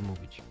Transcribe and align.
Móc 0.00 0.08
mówić. 0.08 0.42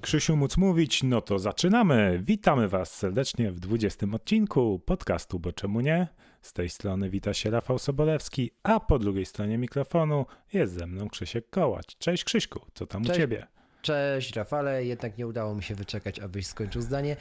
Krzysiu 0.00 0.36
móc 0.36 0.56
mówić, 0.56 1.02
no 1.02 1.20
to 1.20 1.38
zaczynamy. 1.38 2.20
Witamy 2.22 2.68
Was 2.68 2.94
serdecznie 2.94 3.52
w 3.52 3.60
20 3.60 4.06
odcinku 4.12 4.80
podcastu, 4.86 5.38
bo 5.38 5.52
czemu 5.52 5.80
nie? 5.80 6.08
Z 6.42 6.52
tej 6.52 6.68
strony 6.68 7.10
wita 7.10 7.34
się 7.34 7.50
Rafał 7.50 7.78
Sobolewski, 7.78 8.50
a 8.62 8.80
po 8.80 8.98
drugiej 8.98 9.26
stronie 9.26 9.58
mikrofonu 9.58 10.26
jest 10.52 10.74
ze 10.74 10.86
mną 10.86 11.08
Krzysiek 11.08 11.50
Kołacz. 11.50 11.96
Cześć 11.98 12.24
Krzyśku, 12.24 12.60
co 12.74 12.86
tam 12.86 13.04
Cześć. 13.04 13.18
u 13.18 13.22
Ciebie? 13.22 13.46
Cześć 13.82 14.36
Rafale, 14.36 14.84
jednak 14.84 15.18
nie 15.18 15.26
udało 15.26 15.54
mi 15.54 15.62
się 15.62 15.74
wyczekać, 15.74 16.18
abyś 16.18 16.46
skończył 16.46 16.82
zdanie. 16.82 17.16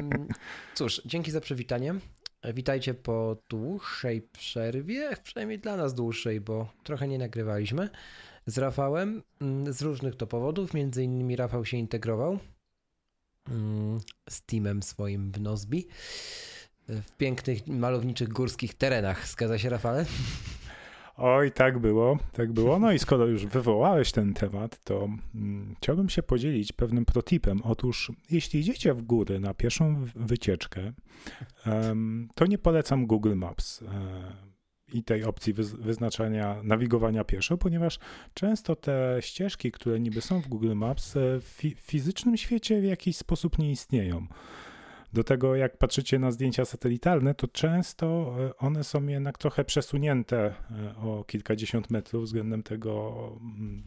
Mm, 0.00 0.28
Cóż, 0.74 1.02
dzięki 1.04 1.30
za 1.30 1.40
przywitanie. 1.40 1.94
Witajcie 2.54 2.94
po 2.94 3.36
dłuższej 3.48 4.22
przerwie, 4.22 5.10
przynajmniej 5.22 5.58
dla 5.58 5.76
nas 5.76 5.94
dłuższej, 5.94 6.40
bo 6.40 6.72
trochę 6.84 7.08
nie 7.08 7.18
nagrywaliśmy 7.18 7.88
z 8.46 8.58
Rafałem 8.58 9.22
mm, 9.40 9.72
z 9.72 9.82
różnych 9.82 10.16
to 10.16 10.26
powodów. 10.26 10.74
Między 10.74 11.04
innymi 11.04 11.36
Rafał 11.36 11.64
się 11.64 11.76
integrował 11.76 12.38
mm, 13.48 14.00
z 14.28 14.42
teamem 14.42 14.82
swoim 14.82 15.32
w 15.32 15.40
Nozbi 15.40 15.86
w 16.88 17.16
pięknych, 17.16 17.66
malowniczych 17.66 18.28
górskich 18.28 18.74
terenach. 18.74 19.28
Zgadza 19.28 19.58
się 19.58 19.68
Rafale? 19.68 20.06
Oj, 21.16 21.52
tak 21.52 21.78
było, 21.78 22.18
tak 22.32 22.52
było. 22.52 22.78
No 22.78 22.92
i 22.92 22.98
skoro 22.98 23.26
już 23.26 23.46
wywołałeś 23.46 24.12
ten 24.12 24.34
temat, 24.34 24.84
to 24.84 25.08
mm, 25.34 25.74
chciałbym 25.78 26.08
się 26.08 26.22
podzielić 26.22 26.72
pewnym 26.72 27.04
protipem. 27.04 27.60
Otóż, 27.64 28.12
jeśli 28.30 28.60
idziecie 28.60 28.94
w 28.94 29.02
góry 29.02 29.40
na 29.40 29.54
pierwszą 29.54 30.04
wycieczkę, 30.14 30.92
to 32.34 32.46
nie 32.46 32.58
polecam 32.58 33.06
Google 33.06 33.34
Maps. 33.34 33.82
e, 33.82 34.51
I 34.92 35.02
tej 35.02 35.24
opcji 35.24 35.54
wyz- 35.54 35.76
wyznaczania 35.76 36.56
nawigowania 36.62 37.24
pieszo, 37.24 37.58
ponieważ 37.58 37.98
często 38.34 38.76
te 38.76 39.16
ścieżki, 39.20 39.72
które 39.72 40.00
niby 40.00 40.20
są 40.20 40.40
w 40.40 40.48
Google 40.48 40.74
Maps, 40.74 41.16
e, 41.16 41.20
w 41.40 41.44
fi- 41.60 41.74
fizycznym 41.76 42.36
świecie 42.36 42.80
w 42.80 42.84
jakiś 42.84 43.16
sposób 43.16 43.58
nie 43.58 43.70
istnieją. 43.70 44.26
Do 45.12 45.24
tego, 45.24 45.56
jak 45.56 45.76
patrzycie 45.76 46.18
na 46.18 46.30
zdjęcia 46.30 46.64
satelitarne, 46.64 47.34
to 47.34 47.48
często 47.48 48.34
e, 48.50 48.56
one 48.56 48.84
są 48.84 49.06
jednak 49.06 49.38
trochę 49.38 49.64
przesunięte 49.64 50.38
e, 50.46 50.54
o 50.96 51.24
kilkadziesiąt 51.24 51.90
metrów 51.90 52.24
względem 52.24 52.62
tego, 52.62 53.14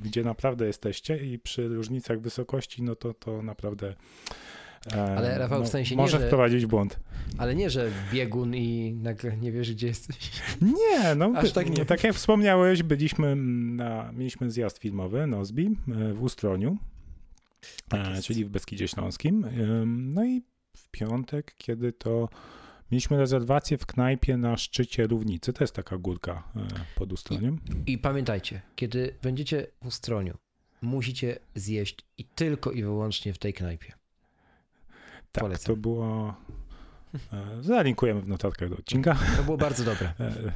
gdzie 0.01 0.23
naprawdę 0.23 0.65
jesteście, 0.67 1.17
i 1.17 1.39
przy 1.39 1.67
różnicach 1.67 2.21
wysokości, 2.21 2.83
no 2.83 2.95
to 2.95 3.13
to 3.13 3.41
naprawdę. 3.41 3.95
E, 4.93 5.17
Ale, 5.17 5.37
Rafał, 5.37 5.59
w 5.59 5.63
no, 5.63 5.69
sensie 5.69 5.95
nie, 5.95 6.01
może 6.01 6.19
że- 6.19 6.27
wprowadzić 6.27 6.65
w 6.65 6.67
błąd. 6.67 6.99
Ale 7.37 7.55
nie, 7.55 7.69
że 7.69 7.91
biegun 8.13 8.55
i 8.55 8.93
nagle 8.93 9.37
nie 9.37 9.51
wiesz, 9.51 9.73
gdzie 9.73 9.87
jesteś. 9.87 10.31
Nie, 10.61 11.15
no 11.15 11.31
Aż 11.35 11.51
tak 11.51 11.69
nie. 11.77 11.85
Tak 11.85 12.03
jak 12.03 12.13
wspomniałeś, 12.13 12.83
byliśmy 12.83 13.35
na, 13.35 14.11
mieliśmy 14.11 14.51
zjazd 14.51 14.77
filmowy 14.77 15.27
Nozbi 15.27 15.77
e, 15.87 16.13
w 16.13 16.23
Ustroniu, 16.23 16.77
Tak 17.89 18.07
e, 18.17 18.21
czyli 18.21 18.45
w 18.45 18.49
Beskidzie 18.49 18.87
Śląskim. 18.87 19.45
No 20.13 20.25
i 20.25 20.41
w 20.77 20.89
piątek, 20.91 21.55
kiedy 21.57 21.93
to 21.93 22.29
mieliśmy 22.91 23.17
rezerwację 23.17 23.77
w 23.77 23.85
knajpie 23.85 24.37
na 24.37 24.57
szczycie 24.57 25.07
Równicy, 25.07 25.53
to 25.53 25.63
jest 25.63 25.73
taka 25.75 25.97
górka 25.97 26.43
pod 26.95 27.13
Ustroniem. 27.13 27.59
I 27.87 27.97
pamiętajcie, 27.97 28.61
kiedy 28.75 29.15
będziecie 29.21 29.67
w 29.83 29.87
Ustroniu, 29.87 30.37
musicie 30.81 31.39
zjeść 31.55 31.97
i 32.17 32.23
tylko 32.25 32.71
i 32.71 32.83
wyłącznie 32.83 33.33
w 33.33 33.37
tej 33.37 33.53
knajpie. 33.53 33.93
Tak, 35.35 35.41
polecam. 35.43 35.75
to 35.75 35.81
było... 35.81 36.33
e, 37.33 37.63
Zalinkujemy 37.63 38.21
w 38.21 38.27
notatkach 38.27 38.69
do 38.69 38.75
odcinka. 38.77 39.15
To 39.37 39.43
było 39.43 39.57
bardzo 39.57 39.83
dobre. 39.83 40.13
E, 40.19 40.51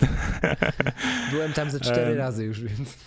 Byłem 1.32 1.52
tam 1.52 1.70
ze 1.70 1.80
cztery 1.80 2.12
Em. 2.12 2.18
razy 2.18 2.44
już, 2.44 2.62
więc. 2.64 2.98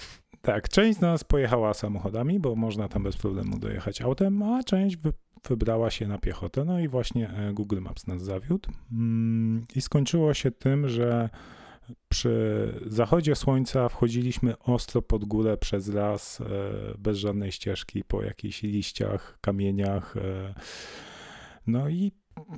Tak, 0.41 0.69
część 0.69 0.97
z 0.97 1.01
nas 1.01 1.23
pojechała 1.23 1.73
samochodami, 1.73 2.39
bo 2.39 2.55
można 2.55 2.87
tam 2.87 3.03
bez 3.03 3.17
problemu 3.17 3.59
dojechać 3.59 4.01
autem, 4.01 4.43
a 4.43 4.63
część 4.63 4.97
wy, 4.97 5.13
wybrała 5.49 5.89
się 5.91 6.07
na 6.07 6.17
piechotę. 6.17 6.65
No 6.65 6.79
i 6.79 6.87
właśnie 6.87 7.29
e, 7.29 7.53
Google 7.53 7.79
Maps 7.81 8.07
nas 8.07 8.21
zawiódł. 8.21 8.69
Mm, 8.91 9.65
I 9.75 9.81
skończyło 9.81 10.33
się 10.33 10.51
tym, 10.51 10.87
że 10.89 11.29
przy 12.09 12.73
zachodzie 12.87 13.35
słońca 13.35 13.89
wchodziliśmy 13.89 14.57
ostro 14.59 15.01
pod 15.01 15.25
górę 15.25 15.57
przez 15.57 15.87
las, 15.87 16.41
e, 16.41 16.45
bez 16.97 17.17
żadnej 17.17 17.51
ścieżki, 17.51 18.03
po 18.03 18.23
jakichś 18.23 18.63
liściach, 18.63 19.37
kamieniach. 19.41 20.17
e. 20.17 20.53
No 21.67 21.89
i 21.89 22.11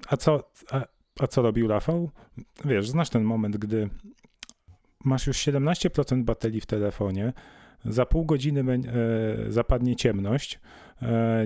a 0.08 0.18
co, 0.18 0.52
a, 0.72 0.82
a 1.20 1.28
co 1.28 1.42
robił 1.42 1.68
Rafał? 1.68 2.10
Wiesz, 2.66 2.90
znasz 2.90 3.10
ten 3.10 3.24
moment, 3.24 3.58
gdy 3.58 3.90
masz 5.04 5.28
już 5.28 5.38
17% 5.38 6.24
baterii 6.24 6.62
w 6.62 6.66
telefonie, 6.66 7.34
za 7.86 8.06
pół 8.06 8.26
godziny 8.26 8.64
e, 8.74 9.52
zapadnie 9.52 9.96
ciemność. 9.96 10.60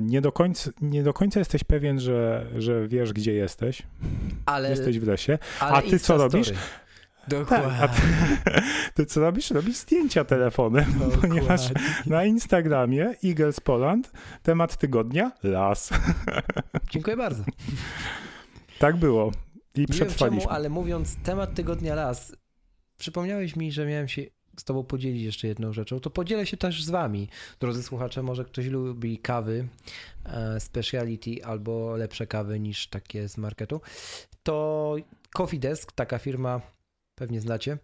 Nie, 0.02 0.22
do 0.22 0.32
końca, 0.32 0.72
nie 0.82 1.04
do 1.04 1.14
końca 1.14 1.40
jesteś 1.40 1.64
pewien, 1.64 2.00
że, 2.00 2.48
że 2.58 2.88
wiesz, 2.88 3.14
gdzie 3.14 3.34
jesteś. 3.34 3.84
Ale, 4.46 4.70
Jesteś 4.70 5.00
w 5.00 5.08
lesie. 5.08 5.38
a 5.60 5.82
ty 5.82 6.00
co 6.00 6.18
robisz? 6.18 6.52
Dokładnie. 7.30 7.78
Tak, 7.80 7.96
ty, 7.96 8.02
ty 8.94 9.06
co 9.06 9.22
robisz? 9.22 9.52
Robisz 9.52 9.76
zdjęcia 9.78 10.26
telefonem, 10.26 10.86
ponieważ 11.22 11.68
Dokładnie. 11.68 11.94
na 12.06 12.26
Instagramie 12.26 13.14
Eagles 13.26 13.60
Poland 13.60 14.12
temat 14.44 14.78
tygodnia 14.78 15.32
las. 15.44 15.90
Dziękuję 16.92 17.18
bardzo. 17.18 17.44
Tak 18.80 18.96
było. 18.98 19.32
I 19.76 19.80
Nie 19.80 19.86
wiem 19.86 19.88
przetrwaliśmy. 19.88 20.42
czemu, 20.42 20.54
ale 20.54 20.70
mówiąc 20.70 21.16
temat 21.24 21.56
tygodnia 21.56 21.96
las, 21.96 22.36
przypomniałeś 22.98 23.56
mi, 23.56 23.72
że 23.72 23.86
miałem 23.86 24.08
się 24.08 24.22
z 24.58 24.64
tobą 24.64 24.84
podzielić 24.84 25.24
jeszcze 25.24 25.48
jedną 25.48 25.74
rzeczą. 25.74 26.00
To 26.00 26.10
podzielę 26.10 26.46
się 26.46 26.58
też 26.58 26.84
z 26.84 26.90
wami, 26.90 27.30
drodzy 27.60 27.84
słuchacze. 27.84 28.24
Może 28.24 28.46
ktoś 28.46 28.66
lubi 28.66 29.18
kawy, 29.20 29.68
e, 30.26 30.60
speciality 30.60 31.46
albo 31.46 31.96
lepsze 31.96 32.28
kawy 32.28 32.60
niż 32.60 32.88
takie 32.88 33.30
z 33.30 33.38
marketu. 33.38 33.82
To 34.44 34.96
Coffee 35.34 35.60
Desk, 35.60 35.92
taka 35.92 36.18
firma, 36.20 36.62
pewnie 37.20 37.42
znacie, 37.42 37.78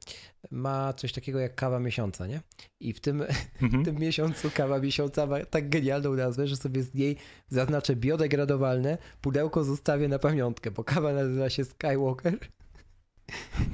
ma 0.52 0.94
coś 0.94 1.14
takiego 1.14 1.40
jak 1.40 1.56
kawa 1.56 1.80
miesiąca, 1.80 2.28
nie? 2.28 2.42
I 2.80 2.94
w 2.94 3.00
tym, 3.00 3.22
Mhm. 3.62 3.84
w 3.84 3.86
tym 3.86 3.96
miesiącu 3.96 4.52
kawa 4.54 4.80
miesiąca 4.80 5.26
ma 5.26 5.46
tak 5.46 5.70
genialną 5.70 6.14
nazwę, 6.14 6.48
że 6.48 6.56
sobie 6.56 6.84
z 6.84 6.94
niej 6.94 7.18
zaznaczę 7.48 7.96
biodegradowalne, 7.96 8.98
pudełko 9.22 9.64
zostawię 9.64 10.08
na 10.08 10.20
pamiątkę, 10.20 10.72
bo 10.72 10.84
kawa 10.84 11.14
nazywa 11.14 11.50
się 11.50 11.66
Skywalker. 11.66 12.38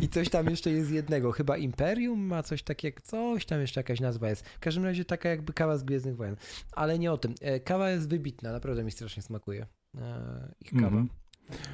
I 0.02 0.10
coś 0.10 0.30
tam 0.30 0.50
jeszcze 0.50 0.72
jest 0.72 0.92
jednego, 0.92 1.32
chyba 1.32 1.58
Imperium 1.58 2.20
ma 2.20 2.44
coś 2.44 2.64
takiego, 2.64 3.02
coś 3.04 3.46
tam 3.46 3.62
jeszcze 3.62 3.80
jakaś 3.80 4.00
nazwa 4.00 4.30
jest. 4.30 4.50
W 4.50 4.60
każdym 4.60 4.84
razie 4.86 5.06
taka 5.06 5.30
jakby 5.30 5.54
kawa 5.54 5.78
z 5.78 5.84
Gwiezdnych 5.84 6.16
Wojen. 6.16 6.36
Ale 6.72 7.00
nie 7.00 7.12
o 7.12 7.18
tym. 7.18 7.34
E, 7.42 7.60
Kawa 7.60 7.90
jest 7.90 8.10
wybitna, 8.10 8.52
naprawdę 8.52 8.84
mi 8.84 8.92
strasznie 8.92 9.24
smakuje. 9.24 9.66
E, 9.98 10.54
Ich 10.62 10.72
kawa 10.72 10.88
Mhm. 10.88 11.10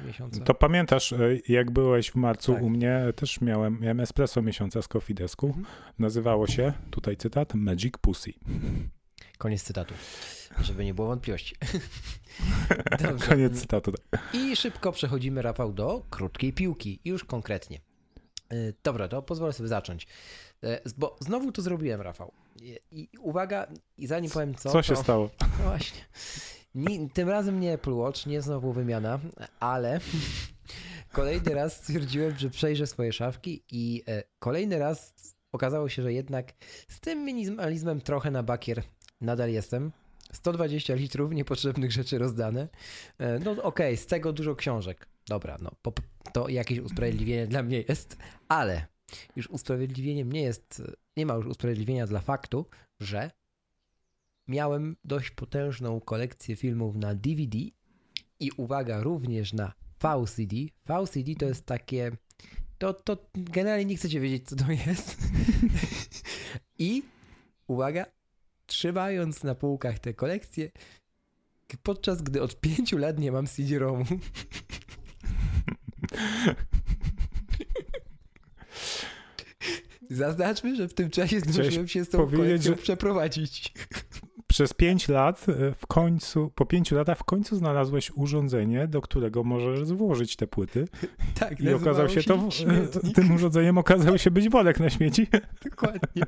Miesiąca. 0.06 0.44
To 0.44 0.54
pamiętasz, 0.54 1.12
e, 1.12 1.18
jak 1.48 1.70
byłeś 1.70 2.10
w 2.10 2.14
marcu 2.14 2.54
Tak. 2.54 2.62
u 2.62 2.70
mnie, 2.70 3.00
też 3.16 3.40
miałem, 3.40 3.80
miałem 3.80 4.00
espresso 4.00 4.42
miesiąca 4.42 4.82
z 4.82 4.88
Coffee 4.88 5.14
Desku. 5.14 5.46
Mhm. 5.46 5.66
Nazywało 5.98 6.46
się, 6.46 6.72
tutaj 6.90 7.16
cytat, 7.16 7.54
Magic 7.54 7.94
Pussy. 8.00 8.32
Koniec 9.38 9.62
cytatu, 9.62 9.94
żeby 10.60 10.84
nie 10.84 10.94
było 10.94 11.08
wątpliwości. 11.08 11.56
Koniec 13.28 13.60
cytatu. 13.60 13.92
I 14.32 14.56
szybko 14.56 14.92
przechodzimy, 14.92 15.42
Rafał, 15.42 15.72
do 15.72 16.02
krótkiej 16.10 16.52
piłki. 16.52 17.00
Już 17.04 17.24
konkretnie. 17.24 17.80
Y, 18.52 18.74
Dobra, 18.84 19.08
to 19.08 19.22
pozwolę 19.22 19.52
sobie 19.52 19.68
zacząć. 19.68 20.06
Y, 20.64 20.80
Bo 20.96 21.16
znowu 21.20 21.52
to 21.52 21.62
zrobiłem, 21.62 22.00
Rafał. 22.00 22.32
I, 22.62 22.78
i 22.90 23.08
uwaga, 23.18 23.66
i 23.98 24.06
zanim 24.06 24.30
powiem 24.30 24.54
co. 24.54 24.70
Co 24.70 24.82
się 24.82 24.94
to, 24.94 25.02
stało? 25.02 25.30
No 25.58 25.64
właśnie. 25.64 26.00
Ni, 26.74 27.10
tym 27.10 27.28
razem 27.28 27.60
nie 27.60 27.72
Apple 27.72 27.92
Watch, 27.94 28.26
nie 28.26 28.42
znowu 28.42 28.72
wymiana, 28.72 29.20
ale 29.60 30.00
kolejny 31.12 31.54
raz 31.54 31.76
stwierdziłem, 31.76 32.38
że 32.38 32.50
przejrzę 32.50 32.86
swoje 32.86 33.12
szafki 33.12 33.62
i 33.70 34.02
e, 34.08 34.22
kolejny 34.38 34.78
raz 34.78 35.14
okazało 35.52 35.88
się, 35.88 36.02
że 36.02 36.12
jednak 36.12 36.52
z 36.88 37.00
tym 37.00 37.24
minimalizmem 37.24 38.00
trochę 38.00 38.30
na 38.30 38.42
bakier 38.42 38.82
nadal 39.20 39.50
jestem. 39.50 39.92
120 40.32 40.94
litrów 40.94 41.32
niepotrzebnych 41.32 41.92
rzeczy 41.92 42.18
rozdane. 42.18 42.68
E, 43.18 43.38
No 43.38 43.62
okej, 43.62 43.96
z 43.96 44.06
tego 44.06 44.32
dużo 44.32 44.56
książek. 44.56 45.08
dobra, 45.28 45.56
no 45.60 45.70
to 46.32 46.48
jakieś 46.48 46.78
usprawiedliwienie 46.78 47.46
dla 47.46 47.62
mnie 47.62 47.84
jest, 47.88 48.16
ale 48.48 48.86
już 49.36 49.50
usprawiedliwieniem 49.50 50.32
nie 50.32 50.42
jest, 50.42 50.82
nie 51.16 51.26
ma 51.26 51.34
już 51.34 51.46
usprawiedliwienia 51.46 52.06
dla 52.06 52.20
faktu, 52.20 52.66
że 53.00 53.30
miałem 54.48 54.96
dość 55.04 55.30
potężną 55.30 56.00
kolekcję 56.00 56.56
filmów 56.56 56.96
na 56.96 57.14
DVD 57.14 57.58
i 58.40 58.50
uwaga, 58.56 59.02
również 59.02 59.52
na 59.52 59.72
VCD. 60.00 60.56
VCD 60.86 61.34
to 61.38 61.46
jest 61.46 61.66
takie, 61.66 62.12
to, 62.78 62.94
to 62.94 63.30
generalnie 63.34 63.84
nie 63.84 63.96
chcecie 63.96 64.20
wiedzieć, 64.20 64.48
co 64.48 64.56
to 64.56 64.72
jest. 64.72 65.16
I 66.78 67.02
uwaga, 67.66 68.06
trzymając 68.66 69.44
na 69.44 69.54
półkach 69.54 69.98
te 69.98 70.14
kolekcje, 70.14 70.70
podczas 71.82 72.22
gdy 72.22 72.42
od 72.42 72.60
pięciu 72.60 72.98
lat 72.98 73.18
nie 73.18 73.32
mam 73.32 73.46
CD-ROMu. 73.46 74.04
Zaznaczmy, 80.10 80.76
że 80.76 80.88
w 80.88 80.94
tym 80.94 81.10
czasie 81.10 81.40
zdążyłem 81.40 81.88
się 81.88 82.04
z 82.04 82.08
tą 82.08 82.30
kolekcją 82.30 82.72
że... 82.72 82.82
przeprowadzić. 82.82 83.72
Przez 84.58 84.74
pięć 84.74 85.08
lat 85.08 85.46
e, 85.48 85.72
w 85.72 85.86
końcu, 85.86 86.50
po 86.54 86.66
pięciu 86.66 86.94
latach 86.96 87.18
w 87.18 87.24
końcu 87.24 87.56
znalazłeś 87.56 88.10
urządzenie, 88.10 88.88
do 88.88 89.00
którego 89.00 89.44
możesz 89.44 89.92
włożyć 89.92 90.36
te 90.36 90.46
płyty. 90.46 90.88
Tak, 91.40 91.60
I 91.60 91.72
okazał 91.72 92.08
się 92.08 92.22
to, 92.22 92.50
śmietnik. 92.50 93.14
tym 93.14 93.32
urządzeniem 93.32 93.78
okazał 93.78 94.18
się 94.18 94.30
być 94.30 94.48
worek 94.48 94.80
na 94.80 94.90
śmieci. 94.90 95.26
Dokładnie. 95.70 96.22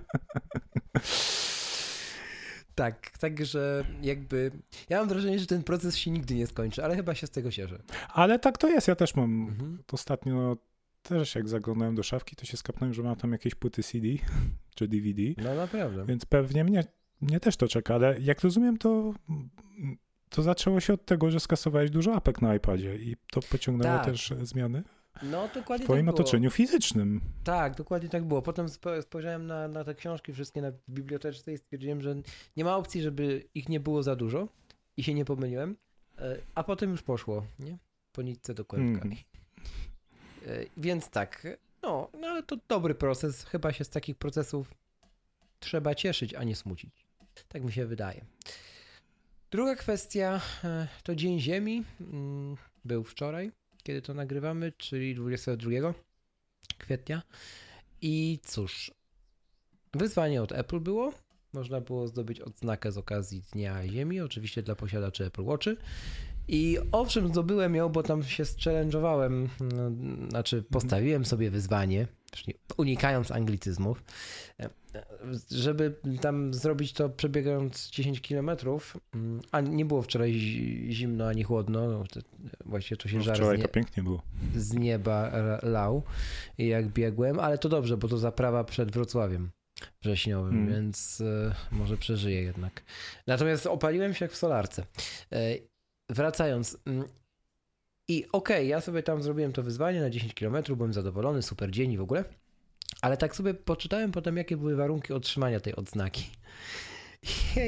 Tak, 2.75 3.11
także 3.19 3.85
jakby 4.03 4.50
ja 4.88 4.99
mam 4.99 5.09
wrażenie, 5.09 5.38
że 5.38 5.47
ten 5.47 5.62
proces 5.62 5.97
się 5.97 6.11
nigdy 6.11 6.35
nie 6.35 6.47
skończy, 6.47 6.85
ale 6.85 6.97
chyba 6.97 7.15
się 7.15 7.26
z 7.26 7.31
tego 7.31 7.50
cieszę. 7.50 7.83
Ale 8.09 8.38
tak 8.38 8.59
to 8.59 8.69
jest, 8.69 8.88
ja 8.88 8.94
też 8.94 9.15
mam 9.15 9.49
mhm. 9.49 9.83
ostatnio 9.93 10.56
też 11.03 11.35
jak 11.35 11.49
zaglądałem 11.49 11.94
do 11.94 12.03
szafki, 12.03 12.37
to 12.37 12.44
się 12.44 12.56
skapnąłem, 12.56 12.94
że 12.94 13.03
mam 13.03 13.17
tam 13.17 13.33
jakieś 13.33 13.55
płyty 13.55 13.83
CD 13.83 14.09
czy 14.76 14.88
DVD. 14.88 15.23
No 15.37 15.55
naprawdę. 15.55 16.06
Więc 16.06 16.25
pewnie 16.25 16.65
mnie, 16.65 16.85
mnie 17.21 17.41
też 17.41 17.57
to 17.57 17.69
czeka, 17.69 17.95
ale 17.95 18.21
jak 18.21 18.41
rozumiem, 18.41 18.79
to 18.79 19.15
to 20.29 20.43
zaczęło 20.43 20.81
się 20.81 20.93
od 20.93 21.05
tego, 21.05 21.31
że 21.31 21.41
skasowałeś 21.41 21.91
dużo 21.91 22.15
apek 22.15 22.43
na 22.43 22.55
iPadzie 22.55 22.97
i 22.97 23.17
to 23.33 23.41
pociągnęło 23.41 23.97
tak. 23.97 24.05
też 24.05 24.33
zmiany 24.43 24.83
no, 25.23 25.49
dokładnie 25.55 25.85
w 25.85 25.89
twoim 25.89 26.07
tak 26.07 26.15
otoczeniu 26.15 26.51
fizycznym. 26.51 27.21
Tak, 27.45 27.77
dokładnie 27.77 28.09
tak 28.09 28.25
było. 28.25 28.43
Potem 28.43 28.67
spojrzałem 29.03 29.47
na, 29.47 29.69
na 29.69 29.85
te 29.85 29.95
książki 29.95 30.33
wszystkie 30.33 30.63
na 30.63 30.73
biblioteczce 30.89 31.53
i 31.53 31.59
stwierdziłem, 31.59 32.03
że 32.03 32.17
nie 32.57 32.65
ma 32.65 32.77
opcji, 32.77 33.03
żeby 33.03 33.45
ich 33.55 33.69
nie 33.69 33.81
było 33.81 34.03
za 34.03 34.17
dużo 34.17 34.49
i 34.97 35.03
się 35.03 35.15
nie 35.15 35.25
pomyliłem. 35.25 35.77
E, 36.19 36.37
a 36.55 36.65
potem 36.65 36.91
już 36.91 37.03
poszło, 37.03 37.47
nie? 37.59 37.79
Po 38.13 38.23
nitce 38.23 38.55
do 38.55 38.65
kłębka. 38.65 39.05
Mm. 39.05 39.17
Więc 40.77 41.11
tak, 41.11 41.47
no, 41.83 42.09
no 42.21 42.27
ale 42.27 42.43
to 42.43 42.57
dobry 42.69 42.95
proces. 42.95 43.45
Chyba 43.45 43.73
się 43.73 43.85
z 43.85 43.91
takich 43.91 44.17
procesów 44.17 44.75
trzeba 45.61 45.95
cieszyć, 45.95 46.35
a 46.35 46.45
nie 46.45 46.57
smucić. 46.57 47.00
Tak 47.49 47.65
mi 47.65 47.73
się 47.73 47.87
wydaje. 47.87 48.25
Druga 49.51 49.77
kwestia 49.77 50.41
e, 50.65 50.89
to 51.03 51.15
Dzień 51.15 51.41
Ziemi. 51.41 51.85
Mm, 52.01 52.57
był 52.85 53.05
wczoraj 53.05 53.51
kiedy 53.83 54.03
to 54.03 54.15
nagrywamy, 54.15 54.73
czyli 54.73 55.15
22 55.15 55.95
kwietnia. 56.79 57.23
I 58.03 58.39
cóż, 58.45 58.91
wyzwanie 59.95 60.43
od 60.43 60.53
Apple 60.53 60.81
było. 60.81 61.13
Można 61.53 61.81
było 61.81 62.09
zdobyć 62.09 62.41
odznakę 62.41 62.93
z 62.93 62.99
okazji 62.99 63.43
Dnia 63.53 63.89
Ziemi, 63.89 64.21
oczywiście 64.21 64.63
dla 64.63 64.75
posiadaczy 64.75 65.25
Apple 65.25 65.45
Watchy. 65.45 65.77
I 66.52 66.79
owszem, 66.93 67.29
zdobyłem 67.29 67.75
ją, 67.75 67.88
bo 67.88 68.02
tam 68.02 68.23
się 68.23 68.43
challenge'owałem, 68.43 69.49
no, 69.61 69.91
znaczy 70.29 70.64
postawiłem 70.70 71.25
sobie 71.25 71.50
wyzwanie, 71.50 72.06
unikając 72.76 73.31
anglicyzmów, 73.31 74.02
żeby 75.50 75.94
tam 76.20 76.55
zrobić 76.55 76.93
to 76.93 77.08
przebiegając 77.08 77.91
10 77.91 78.20
km, 78.20 78.50
a 79.52 79.61
nie 79.61 79.85
było 79.85 80.02
wczoraj 80.02 80.32
zimno 80.91 81.29
ani 81.29 81.43
chłodno, 81.43 81.88
no, 81.88 82.05
właściwie 82.64 82.97
to 82.97 83.08
się 83.08 83.19
no, 83.19 83.35
wczoraj 83.35 83.62
to 83.62 83.69
pięknie 83.69 84.02
było. 84.02 84.23
z 84.56 84.73
nieba 84.73 85.32
lał 85.62 86.02
jak 86.58 86.88
biegłem, 86.88 87.41
ale 87.41 87.58
to 87.58 87.69
dobrze, 87.69 87.97
bo 87.97 88.08
to 88.08 88.19
zaprawa 88.19 88.64
przed 88.64 88.93
Wrocławiem 88.93 89.50
wrześniowym, 90.02 90.52
hmm. 90.52 90.73
więc 90.73 91.20
y, 91.20 91.52
może 91.70 91.97
przeżyję 91.97 92.43
jednak. 92.43 92.82
Natomiast 93.26 93.67
opaliłem 93.67 94.14
się 94.14 94.25
jak 94.25 94.32
w 94.32 94.37
solarce. 94.37 94.82
Y, 95.32 95.70
wracając, 96.11 96.79
mm, 96.87 97.05
i 98.09 98.25
okej, 98.33 98.57
okay, 98.57 98.67
ja 98.67 98.81
sobie 98.81 99.03
tam 99.03 99.23
zrobiłem 99.23 99.53
to 99.53 99.62
wyzwanie 99.62 100.01
na 100.01 100.11
10 100.11 100.35
km, 100.35 100.57
byłem 100.77 100.93
zadowolony, 100.93 101.43
super 101.43 101.71
dzień 101.71 101.93
i 101.93 101.99
w 101.99 102.01
ogóle, 102.01 102.25
ale 103.03 103.17
tak 103.17 103.37
sobie 103.37 103.55
poczytałem 103.55 104.12
potem, 104.12 104.37
jakie 104.37 104.57
były 104.57 104.77
warunki 104.77 105.12
otrzymania 105.12 105.61
tej 105.61 105.77
odznaki. 105.77 106.31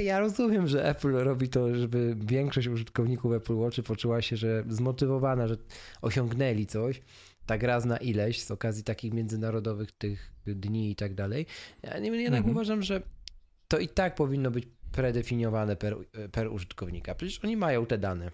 Ja 0.04 0.20
rozumiem, 0.20 0.66
że 0.68 0.84
Apple 0.88 1.12
robi 1.12 1.48
to, 1.48 1.74
żeby 1.74 2.16
większość 2.18 2.68
użytkowników 2.68 3.32
Apple 3.32 3.54
Watch 3.54 3.80
poczuła 3.80 4.22
się, 4.22 4.36
że 4.36 4.64
zmotywowana, 4.68 5.48
że 5.48 5.56
osiągnęli 6.02 6.66
coś, 6.66 7.02
tak 7.46 7.62
raz 7.62 7.84
na 7.84 7.96
ileś 7.96 8.42
z 8.42 8.50
okazji 8.50 8.84
takich 8.84 9.12
międzynarodowych 9.12 9.92
tych 9.92 10.32
dni 10.46 10.90
i 10.90 10.96
tak 10.96 11.14
dalej. 11.14 11.46
Ja 11.82 11.98
jednak 11.98 12.38
mhm. 12.38 12.50
uważam, 12.50 12.82
że 12.82 13.02
to 13.68 13.78
i 13.78 13.88
tak 13.88 14.14
powinno 14.14 14.50
być 14.50 14.64
predefiniowane 14.92 15.76
per, 15.76 15.96
per 16.32 16.48
użytkownika. 16.52 17.14
Przecież 17.14 17.44
oni 17.44 17.56
mają 17.56 17.86
te 17.86 17.98
dane. 17.98 18.30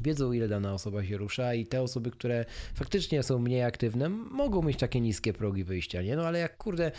Wiedzą, 0.00 0.32
ile 0.32 0.48
dana 0.48 0.74
osoba 0.74 1.04
się 1.04 1.16
rusza, 1.16 1.54
i 1.54 1.66
te 1.66 1.82
osoby, 1.82 2.10
które 2.10 2.44
faktycznie 2.74 3.22
są 3.22 3.38
mniej 3.38 3.62
aktywne, 3.62 4.08
mogą 4.08 4.62
mieć 4.62 4.78
takie 4.78 5.00
niskie 5.00 5.32
progi 5.32 5.64
wyjścia, 5.64 6.02
nie? 6.02 6.16
No 6.16 6.26
ale 6.26 6.38
jak 6.38 6.56
kurde. 6.56 6.92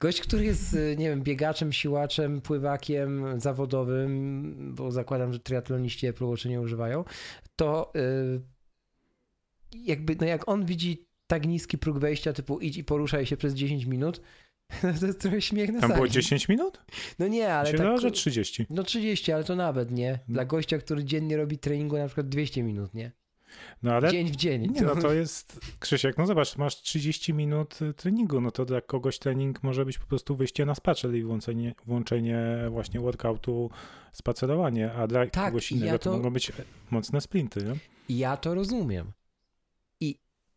Gość, 0.00 0.20
który 0.20 0.44
jest, 0.44 0.72
nie 0.72 1.08
wiem, 1.08 1.22
biegaczem, 1.22 1.72
siłaczem, 1.72 2.40
pływakiem 2.40 3.40
zawodowym, 3.40 4.72
bo 4.74 4.92
zakładam, 4.92 5.32
że 5.32 5.38
triatloniści 5.38 6.06
Apple 6.06 6.34
nie 6.44 6.60
używają, 6.60 7.04
to 7.56 7.92
yy, 7.94 8.42
jakby, 9.72 10.16
no 10.20 10.26
jak 10.26 10.48
on 10.48 10.64
widzi 10.64 11.06
tak 11.26 11.46
niski 11.46 11.78
próg 11.78 11.98
wejścia, 11.98 12.32
typu 12.32 12.60
idź 12.60 12.76
i 12.76 12.84
poruszaj 12.84 13.26
się 13.26 13.36
przez 13.36 13.54
10 13.54 13.84
minut, 13.84 14.20
to 15.00 15.06
jest 15.06 15.20
trochę 15.20 15.42
śmiech 15.42 15.72
na 15.72 15.80
Tam 15.80 15.90
sali. 15.90 15.94
było 15.94 16.08
10 16.08 16.48
minut? 16.48 16.80
No 17.18 17.28
nie, 17.28 17.54
ale 17.54 17.74
tak... 17.74 18.00
że 18.00 18.10
30. 18.10 18.66
No 18.70 18.82
30, 18.82 19.32
ale 19.32 19.44
to 19.44 19.56
nawet, 19.56 19.90
nie? 19.90 20.18
Dla 20.28 20.44
gościa, 20.44 20.78
który 20.78 21.04
dziennie 21.04 21.36
robi 21.36 21.58
treningu 21.58 21.98
na 21.98 22.06
przykład 22.06 22.28
200 22.28 22.62
minut, 22.62 22.94
nie? 22.94 23.12
No 23.82 23.92
ale... 23.92 24.10
Dzień 24.10 24.26
w 24.26 24.36
dzień. 24.36 24.72
Nie, 24.72 24.82
no 24.82 24.96
to 25.02 25.12
jest, 25.12 25.60
Krzysiek, 25.78 26.18
no 26.18 26.26
zobacz, 26.26 26.56
masz 26.56 26.82
30 26.82 27.34
minut 27.34 27.82
y, 27.82 27.94
treningu, 27.94 28.40
no 28.40 28.50
to 28.50 28.64
dla 28.64 28.80
kogoś 28.80 29.18
trening 29.18 29.62
może 29.62 29.84
być 29.84 29.98
po 29.98 30.06
prostu 30.06 30.36
wyjście 30.36 30.66
na 30.66 30.74
spacer 30.74 31.14
i 31.14 31.22
włączenie, 31.22 31.74
włączenie 31.86 32.56
właśnie 32.70 33.00
workoutu, 33.00 33.70
spacerowanie, 34.12 34.92
a 34.92 35.06
dla 35.06 35.26
tak, 35.26 35.44
kogoś 35.44 35.72
innego 35.72 35.92
ja 35.92 35.98
to... 35.98 36.10
to 36.10 36.16
mogą 36.16 36.30
być 36.30 36.52
mocne 36.90 37.20
sprinty, 37.20 37.64
nie? 37.64 37.74
Ja 38.16 38.36
to 38.36 38.54
rozumiem. 38.54 39.12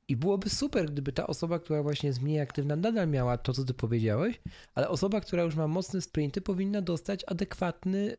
I 0.08 0.16
byłoby 0.16 0.50
super, 0.50 0.92
gdyby 0.92 1.14
ta 1.14 1.28
osoba, 1.28 1.60
która 1.60 1.84
właśnie 1.84 2.08
jest 2.08 2.22
mniej 2.22 2.40
aktywna, 2.40 2.76
nadal 2.76 3.08
miała 3.08 3.38
to, 3.38 3.54
co 3.54 3.64
ty 3.64 3.74
powiedziałeś, 3.74 4.42
ale 4.76 4.90
osoba, 4.90 5.22
która 5.22 5.44
już 5.44 5.56
ma 5.56 5.68
mocne 5.68 6.02
sprinty, 6.02 6.42
powinna 6.42 6.82
dostać 6.82 7.24
adekwatny 7.28 8.18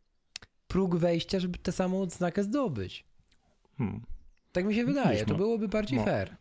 próg 0.69 0.97
wejścia, 0.97 1.41
żeby 1.41 1.59
tę 1.59 1.73
samą 1.73 2.03
odznakę 2.03 2.43
zdobyć. 2.43 3.05
Hmm. 3.79 4.03
Tak 4.53 4.65
mi 4.65 4.75
się 4.75 4.85
wydaje, 4.85 5.27
to 5.27 5.35
byłoby 5.35 5.69
bardziej 5.69 5.99
no. 5.99 6.05
fair. 6.05 6.37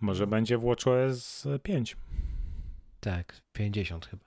Może 0.00 0.26
będzie 0.26 0.58
w 0.58 0.64
WatchOS 0.64 1.44
5. 1.62 1.96
Tak, 3.00 3.40
50 3.52 4.06
chyba. 4.06 4.24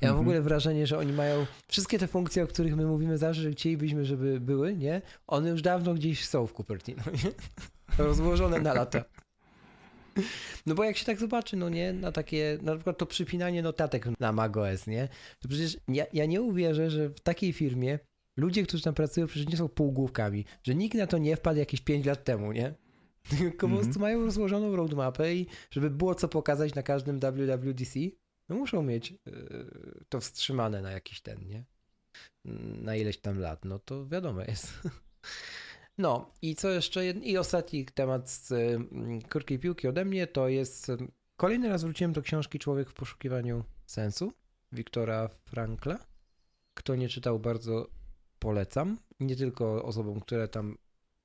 Ja 0.00 0.08
mam 0.08 0.16
w 0.16 0.20
mhm. 0.20 0.20
ogóle 0.20 0.42
wrażenie, 0.42 0.86
że 0.86 0.98
oni 0.98 1.12
mają 1.12 1.46
wszystkie 1.68 1.98
te 1.98 2.06
funkcje, 2.06 2.44
o 2.44 2.46
których 2.46 2.76
my 2.76 2.86
mówimy 2.86 3.18
zawsze, 3.18 3.42
że 3.42 3.50
chcielibyśmy, 3.50 4.04
żeby 4.04 4.40
były, 4.40 4.76
nie? 4.76 5.02
One 5.26 5.50
już 5.50 5.62
dawno 5.62 5.94
gdzieś 5.94 6.28
są 6.28 6.46
w 6.46 6.52
Cupertino, 6.52 7.02
nie? 7.24 7.30
Rozłożone 8.04 8.60
na 8.60 8.74
lata. 8.74 9.04
No 10.66 10.74
bo 10.74 10.84
jak 10.84 10.96
się 10.96 11.04
tak 11.04 11.18
zobaczy, 11.18 11.56
no 11.56 11.68
nie, 11.68 11.92
na 11.92 12.12
takie, 12.12 12.58
na 12.62 12.74
przykład 12.74 12.98
to 12.98 13.06
przypinanie 13.06 13.62
notatek 13.62 14.06
na 14.20 14.32
macOS, 14.32 14.86
nie? 14.86 15.08
To 15.38 15.48
przecież 15.48 15.76
ja, 15.88 16.06
ja 16.12 16.26
nie 16.26 16.42
uwierzę, 16.42 16.90
że 16.90 17.08
w 17.08 17.20
takiej 17.20 17.52
firmie 17.52 17.98
ludzie, 18.36 18.62
którzy 18.62 18.82
tam 18.82 18.94
pracują, 18.94 19.26
przecież 19.26 19.48
nie 19.48 19.56
są 19.56 19.68
półgłówkami, 19.68 20.44
że 20.62 20.74
nikt 20.74 20.94
na 20.94 21.06
to 21.06 21.18
nie 21.18 21.36
wpadł 21.36 21.58
jakieś 21.58 21.80
5 21.80 22.06
lat 22.06 22.24
temu, 22.24 22.52
nie? 22.52 22.74
Tylko 23.38 23.44
mm 23.44 23.52
-hmm. 23.52 23.58
po 23.60 23.68
prostu 23.68 23.98
mhm. 23.98 24.00
mają 24.00 24.24
rozłożoną 24.24 24.76
roadmapę 24.76 25.34
i 25.34 25.46
żeby 25.70 25.90
było 25.90 26.14
co 26.14 26.28
pokazać 26.28 26.74
na 26.74 26.82
każdym 26.82 27.20
WWDC, 27.20 28.00
no 28.48 28.56
muszą 28.56 28.82
mieć 28.82 29.10
yy, 29.10 30.04
to 30.08 30.20
wstrzymane 30.20 30.82
na 30.82 30.90
jakiś 30.90 31.20
ten, 31.20 31.48
nie? 31.48 31.64
Na 32.82 32.96
ileś 32.96 33.18
tam 33.18 33.38
lat, 33.38 33.64
no 33.64 33.78
to 33.78 34.06
wiadomo 34.06 34.40
jest. 34.40 34.72
No 35.98 36.32
i 36.42 36.54
co 36.54 36.70
jeszcze? 36.70 37.06
I 37.06 37.38
ostatni 37.38 37.84
temat 37.84 38.30
z 38.30 38.52
mm, 38.52 39.22
krótkiej 39.22 39.58
piłki 39.58 39.88
ode 39.88 40.04
mnie 40.04 40.26
to 40.26 40.48
jest. 40.48 40.90
Mm, 40.90 41.12
kolejny 41.36 41.68
raz 41.68 41.82
wróciłem 41.82 42.12
do 42.12 42.22
książki 42.22 42.58
Człowiek 42.58 42.90
w 42.90 42.94
poszukiwaniu 42.94 43.64
sensu 43.86 44.32
Wiktora 44.72 45.28
Frankla. 45.28 45.98
Kto 46.74 46.96
nie 46.96 47.08
czytał, 47.08 47.38
bardzo 47.38 47.90
polecam. 48.38 48.98
Nie 49.20 49.36
tylko 49.36 49.84
osobom, 49.84 50.20
które 50.20 50.48
tam 50.48 50.76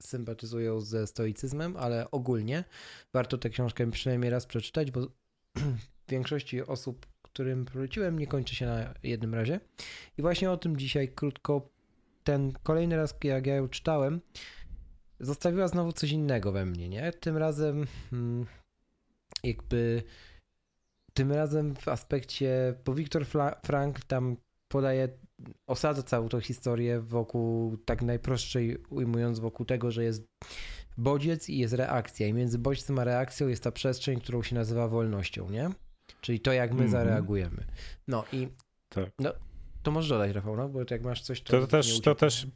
sympatyzują 0.02 0.82
ze 0.82 1.08
stoicyzmem, 1.08 1.78
ale 1.78 2.12
ogólnie 2.12 2.64
warto 3.14 3.38
tę 3.38 3.50
książkę 3.50 3.92
przynajmniej 3.92 4.32
raz 4.32 4.46
przeczytać, 4.46 4.92
bo 4.92 5.08
większości 6.10 6.62
osób, 6.62 7.06
którym 7.22 7.66
poleciłem, 7.66 8.20
nie 8.20 8.28
kończy 8.28 8.56
się 8.56 8.66
na 8.66 8.94
jednym 9.04 9.36
razie. 9.36 9.60
I 10.18 10.22
właśnie 10.22 10.52
o 10.52 10.58
tym 10.58 10.78
dzisiaj 10.78 11.10
krótko. 11.10 11.75
Ten 12.26 12.54
kolejny 12.64 12.98
raz, 12.98 13.16
jak 13.24 13.48
ja 13.48 13.56
ją 13.56 13.68
czytałem, 13.68 14.22
zostawiła 15.20 15.68
znowu 15.68 15.92
coś 15.92 16.12
innego 16.12 16.52
we 16.52 16.66
mnie, 16.66 16.90
nie? 16.90 17.12
Tym 17.12 17.38
razem 17.38 17.86
hmm, 18.10 18.46
jakby 19.44 20.04
tym 21.14 21.32
razem 21.32 21.76
w 21.76 21.88
aspekcie, 21.88 22.76
bo 22.86 22.94
Viktor 22.94 23.26
Frank 23.66 24.00
tam 24.08 24.38
podaje, 24.68 25.10
osadza 25.68 26.04
całą 26.04 26.30
tą 26.30 26.40
historię 26.40 27.00
wokół, 27.00 27.78
tak 27.78 28.02
najprostszej 28.02 28.78
ujmując, 28.90 29.40
wokół 29.40 29.66
tego, 29.66 29.92
że 29.92 30.04
jest 30.04 30.28
bodziec 30.98 31.50
i 31.50 31.58
jest 31.58 31.74
reakcja 31.74 32.28
i 32.28 32.34
między 32.34 32.60
bodźcem 32.60 33.00
a 33.00 33.04
reakcją 33.04 33.48
jest 33.48 33.64
ta 33.64 33.72
przestrzeń, 33.72 34.20
którą 34.20 34.44
się 34.44 34.56
nazywa 34.56 34.88
wolnością, 34.88 35.50
nie? 35.50 35.70
Czyli 36.22 36.40
to, 36.40 36.54
jak 36.54 36.72
my 36.72 36.78
mm 36.78 36.88
-hmm. 36.88 36.92
zareagujemy. 36.92 37.66
No 38.08 38.24
i 38.34 38.48
tak. 38.90 39.10
no, 39.20 39.34
to 39.86 39.92
możesz 39.92 40.10
dodać, 40.10 40.32
Rafał, 40.32 40.56
no? 40.56 40.70
bo 40.70 40.80
jak 40.92 41.04
masz 41.04 41.22
coś, 41.22 41.42
to. 41.42 41.62
To 41.62 41.68
też, 41.68 42.02
to, 42.02 42.16
też 42.16 42.44
e, 42.44 42.48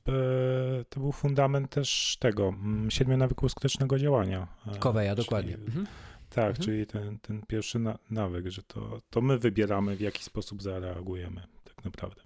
to 0.89 0.99
był 0.99 1.11
fundament 1.11 1.69
też 1.69 2.17
tego 2.19 2.47
mm, 2.47 2.91
siedmiu 2.91 3.17
nawyków 3.17 3.51
skutecznego 3.51 3.99
działania. 3.99 4.47
E, 4.67 4.79
Koweja, 4.79 5.15
dokładnie. 5.15 5.55
Mhm. 5.55 5.87
Tak, 6.29 6.49
mhm. 6.49 6.65
czyli 6.65 6.87
ten, 6.87 7.19
ten 7.19 7.41
pierwszy 7.47 7.79
na, 7.79 7.99
nawyk, 8.09 8.47
że 8.47 8.63
to, 8.63 9.01
to 9.09 9.21
my 9.21 9.37
wybieramy, 9.39 9.95
w 9.95 10.01
jaki 10.01 10.23
sposób 10.23 10.63
zareagujemy, 10.63 11.41
tak 11.63 11.85
naprawdę. 11.85 12.21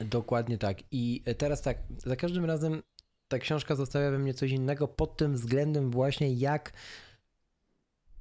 Dokładnie 0.00 0.58
tak. 0.58 0.78
I 0.90 1.22
teraz 1.38 1.62
tak, 1.62 1.78
za 1.98 2.16
każdym 2.16 2.44
razem 2.44 2.82
ta 3.28 3.38
książka 3.38 3.74
zostawia 3.74 4.10
we 4.10 4.18
mnie 4.18 4.34
coś 4.34 4.50
innego 4.50 4.88
pod 4.88 5.16
tym 5.16 5.34
względem 5.34 5.90
właśnie, 5.90 6.34
jak 6.34 6.72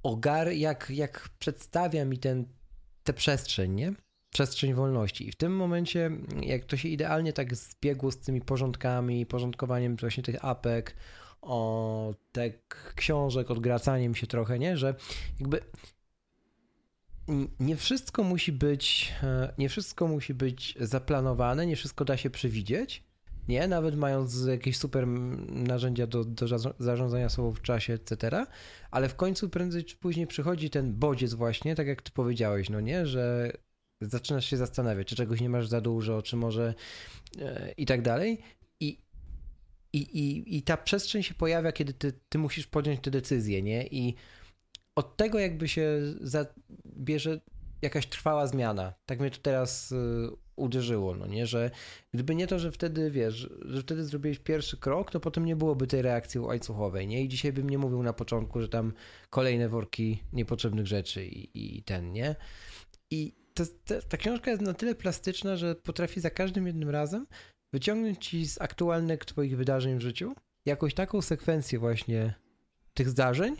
ogar, 0.03 0.51
jak, 0.51 0.89
jak 0.89 1.29
przedstawia 1.39 2.05
mi 2.05 2.17
ten, 2.17 2.45
tę 3.03 3.13
przestrzeń, 3.13 3.71
nie? 3.73 3.93
Przestrzeń 4.33 4.73
wolności. 4.73 5.27
I 5.27 5.31
w 5.31 5.35
tym 5.35 5.55
momencie, 5.55 6.11
jak 6.41 6.65
to 6.65 6.77
się 6.77 6.89
idealnie 6.89 7.33
tak 7.33 7.55
zbiegło 7.55 8.11
z 8.11 8.17
tymi 8.17 8.41
porządkami, 8.41 9.25
porządkowaniem 9.25 9.95
właśnie 9.95 10.23
tych 10.23 10.45
apek, 10.45 10.95
o 11.41 12.13
tych 12.31 12.93
książek, 12.95 13.51
odgracaniem 13.51 14.15
się 14.15 14.27
trochę, 14.27 14.59
nie? 14.59 14.77
Że 14.77 14.95
jakby 15.39 15.59
nie 17.59 17.75
wszystko 17.75 18.23
musi 18.23 18.51
być, 18.51 19.13
e, 19.23 19.53
nie 19.57 19.69
wszystko 19.69 20.07
musi 20.07 20.33
być 20.33 20.77
zaplanowane, 20.79 21.65
nie 21.65 21.75
wszystko 21.75 22.05
da 22.05 22.17
się 22.17 22.29
przewidzieć, 22.29 23.03
nie? 23.47 23.67
Nawet 23.67 23.95
mając 23.95 24.45
jakieś 24.45 24.77
super 24.77 25.07
narzędzia 25.47 26.07
do, 26.07 26.23
do 26.23 26.47
zarządzania 26.79 27.29
sobą 27.29 27.51
w 27.51 27.61
czasie, 27.61 27.93
etc. 27.93 28.45
Ale 28.91 29.09
w 29.09 29.15
końcu 29.15 29.49
prędzej 29.49 29.85
czy 29.85 29.97
później 29.97 30.27
przychodzi 30.27 30.69
ten 30.69 30.93
bodziec 30.93 31.33
właśnie, 31.33 31.75
tak 31.75 31.87
jak 31.87 32.01
ty 32.01 32.11
powiedziałeś, 32.11 32.69
no 32.69 32.81
nie? 32.81 33.05
Że 33.05 33.51
zaczynasz 34.05 34.45
się 34.45 34.57
zastanawiać, 34.57 35.07
czy 35.07 35.15
czegoś 35.15 35.41
nie 35.41 35.49
masz 35.49 35.67
za 35.67 35.81
dużo, 35.81 36.21
czy 36.21 36.35
może 36.35 36.73
e, 37.41 37.73
i 37.77 37.85
tak 37.85 38.01
dalej. 38.01 38.41
I, 38.79 38.97
i, 39.93 39.97
i, 39.97 40.57
i 40.57 40.61
ta 40.61 40.77
przestrzeń 40.77 41.23
się 41.23 41.33
pojawia, 41.33 41.71
kiedy 41.71 41.93
ty, 41.93 42.13
ty 42.29 42.37
musisz 42.37 42.67
podjąć 42.67 42.99
te 42.99 43.11
decyzje, 43.11 43.61
nie? 43.61 43.87
I 43.87 44.15
od 44.95 45.17
tego 45.17 45.39
jakby 45.39 45.67
się 45.67 46.01
bierze 46.97 47.39
jakaś 47.81 48.07
trwała 48.07 48.47
zmiana. 48.47 48.93
Tak 49.05 49.19
mnie 49.19 49.31
to 49.31 49.37
teraz 49.41 49.91
y, 49.91 49.95
uderzyło, 50.55 51.15
no 51.15 51.27
nie, 51.27 51.47
że 51.47 51.71
gdyby 52.13 52.35
nie 52.35 52.47
to, 52.47 52.59
że 52.59 52.71
wtedy, 52.71 53.11
wiesz, 53.11 53.49
że 53.61 53.81
wtedy 53.81 54.05
zrobiłeś 54.05 54.39
pierwszy 54.39 54.77
krok, 54.77 55.11
to 55.11 55.19
potem 55.19 55.45
nie 55.45 55.55
byłoby 55.55 55.87
tej 55.87 56.01
reakcji 56.01 56.39
łańcuchowej, 56.39 57.07
nie? 57.07 57.23
I 57.23 57.29
dzisiaj 57.29 57.53
bym 57.53 57.69
nie 57.69 57.77
mówił 57.77 58.03
na 58.03 58.13
początku, 58.13 58.61
że 58.61 58.69
tam 58.69 58.93
kolejne 59.29 59.69
worki 59.69 60.23
niepotrzebnych 60.33 60.87
rzeczy 60.87 61.25
i, 61.25 61.77
i 61.77 61.83
ten, 61.83 62.11
nie? 62.11 62.35
I 63.11 63.42
to, 63.53 63.63
to, 63.85 64.01
ta 64.01 64.17
książka 64.17 64.51
jest 64.51 64.63
na 64.63 64.73
tyle 64.73 64.95
plastyczna, 64.95 65.55
że 65.55 65.75
potrafi 65.75 66.19
za 66.19 66.29
każdym 66.29 66.67
jednym 66.67 66.89
razem 66.89 67.27
wyciągnąć 67.73 68.25
ci 68.27 68.47
z 68.47 68.61
aktualnych 68.61 69.25
twoich 69.25 69.57
wydarzeń 69.57 69.97
w 69.97 70.01
życiu 70.01 70.35
jakąś 70.65 70.93
taką 70.93 71.21
sekwencję 71.21 71.79
właśnie 71.79 72.33
tych 72.93 73.09
zdarzeń, 73.09 73.55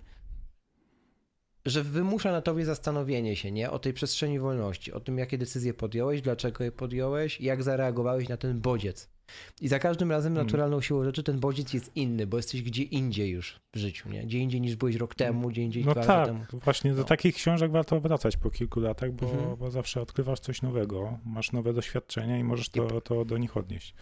że 1.65 1.83
wymusza 1.83 2.31
na 2.31 2.41
tobie 2.41 2.65
zastanowienie 2.65 3.35
się, 3.35 3.51
nie? 3.51 3.71
O 3.71 3.79
tej 3.79 3.93
przestrzeni 3.93 4.39
wolności, 4.39 4.93
o 4.93 5.00
tym, 5.00 5.17
jakie 5.17 5.38
decyzje 5.38 5.73
podjąłeś, 5.73 6.21
dlaczego 6.21 6.63
je 6.63 6.71
podjąłeś, 6.71 7.41
jak 7.41 7.63
zareagowałeś 7.63 8.29
na 8.29 8.38
ten 8.38 8.62
bodziec. 8.62 9.12
I 9.61 9.67
za 9.67 9.79
każdym 9.79 10.11
razem 10.11 10.33
hmm. 10.33 10.45
naturalną 10.45 10.81
siłą 10.81 11.03
rzeczy 11.03 11.23
ten 11.23 11.39
bodziec 11.39 11.73
jest 11.73 11.91
inny, 11.95 12.27
bo 12.27 12.37
jesteś 12.37 12.61
gdzie 12.61 12.83
indziej 12.83 13.29
już 13.29 13.59
w 13.73 13.77
życiu, 13.77 14.09
nie? 14.09 14.23
Gdzie 14.23 14.39
indziej 14.39 14.61
niż 14.61 14.75
byłeś 14.75 14.95
rok 14.95 15.15
temu, 15.15 15.49
gdzie 15.49 15.61
indziej 15.61 15.85
no 15.85 15.91
dwa 15.91 16.03
tak, 16.03 16.25
temu. 16.25 16.45
właśnie 16.63 16.91
do 16.91 16.97
no. 16.97 17.03
takich 17.03 17.35
książek 17.35 17.71
warto 17.71 17.99
wracać 17.99 18.37
po 18.37 18.49
kilku 18.49 18.79
latach, 18.79 19.11
bo, 19.11 19.25
mhm. 19.25 19.57
bo 19.57 19.71
zawsze 19.71 20.01
odkrywasz 20.01 20.39
coś 20.39 20.61
nowego, 20.61 21.19
masz 21.25 21.51
nowe 21.51 21.73
doświadczenia 21.73 22.37
i 22.37 22.43
możesz 22.43 22.69
to, 22.69 23.01
to 23.01 23.25
do 23.25 23.37
nich 23.37 23.57
odnieść. 23.57 23.95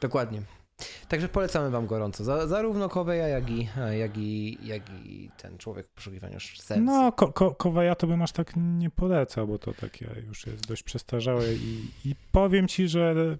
Dokładnie. 0.00 0.42
Także 1.08 1.28
polecamy 1.28 1.70
wam 1.70 1.86
gorąco. 1.86 2.24
Za, 2.24 2.46
zarówno 2.46 2.88
Koweja, 2.88 3.28
jak 3.28 3.50
i, 3.50 3.68
jak, 3.98 4.18
i, 4.18 4.58
jak 4.62 4.90
i 4.90 5.30
ten 5.36 5.58
człowiek 5.58 5.88
w 5.88 5.90
poszukiwaniu 5.90 6.40
sensu. 6.40 6.84
No, 6.84 7.12
ko, 7.12 7.32
ko, 7.32 7.54
Koweja 7.54 7.94
to 7.94 8.06
bym 8.06 8.22
aż 8.22 8.32
tak 8.32 8.52
nie 8.56 8.90
polecał, 8.90 9.46
bo 9.46 9.58
to 9.58 9.74
takie 9.74 10.10
już 10.26 10.46
jest 10.46 10.66
dość 10.66 10.82
przestarzałe 10.82 11.54
i, 11.54 11.90
i 12.04 12.14
powiem 12.32 12.68
ci, 12.68 12.88
że 12.88 13.36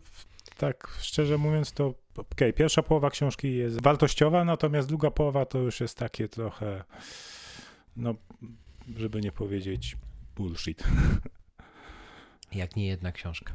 tak 0.60 0.88
szczerze 1.00 1.38
mówiąc 1.38 1.72
to 1.72 1.94
okay, 2.16 2.52
pierwsza 2.52 2.82
połowa 2.82 3.10
książki 3.10 3.56
jest 3.56 3.82
wartościowa, 3.82 4.44
natomiast 4.44 4.88
druga 4.88 5.10
połowa 5.10 5.46
to 5.46 5.58
już 5.58 5.80
jest 5.80 5.98
takie 5.98 6.28
trochę 6.28 6.84
no, 7.96 8.14
żeby 8.96 9.20
nie 9.20 9.32
powiedzieć 9.32 9.96
bullshit. 10.36 10.84
Jak 12.52 12.76
nie 12.76 12.86
jedna 12.86 13.12
książka. 13.12 13.52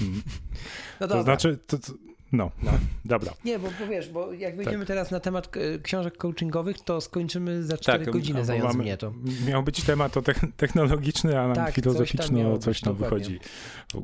Mm. 0.00 0.22
No 1.00 1.08
to 1.08 1.22
znaczy, 1.22 1.58
to, 1.66 1.78
to, 1.78 1.92
no, 2.32 2.50
no, 2.62 2.72
dobra. 3.04 3.32
Nie, 3.44 3.58
bo, 3.58 3.68
bo 3.80 3.86
wiesz, 3.86 4.08
bo 4.08 4.32
jak 4.32 4.56
wyjdziemy 4.56 4.78
tak. 4.78 4.86
teraz 4.86 5.10
na 5.10 5.20
temat 5.20 5.50
książek 5.82 6.16
coachingowych, 6.16 6.80
to 6.80 7.00
skończymy 7.00 7.62
za 7.62 7.78
4 7.78 8.04
tak, 8.04 8.14
godziny 8.14 8.44
zając 8.44 8.64
mamy, 8.64 8.82
mnie 8.82 8.96
to. 8.96 9.12
Miał 9.46 9.62
być 9.62 9.84
temat 9.84 10.12
to 10.12 10.22
technologiczny, 10.56 11.40
a 11.40 11.46
nam 11.46 11.56
tak, 11.56 11.74
tam, 11.74 12.60
coś 12.60 12.80
tam 12.80 12.94
wychodzi. 12.94 13.40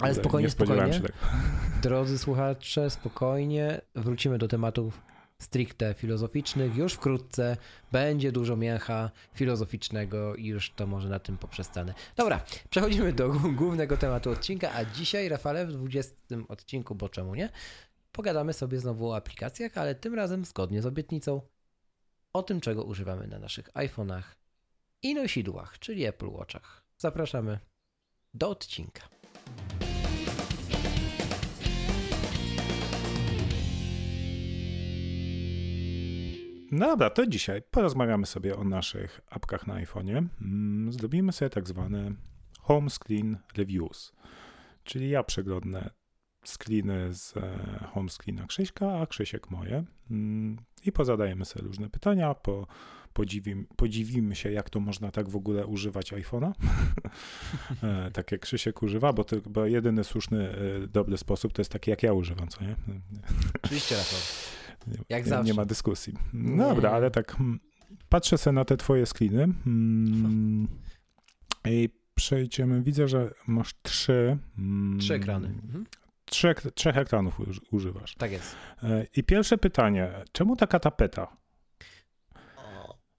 Ale 0.01 0.15
spokojnie, 0.15 0.51
spokojnie. 0.51 1.01
Drodzy 1.83 2.19
słuchacze, 2.19 2.91
spokojnie. 2.91 3.81
Wrócimy 3.95 4.39
do 4.39 4.49
tematów 4.49 5.01
stricte 5.39 5.95
filozoficznych. 5.95 6.77
Już 6.77 6.93
wkrótce 6.93 7.57
będzie 7.93 8.33
dużo 8.33 8.57
mięcha 8.57 9.11
filozoficznego 9.35 10.35
i 10.35 10.47
już 10.47 10.71
to 10.71 10.87
może 10.87 11.09
na 11.09 11.19
tym 11.19 11.39
poprzestanę. 11.39 11.95
Dobra, 12.17 12.41
przechodzimy 12.71 13.13
do 13.13 13.29
głównego 13.59 13.97
tematu 13.97 14.31
odcinka, 14.31 14.73
a 14.73 14.85
dzisiaj, 14.85 15.29
Rafale, 15.29 15.67
w 15.67 15.73
20 15.73 16.15
odcinku, 16.49 16.95
bo 16.95 17.09
czemu 17.09 17.35
nie? 17.35 17.49
Pogadamy 18.17 18.53
sobie 18.53 18.81
znowu 18.81 19.11
o 19.11 19.17
aplikacjach, 19.17 19.79
ale 19.79 19.95
tym 19.95 20.15
razem 20.15 20.45
zgodnie 20.45 20.83
z 20.83 20.87
obietnicą 20.87 21.41
o 22.33 22.43
tym, 22.43 22.61
czego 22.61 22.85
używamy 22.85 23.27
na 23.27 23.39
naszych 23.39 23.73
iPhone'ach 23.73 24.23
i 25.03 25.15
nosidłach, 25.15 25.79
czyli 25.79 26.05
Apple 26.05 26.29
Watchach. 26.29 26.83
Zapraszamy 26.99 27.59
do 28.35 28.51
odcinka. 28.51 29.09
Dobra, 36.73 37.11
to 37.11 37.27
dzisiaj 37.27 37.63
porozmawiamy 37.71 38.27
sobie 38.27 38.57
o 38.57 38.65
naszych 38.65 39.21
apkach 39.31 39.67
na 39.67 39.75
iPhone'ie. 39.75 40.27
Mm, 40.41 40.93
zrobimy 40.93 41.33
sobie 41.33 41.51
tak 41.51 41.69
zwane 41.69 42.13
home 42.61 42.91
screen 42.91 43.39
reviews, 43.57 44.13
czyli 44.85 45.11
ja 45.11 45.23
przeglądnę 45.23 45.91
screeny 46.49 47.15
z 47.15 47.37
e, 47.37 47.89
home 47.93 48.09
screena 48.09 48.47
Krzyśka, 48.47 49.01
a 49.01 49.07
Krzysiek 49.07 49.51
moje. 49.51 49.85
Mm, 50.11 50.57
I 50.85 50.93
pozadajemy 50.93 51.45
sobie 51.45 51.67
różne 51.67 51.91
pytania, 51.91 52.35
po, 52.35 52.67
podziwimy, 53.13 53.65
podziwimy 53.77 54.35
się, 54.35 54.53
jak 54.53 54.71
to 54.71 54.81
można 54.81 55.11
tak 55.11 55.29
w 55.29 55.37
ogóle 55.37 55.67
używać 55.67 56.13
iPhone'a. 56.13 56.53
E, 57.83 58.11
tak 58.11 58.33
jak 58.33 58.41
Krzysiek 58.41 58.83
używa, 58.83 59.13
bo 59.13 59.25
to 59.25 59.41
chyba 59.41 59.67
jedyny 59.67 60.05
słuszny, 60.05 60.49
e, 60.49 60.87
dobry 60.87 61.17
sposób 61.17 61.53
to 61.53 61.61
jest 61.61 61.73
taki, 61.73 61.91
jak 61.91 62.03
ja 62.03 62.13
używam, 62.13 62.49
co 62.49 62.65
nie? 62.65 62.77
Oczywiście, 63.63 63.97
Rafał. 63.97 64.19
Jak 65.09 65.25
nie, 65.25 65.31
zawsze. 65.31 65.45
Nie 65.45 65.55
ma 65.55 65.65
dyskusji. 65.65 66.15
Dobra, 66.35 66.91
ale 66.91 67.11
tak 67.11 67.33
hmm, 67.33 67.61
patrzę 68.09 68.39
sobie 68.39 68.55
na 68.55 68.65
te 68.65 68.77
twoje 68.77 69.07
screeny 69.07 69.55
hmm, 69.65 70.69
i 71.65 71.89
przejdziemy. 72.15 72.83
Widzę, 72.83 73.09
że 73.09 73.31
masz 73.47 73.75
trzy. 73.83 74.39
Hmm, 74.57 74.99
trzy 74.99 75.15
ekrany. 75.15 75.49
Mhm 75.49 75.85
trzech, 76.27 76.61
trzech 76.75 76.97
ekranów 76.97 77.41
używasz. 77.71 78.15
Tak 78.15 78.33
jest. 78.33 78.57
E, 78.83 79.07
I 79.17 79.25
pierwsze 79.25 79.59
pytanie, 79.59 80.11
czemu 80.33 80.57
taka 80.57 80.81
tapeta? 80.81 81.37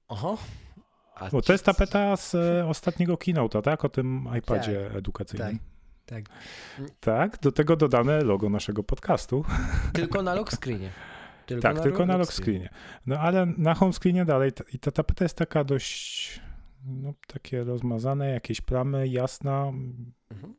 Oho. 0.08 0.38
A 1.16 1.30
Bo 1.30 1.42
to 1.42 1.52
jest 1.52 1.66
tapeta 1.66 2.18
z 2.18 2.36
e, 2.36 2.68
ostatniego 2.68 3.16
keynote'a, 3.16 3.62
tak? 3.62 3.86
O 3.86 3.90
tym 3.90 4.30
iPadzie 4.38 4.86
tak, 4.88 4.98
edukacyjnym. 4.98 5.60
Tak, 6.06 6.24
tak. 6.26 6.38
Tak, 7.00 7.40
do 7.40 7.52
tego 7.52 7.76
dodane 7.76 8.22
logo 8.22 8.50
naszego 8.50 8.84
podcastu. 8.84 9.46
Tylko 9.94 10.22
na 10.22 10.34
lock 10.34 10.52
screenie. 10.52 10.92
Tylko 11.46 11.62
tak, 11.62 11.76
na 11.76 11.82
tylko 11.82 12.06
na 12.06 12.18
lock 12.18 12.34
screenie. 12.34 12.70
No 13.06 13.20
ale 13.20 13.46
na 13.46 13.74
home 13.74 13.94
screenie 13.94 14.26
dalej 14.26 14.52
i 14.74 14.80
ta 14.80 14.92
tapeta 14.92 15.26
jest 15.26 15.38
taka 15.38 15.64
dość 15.64 16.42
no, 16.86 17.14
takie 17.28 17.64
rozmazane, 17.64 18.30
jakieś 18.30 18.62
plamy, 18.62 19.08
jasna. 19.08 19.72
Mhm. 20.32 20.56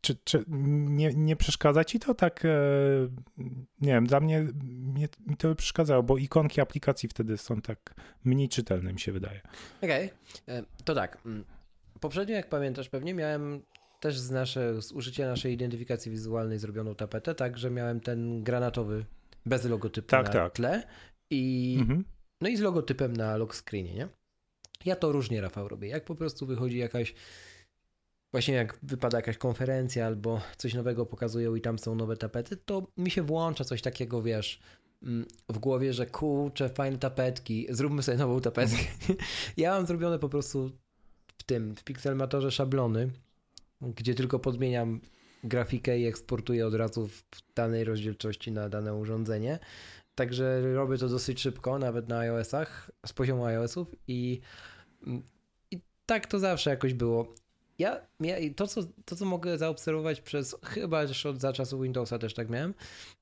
Czy, 0.00 0.16
czy, 0.24 0.44
nie, 0.48 1.14
nie 1.14 1.36
przeszkadza 1.36 1.84
ci 1.84 1.98
to 1.98 2.14
tak? 2.14 2.44
E, 2.44 2.48
nie 3.80 3.92
wiem, 3.92 4.06
dla 4.06 4.20
mnie, 4.20 4.46
mnie 4.64 5.08
mi 5.26 5.36
to 5.36 5.54
przeszkadzało, 5.54 6.02
bo 6.02 6.18
ikonki 6.18 6.60
aplikacji 6.60 7.08
wtedy 7.08 7.38
są 7.38 7.60
tak 7.60 7.94
mniej 8.24 8.48
czytelne, 8.48 8.92
mi 8.92 9.00
się 9.00 9.12
wydaje. 9.12 9.40
Okej, 9.82 10.10
okay. 10.42 10.64
to 10.84 10.94
tak. 10.94 11.18
mm, 11.26 11.44
Poprzednio, 12.00 12.34
jak 12.34 12.48
pamiętasz, 12.48 12.88
pewnie 12.88 13.14
miałem 13.14 13.62
też 14.00 14.18
z, 14.18 14.30
nasze, 14.30 14.82
z 14.82 14.92
użycia 14.92 15.26
naszej 15.26 15.52
identyfikacji 15.52 16.10
wizualnej 16.12 16.58
zrobioną 16.58 16.94
tapetę, 16.94 17.34
tak, 17.34 17.58
że 17.58 17.70
miałem 17.70 18.00
ten 18.00 18.42
granatowy 18.42 19.04
bez 19.46 19.64
logotypu 19.64 20.08
Tak, 20.08 20.26
na 20.26 20.32
tak. 20.32 20.52
tle 20.52 20.82
i 21.30 21.76
Mhm. 21.80 22.04
no 22.40 22.48
i 22.48 22.56
z 22.56 22.60
logotypem 22.60 23.16
na 23.16 23.36
lock 23.36 23.54
screenie, 23.54 23.94
nie? 23.94 24.08
Ja 24.84 24.96
to 24.96 25.12
różnie, 25.12 25.40
Rafał, 25.40 25.68
robię. 25.68 25.88
Jak 25.88 26.04
po 26.04 26.14
prostu 26.14 26.46
wychodzi 26.46 26.78
jakaś, 26.78 27.14
właśnie 28.32 28.54
jak 28.54 28.78
wypada 28.82 29.18
jakaś 29.18 29.38
konferencja 29.38 30.06
albo 30.06 30.40
coś 30.56 30.74
nowego 30.74 31.06
pokazują 31.06 31.54
i 31.54 31.60
tam 31.60 31.78
są 31.78 31.94
nowe 31.94 32.16
tapety, 32.16 32.56
to 32.56 32.86
mi 32.96 33.10
się 33.10 33.22
włącza 33.22 33.64
coś 33.64 33.82
takiego, 33.82 34.22
wiesz, 34.22 34.60
mm, 35.02 35.26
w 35.48 35.58
głowie, 35.58 35.92
że 35.92 36.06
kurczę, 36.06 36.68
fajne 36.68 36.98
tapetki, 36.98 37.66
zróbmy 37.70 38.02
sobie 38.02 38.18
nową 38.18 38.40
tapetkę. 38.40 38.82
Ja 39.56 39.70
mam 39.70 39.86
zrobione 39.86 40.18
po 40.18 40.28
prostu 40.28 40.70
w 41.38 41.42
tym, 41.42 41.76
w 41.76 41.84
Pixelmatorze 41.84 42.50
szablony, 42.50 43.10
gdzie 43.80 44.14
tylko 44.14 44.38
podmieniam 44.38 45.00
grafikę 45.44 45.98
i 45.98 46.06
eksportuję 46.06 46.66
od 46.66 46.74
razu 46.74 47.08
w 47.08 47.24
danej 47.54 47.84
rozdzielczości 47.84 48.52
na 48.52 48.68
dane 48.68 48.94
urządzenie. 48.94 49.58
Także 50.14 50.74
robię 50.74 50.98
to 50.98 51.08
dosyć 51.08 51.40
szybko, 51.40 51.78
nawet 51.78 52.08
na 52.08 52.18
iOS-ach, 52.18 52.90
z 53.06 53.12
poziomu 53.12 53.44
iOS-ów 53.44 53.88
i, 54.08 54.40
i 55.70 55.80
tak 56.06 56.26
to 56.26 56.38
zawsze 56.38 56.70
jakoś 56.70 56.94
było. 56.94 57.34
Ja, 57.78 58.00
ja 58.20 58.36
to, 58.56 58.66
co, 58.66 58.80
to, 59.04 59.16
co 59.16 59.24
mogę 59.24 59.58
zaobserwować 59.58 60.20
przez, 60.20 60.56
chyba 60.62 61.02
już 61.02 61.26
od 61.26 61.40
za 61.40 61.52
czasów 61.52 61.82
Windowsa 61.82 62.18
też 62.18 62.34
tak 62.34 62.50
miałem, 62.50 62.74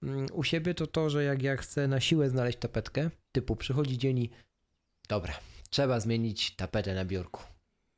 mm, 0.02 0.26
u 0.32 0.44
siebie 0.44 0.74
to 0.74 0.86
to, 0.86 1.10
że 1.10 1.24
jak 1.24 1.42
ja 1.42 1.56
chcę 1.56 1.88
na 1.88 2.00
siłę 2.00 2.30
znaleźć 2.30 2.58
tapetkę, 2.58 3.10
typu 3.32 3.56
przychodzi 3.56 3.98
dzień 3.98 4.18
i 4.18 4.30
dobra, 5.08 5.34
trzeba 5.70 6.00
zmienić 6.00 6.56
tapetę 6.56 6.94
na 6.94 7.04
biurku. 7.04 7.42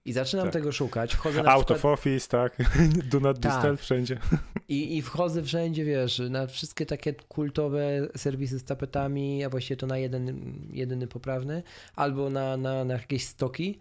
I 0.04 0.12
zaczynam 0.12 0.46
Tak. 0.46 0.52
tego 0.52 0.72
szukać, 0.72 1.14
wchodzę 1.14 1.42
na 1.42 1.50
Out 1.50 1.66
przykład... 1.66 1.78
of 1.78 1.84
office, 1.84 2.28
tak. 2.28 2.56
Do 3.12 3.20
not 3.20 3.40
Tak. 3.40 3.80
wszędzie. 3.80 4.18
I, 4.68 4.96
I 4.96 5.02
wchodzę 5.02 5.42
wszędzie, 5.42 5.84
wiesz, 5.84 6.22
na 6.30 6.46
wszystkie 6.46 6.86
takie 6.86 7.14
kultowe 7.14 8.08
serwisy 8.16 8.58
z 8.58 8.64
tapetami, 8.64 9.44
a 9.44 9.50
właściwie 9.50 9.76
to 9.76 9.86
na 9.86 9.98
jeden, 9.98 10.52
jedyny 10.72 11.06
poprawny, 11.06 11.62
albo 11.96 12.30
na, 12.30 12.56
na, 12.56 12.84
na 12.84 12.94
jakieś 12.94 13.26
stoki. 13.26 13.78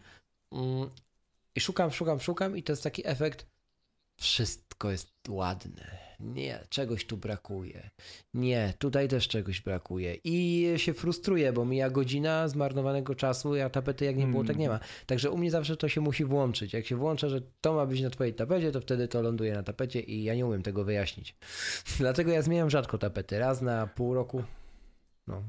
I 1.55 1.59
szukam, 1.59 1.91
szukam, 1.91 2.19
szukam 2.19 2.57
i 2.57 2.63
to 2.63 2.71
jest 2.71 2.83
taki 2.83 3.07
efekt, 3.07 3.45
wszystko 4.17 4.91
jest 4.91 5.13
ładne. 5.29 6.11
Nie, 6.19 6.63
czegoś 6.69 7.05
tu 7.05 7.17
brakuje. 7.17 7.89
Nie, 8.33 8.73
tutaj 8.79 9.07
też 9.07 9.27
czegoś 9.27 9.61
brakuje. 9.61 10.17
I 10.23 10.67
się 10.77 10.93
frustruję, 10.93 11.53
bo 11.53 11.65
mija 11.65 11.89
godzina 11.89 12.47
zmarnowanego 12.47 13.15
czasu, 13.15 13.53
a 13.65 13.69
tapety 13.69 14.05
jak 14.05 14.17
nie 14.17 14.27
było, 14.27 14.43
tak 14.43 14.57
nie 14.57 14.69
ma. 14.69 14.79
Także 15.05 15.31
u 15.31 15.37
mnie 15.37 15.51
zawsze 15.51 15.77
to 15.77 15.89
się 15.89 16.01
musi 16.01 16.25
włączyć. 16.25 16.73
Jak 16.73 16.85
się 16.85 16.95
włącza, 16.95 17.29
że 17.29 17.41
to 17.61 17.73
ma 17.73 17.85
być 17.85 18.01
na 18.01 18.09
twojej 18.09 18.33
tapecie, 18.33 18.71
to 18.71 18.81
wtedy 18.81 19.07
to 19.07 19.21
ląduje 19.21 19.53
na 19.53 19.63
tapecie 19.63 19.99
i 19.99 20.23
ja 20.23 20.35
nie 20.35 20.45
umiem 20.45 20.63
tego 20.63 20.83
wyjaśnić. 20.83 21.35
Dlatego 21.99 22.31
ja 22.31 22.41
zmieniam 22.41 22.69
rzadko 22.69 22.97
tapety. 22.97 23.39
Raz 23.39 23.61
na 23.61 23.87
pół 23.87 24.13
roku. 24.13 24.43
No, 25.27 25.43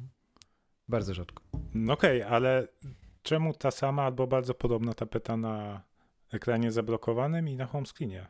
bardzo 0.88 1.14
rzadko. 1.14 1.42
No 1.74 1.92
Okej, 1.92 2.22
ale 2.22 2.68
czemu 3.22 3.54
ta 3.54 3.70
sama 3.70 4.02
albo 4.02 4.26
bardzo 4.26 4.54
podobna 4.54 4.94
tapeta 4.94 5.36
na 5.36 5.82
ekranie 6.34 6.72
zablokowanym 6.72 7.48
i 7.48 7.56
na 7.56 7.66
home 7.66 7.86
screenie? 7.86 8.26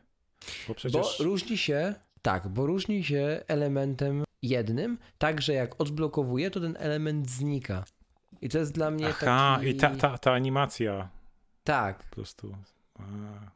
Bo 0.67 0.75
przecież... 0.75 1.17
Bo 1.17 1.23
różni 1.23 1.57
się, 1.57 1.95
tak, 2.21 2.47
bo 2.47 2.65
różni 2.65 3.03
się 3.03 3.41
elementem 3.47 4.23
jednym, 4.41 4.97
tak, 5.17 5.41
że 5.41 5.53
jak 5.53 5.81
odblokowuję, 5.81 6.51
to 6.51 6.59
ten 6.59 6.77
element 6.79 7.29
znika. 7.29 7.83
I 8.41 8.49
to 8.49 8.57
jest 8.57 8.71
dla 8.71 8.91
mnie 8.91 9.07
Aha, 9.07 9.55
taki... 9.55 9.69
i 9.69 9.75
ta, 9.75 9.95
ta, 9.95 10.17
ta 10.17 10.33
animacja 10.33 11.09
Tak, 11.63 12.03
po 12.03 12.15
prostu... 12.15 12.55
A, 12.99 13.03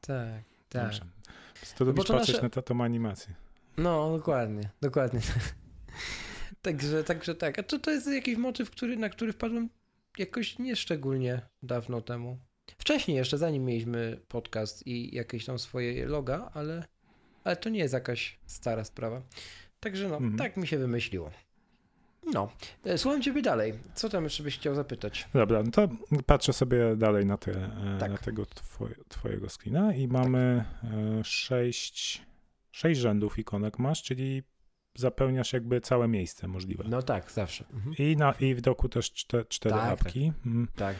tak, 0.01 0.43
tak. 0.69 0.83
dobrze. 0.83 1.01
To 1.77 1.85
lubisz 1.85 2.05
to 2.05 2.13
patrzeć 2.13 2.35
nasze- 2.35 2.55
na 2.55 2.61
tą 2.61 2.83
animację. 2.83 3.33
No, 3.77 4.17
dokładnie, 4.17 4.69
dokładnie. 4.81 5.19
także, 6.61 7.03
także 7.03 7.35
tak. 7.35 7.59
A 7.59 7.63
to, 7.63 7.79
to 7.79 7.91
jest 7.91 8.07
jakiś 8.07 8.37
motyw, 8.37 8.71
który, 8.71 8.97
na 8.97 9.09
który 9.09 9.33
wpadłem 9.33 9.69
jakoś 10.17 10.59
nieszczególnie 10.59 11.41
dawno 11.63 12.01
temu. 12.01 12.37
Wcześniej 12.77 13.17
jeszcze, 13.17 13.37
zanim 13.37 13.65
mieliśmy 13.65 14.19
podcast 14.27 14.87
i 14.87 15.15
jakieś 15.15 15.45
tam 15.45 15.59
swoje 15.59 16.05
loga, 16.05 16.51
ale, 16.53 16.87
ale 17.43 17.55
to 17.55 17.69
nie 17.69 17.79
jest 17.79 17.93
jakaś 17.93 18.39
stara 18.45 18.83
sprawa. 18.83 19.21
Także 19.79 20.07
no, 20.07 20.15
Mhm. 20.15 20.37
tak 20.37 20.57
mi 20.57 20.67
się 20.67 20.77
wymyśliło. 20.77 21.31
No, 22.33 22.51
e, 22.85 22.97
słucham 22.97 23.21
ciebie 23.21 23.41
dalej. 23.41 23.73
Co 23.95 24.09
tam 24.09 24.23
jeszcze 24.23 24.43
byś 24.43 24.57
chciał 24.57 24.75
zapytać? 24.75 25.27
Dobra, 25.33 25.63
no 25.63 25.71
to 25.71 25.87
patrzę 26.25 26.53
sobie 26.53 26.95
dalej 26.95 27.25
na, 27.25 27.37
te, 27.37 27.51
e, 27.51 27.97
Tak. 27.99 28.11
na 28.11 28.17
tego 28.17 28.45
twoje, 28.45 28.95
twojego 29.09 29.47
screena 29.49 29.93
i 29.93 30.07
mamy 30.07 30.65
e, 31.19 31.23
sześć, 31.23 32.21
sześć 32.71 32.99
rzędów 33.01 33.39
ikonek 33.39 33.79
masz, 33.79 34.03
czyli 34.03 34.43
zapełniasz 34.95 35.53
jakby 35.53 35.81
całe 35.81 36.07
miejsce 36.07 36.47
możliwe. 36.47 36.83
No 36.87 37.01
tak, 37.01 37.31
zawsze. 37.31 37.65
Mhm. 37.73 37.95
I, 37.99 38.17
na, 38.17 38.33
I 38.39 38.55
w 38.55 38.61
doku 38.61 38.89
też 38.89 39.11
czte, 39.11 39.45
cztery 39.45 39.75
Tak, 39.75 39.91
apki. 40.01 40.31
Mm, 40.45 40.67
Tak. 40.75 40.95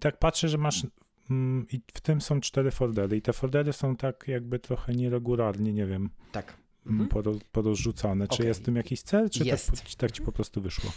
Tak 0.00 0.18
patrzę, 0.18 0.48
że 0.48 0.58
masz 0.58 0.86
mm, 1.30 1.66
i 1.72 1.80
w 1.94 2.00
tym 2.00 2.20
są 2.20 2.40
cztery 2.40 2.70
foldery 2.70 3.16
i 3.16 3.22
te 3.22 3.32
foldery 3.32 3.72
są 3.72 3.96
tak 3.96 4.24
jakby 4.28 4.58
trochę 4.58 4.92
nieregularnie, 4.92 5.72
nie 5.72 5.86
wiem, 5.86 6.10
Tak. 6.32 6.56
mm, 6.86 7.00
Mhm. 7.00 7.08
poro, 7.08 7.32
porozrzucane. 7.52 8.28
Czy 8.28 8.34
Okej. 8.34 8.46
jest 8.46 8.60
w 8.60 8.64
tym 8.64 8.76
jakiś 8.76 9.02
cel, 9.02 9.30
czy 9.30 9.44
tak, 9.46 9.60
tak 9.98 10.12
ci 10.12 10.22
po 10.22 10.32
prostu 10.32 10.60
wyszło? 10.60 10.92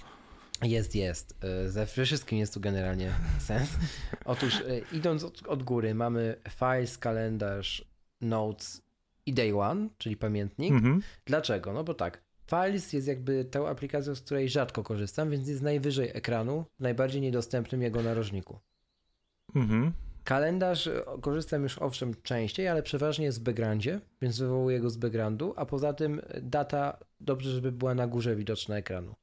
Jest, 0.63 0.95
jest. 0.95 1.37
E, 1.65 1.69
Ze 1.69 1.85
wszystkim 1.85 2.39
jest 2.39 2.53
tu 2.53 2.59
generalnie 2.59 3.11
sens. 3.47 3.69
Otóż 4.25 4.55
e, 4.55 4.61
idąc 4.97 5.23
od, 5.23 5.47
od 5.47 5.63
góry 5.63 5.95
mamy 5.95 6.35
files, 6.49 6.97
kalendarz, 6.97 7.85
notes 8.21 8.81
i 9.25 9.33
day 9.33 9.59
one, 9.59 9.89
czyli 9.97 10.17
pamiętnik. 10.17 10.71
Mhm. 10.71 11.01
Dlaczego? 11.25 11.73
No 11.73 11.83
bo 11.83 11.93
tak, 11.93 12.21
files 12.49 12.93
jest 12.93 13.07
jakby 13.07 13.45
tą 13.45 13.67
aplikacją, 13.67 14.15
z 14.15 14.21
której 14.21 14.49
rzadko 14.49 14.83
korzystam, 14.83 15.29
więc 15.29 15.47
jest 15.47 15.61
najwyżej 15.61 16.09
ekranu, 16.13 16.65
najbardziej 16.79 17.21
niedostępnym 17.21 17.81
jego 17.81 18.03
narożniku. 18.03 18.59
Mhm. 19.55 19.93
Kalendarz 20.23 20.87
e, 20.87 21.01
korzystam 21.21 21.63
już 21.63 21.77
owszem 21.77 22.13
częściej, 22.23 22.67
ale 22.67 22.83
przeważnie 22.83 23.25
jest 23.25 23.39
w 23.39 23.43
backgroundzie, 23.43 23.99
więc 24.21 24.39
wywołuję 24.39 24.79
go 24.79 24.89
z 24.89 24.97
backgroundu, 24.97 25.53
a 25.55 25.65
poza 25.65 25.93
tym 25.93 26.21
e, 26.27 26.41
data 26.41 26.97
dobrze, 27.19 27.51
żeby 27.51 27.71
była 27.71 27.93
na 27.93 28.07
górze 28.07 28.35
widoczna 28.35 28.77
ekranu, 28.77 29.15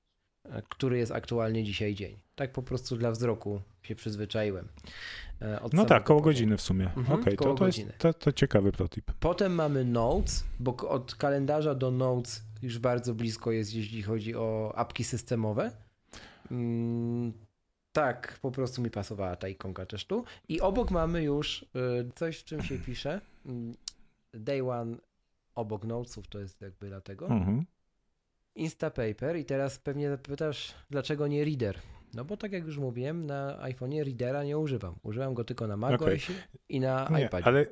e, 0.45 0.63
który 0.69 0.99
jest 0.99 1.13
aktualnie 1.13 1.65
dzisiaj 1.65 1.95
dzień. 1.95 2.17
Tak 2.35 2.53
po 2.53 2.63
prostu 2.63 2.97
dla 2.97 3.11
wzroku 3.11 3.61
się 3.83 3.95
przyzwyczaiłem. 3.95 4.69
od 5.63 5.73
No 5.73 5.85
tak, 5.85 6.05
koło 6.05 6.21
początku. 6.21 6.23
godziny 6.25 6.57
w 6.57 6.61
sumie. 6.61 6.91
Mhm, 6.97 7.21
Okej, 7.21 7.37
koło 7.37 7.55
to, 7.55 7.59
to, 7.59 7.67
jest, 7.67 7.81
to, 7.99 8.15
to 8.15 8.33
ciekawy 8.33 8.73
protip. 8.73 9.13
Potem 9.21 9.55
mamy 9.55 9.85
notes, 9.85 10.45
bo 10.61 10.77
od 10.89 11.15
kalendarza 11.15 11.75
do 11.75 11.91
notes 11.91 12.43
już 12.63 12.79
bardzo 12.79 13.15
blisko 13.15 13.53
jest, 13.53 13.75
jeśli 13.75 14.03
chodzi 14.03 14.35
o 14.37 14.73
apki 14.77 15.05
systemowe. 15.05 15.71
Tak, 17.97 18.39
po 18.43 18.51
prostu 18.51 18.83
mi 18.83 18.91
pasowała 18.91 19.37
ta 19.37 19.49
ikonka 19.49 19.87
też 19.87 20.05
tu. 20.05 20.25
I 20.49 20.61
obok 20.61 20.91
mamy 20.91 21.23
już 21.23 21.63
y, 21.63 21.67
coś, 22.15 22.39
w 22.39 22.45
czym 22.45 22.63
się 22.63 22.79
pisze. 22.79 23.21
Mm, 23.47 23.75
Day 24.35 24.71
one 24.71 24.97
obok 25.55 25.85
notesów, 25.85 26.29
to 26.29 26.39
jest 26.39 26.61
jakby 26.61 26.89
dlatego. 26.89 27.27
Mhm. 27.27 27.65
Instapaper 28.55 29.37
i 29.37 29.45
teraz 29.45 29.79
pewnie 29.79 30.11
zapytasz, 30.11 30.75
dlaczego 30.91 31.27
nie 31.27 31.45
Reader? 31.45 31.79
No 32.15 32.25
bo 32.25 32.37
tak 32.37 32.53
jak 32.53 32.65
już 32.65 32.79
mówiłem, 32.79 33.27
na 33.27 33.59
iPhone'ie 33.63 34.05
Readera 34.05 34.45
nie 34.45 34.59
używam. 34.59 34.95
Używam 35.03 35.35
go 35.35 35.45
tylko 35.45 35.67
na 35.67 35.77
macOSie 35.77 36.33
i 36.69 36.81
na 36.81 37.09
Nie, 37.11 37.25
iPadzie. 37.25 37.47
ale 37.47 37.67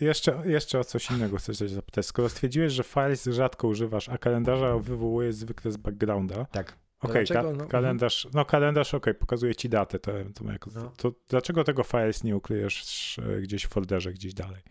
jeszcze, 0.00 0.42
jeszcze 0.44 0.78
o 0.78 0.84
coś 0.84 1.10
innego 1.10 1.36
chcę 1.36 1.54
cię 1.56 1.68
zapytać. 1.68 2.06
Skoro 2.06 2.28
stwierdziłeś, 2.28 2.72
że 2.72 2.82
files 2.84 3.24
rzadko 3.24 3.68
używasz, 3.68 4.08
a 4.08 4.18
kalendarza 4.18 4.78
wywołujesz 4.78 5.34
zwykle 5.34 5.70
z 5.70 5.76
backgrounda, 5.76 6.44
Tak. 6.44 6.76
Okej, 7.00 7.26
ka- 7.26 7.42
No, 7.42 7.50
mhm. 7.50 7.68
kalendarz, 7.68 8.28
no 8.34 8.44
kalendarz, 8.44 8.94
okej, 8.94 9.14
pokazuje 9.14 9.54
ci 9.54 9.68
datę, 9.68 9.98
to, 9.98 10.12
to, 10.34 10.52
jako, 10.52 10.70
No. 10.74 10.92
to 10.96 11.12
dlaczego 11.28 11.64
tego 11.64 11.82
files 11.84 12.24
nie 12.24 12.36
ukryjesz 12.36 13.18
e, 13.18 13.40
gdzieś 13.40 13.64
w 13.64 13.68
folderze, 13.68 14.12
gdzieś 14.12 14.34
dalej? 14.34 14.62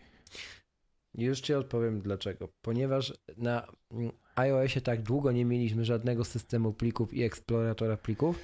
Już 1.14 1.40
ci 1.40 1.54
odpowiem 1.54 2.00
dlaczego. 2.00 2.48
Ponieważ 2.62 3.12
na 3.36 3.66
mm, 3.92 4.10
iOSie 4.36 4.80
tak 4.80 5.02
długo 5.02 5.32
nie 5.32 5.44
mieliśmy 5.44 5.84
żadnego 5.84 6.24
systemu 6.24 6.72
plików 6.72 7.14
i 7.14 7.22
eksploratora 7.22 7.96
plików, 7.96 8.38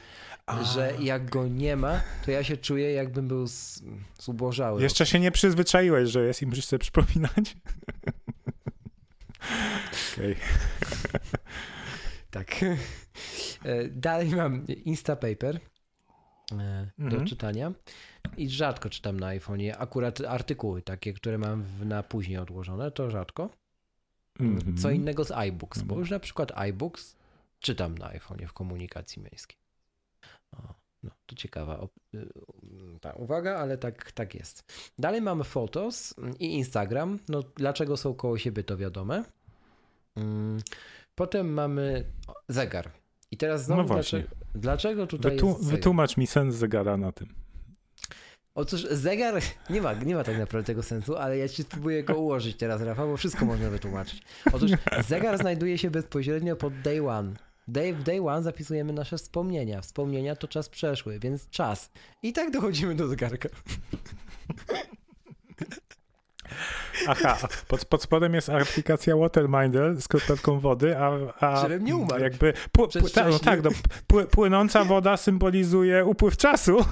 że 0.75 0.93
jak 1.01 1.31
go 1.31 1.49
nie 1.49 1.77
ma, 1.77 2.01
to 2.25 2.31
ja 2.31 2.45
się 2.45 2.57
czuję 2.57 2.93
jakbym 2.93 3.29
był 3.29 3.47
z, 3.47 3.83
zubożały. 4.21 4.83
Jeszcze 4.83 5.07
się 5.07 5.21
nie 5.21 5.31
przyzwyczaiłeś, 5.31 6.11
że 6.11 6.27
jest 6.27 6.43
i 6.43 6.47
musisz 6.47 6.65
sobie 6.65 6.79
przypominać? 6.81 7.57
Okej. 10.15 10.37
Tak. 12.31 12.57
E, 13.67 13.89
Dalej 13.89 14.31
mam 14.31 14.67
Instapaper 14.67 15.61
e, 16.53 16.91
do 16.99 17.05
Mhm. 17.05 17.27
czytania 17.27 17.73
i 18.37 18.51
rzadko 18.51 18.91
czytam 18.91 19.21
na 19.21 19.27
iPhone'ie. 19.27 19.75
Akurat 19.79 20.21
artykuły 20.21 20.83
takie, 20.83 21.13
które 21.13 21.39
mam 21.39 21.65
na 21.85 22.03
później 22.03 22.39
odłożone, 22.39 22.91
to 22.91 23.11
rzadko. 23.11 23.51
Mhm. 24.41 24.77
Co 24.77 24.91
innego 24.91 25.25
z 25.25 25.31
iBooks, 25.31 25.79
bo 25.83 25.89
Dobra. 25.89 26.01
już 26.01 26.11
na 26.11 26.19
przykład 26.21 26.53
iBooks 26.59 27.17
czytam 27.61 27.99
na 27.99 28.07
iPhone'ie 28.07 28.47
w 28.47 28.53
komunikacji 28.53 29.23
miejskiej. 29.23 29.57
O, 30.53 30.75
no, 31.03 31.11
to 31.27 31.35
ciekawa 31.37 31.89
y, 32.15 32.29
ta 33.01 33.13
uwaga, 33.13 33.57
ale 33.57 33.79
tak, 33.79 34.13
tak 34.13 34.35
jest. 34.35 34.73
Dalej 34.99 35.21
mamy 35.23 35.45
Photos 35.45 36.15
i 36.39 36.55
Instagram. 36.55 37.19
No, 37.29 37.43
dlaczego 37.57 37.97
są 37.97 38.15
koło 38.15 38.39
siebie, 38.39 38.65
to 38.65 38.77
wiadome. 38.77 39.25
Mm, 40.17 40.61
Potem 41.15 41.53
mamy 41.53 42.05
zegar. 42.49 42.91
I 43.31 43.37
teraz 43.37 43.65
znowu, 43.65 43.83
No 43.83 43.89
właśnie. 43.89 44.19
dlaczego, 44.19 44.37
dlaczego 44.55 45.07
tutaj 45.07 45.33
Wytłu- 45.37 45.49
jest 45.49 45.61
zegar? 45.61 45.77
wytłumacz 45.79 46.17
mi 46.17 46.27
sens 46.27 46.55
zegara 46.55 46.97
na 46.97 47.13
tym. 47.13 47.29
Otóż 48.55 48.83
zegar 48.91 49.35
nie 49.71 49.83
ma, 49.83 49.93
nie 49.95 50.15
ma 50.15 50.25
tak 50.25 50.39
naprawdę 50.39 50.67
tego 50.67 50.83
sensu, 50.83 51.17
ale 51.17 51.39
ja 51.39 51.49
ci 51.49 51.63
spróbuję 51.63 52.05
go 52.05 52.15
ułożyć 52.15 52.57
teraz, 52.57 52.83
Rafał, 52.83 53.09
bo 53.09 53.17
wszystko 53.17 53.45
można 53.45 53.71
wytłumaczyć. 53.71 54.23
Otóż 54.53 54.71
zegar 55.09 55.39
znajduje 55.39 55.79
się 55.79 55.91
bezpośrednio 55.91 56.57
pod 56.57 56.81
day 56.81 57.09
one. 57.09 57.33
Day, 57.69 57.95
w 57.95 58.03
day 58.03 58.21
one 58.29 58.43
zapisujemy 58.43 58.93
nasze 58.93 59.19
wspomnienia. 59.19 59.81
Wspomnienia 59.81 60.37
to 60.37 60.49
czas 60.49 60.69
przeszły, 60.69 61.19
więc 61.19 61.51
czas. 61.51 61.91
I 62.23 62.33
tak 62.33 62.51
dochodzimy 62.51 62.95
do 62.95 63.09
zegarka. 63.09 63.49
Aha, 67.09 67.39
pod, 67.69 67.85
pod 67.85 68.03
spodem 68.03 68.35
jest 68.35 68.49
aplikacja 68.49 69.17
Waterminder 69.17 70.01
z 70.01 70.09
kropelką 70.09 70.61
wody, 70.61 70.99
a, 70.99 71.11
a 71.41 71.63
Żebym 71.63 71.85
nie 71.85 71.97
umarł 71.97 72.23
jakby 72.23 72.53
pł, 72.73 72.89
pł, 72.89 73.09
ta, 73.09 73.29
no 73.29 73.39
tak, 73.39 73.63
no, 73.63 73.71
pły, 74.07 74.27
płynąca 74.27 74.85
woda 74.85 75.17
symbolizuje 75.17 76.05
upływ 76.05 76.37
czasu. 76.37 76.85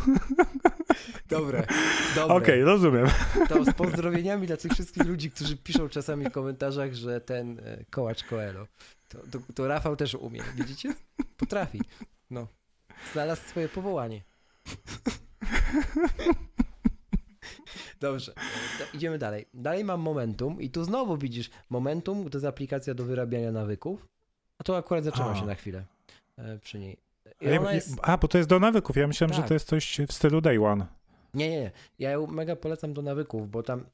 Dobre, 1.28 1.66
dobre. 2.14 2.36
Okej, 2.36 2.64
rozumiem. 2.64 3.06
To 3.48 3.64
z 3.64 3.74
pozdrowieniami 3.74 4.46
dla 4.46 4.56
tych 4.56 4.72
wszystkich 4.72 5.04
ludzi, 5.04 5.30
którzy 5.30 5.56
piszą 5.56 5.88
czasami 5.88 6.24
w 6.24 6.30
komentarzach, 6.32 6.94
że 6.94 7.20
ten 7.20 7.58
e, 7.58 7.84
kołacz 7.90 8.24
Coelho. 8.24 8.66
To, 9.08 9.18
to, 9.18 9.38
to 9.54 9.68
Rafał 9.68 9.96
też 9.96 10.14
umie, 10.14 10.42
widzicie? 10.54 10.94
Potrafi. 11.36 11.80
No. 12.30 12.48
Znalazł 13.12 13.42
swoje 13.42 13.68
powołanie. 13.68 14.22
Dobrze, 18.04 18.32
to 18.78 18.96
idziemy 18.96 19.18
dalej. 19.18 19.46
Dalej 19.54 19.84
mam 19.84 20.00
Momentum 20.00 20.60
i 20.60 20.70
tu 20.70 20.84
znowu 20.84 21.16
widzisz 21.16 21.50
Momentum, 21.70 22.30
to 22.30 22.38
jest 22.38 22.46
aplikacja 22.46 22.94
do 22.94 23.04
wyrabiania 23.04 23.52
nawyków. 23.52 24.06
A 24.58 24.64
to 24.64 24.76
akurat 24.76 25.04
zaczęłam 25.04 25.36
się 25.36 25.46
na 25.46 25.54
chwilę 25.54 25.84
e, 26.36 26.58
przy 26.58 26.78
niej. 26.78 26.96
Ja- 27.40 27.72
jest... 27.72 27.96
A, 28.02 28.16
bo 28.16 28.28
to 28.28 28.38
jest 28.38 28.50
do 28.50 28.60
nawyków. 28.60 28.96
Ja 28.96 29.06
myślałem, 29.06 29.34
Tak. 29.34 29.44
że 29.44 29.48
to 29.48 29.54
jest 29.54 29.68
coś 29.68 30.00
w 30.08 30.12
stylu 30.12 30.40
day 30.40 30.64
one. 30.64 30.86
Nie, 31.34 31.50
nie, 31.50 31.60
nie. 31.60 31.70
Ja 31.98 32.10
ją 32.10 32.26
mega 32.26 32.56
polecam 32.56 32.92
do 32.92 33.02
nawyków, 33.02 33.50
bo 33.50 33.62
tam 33.62 33.84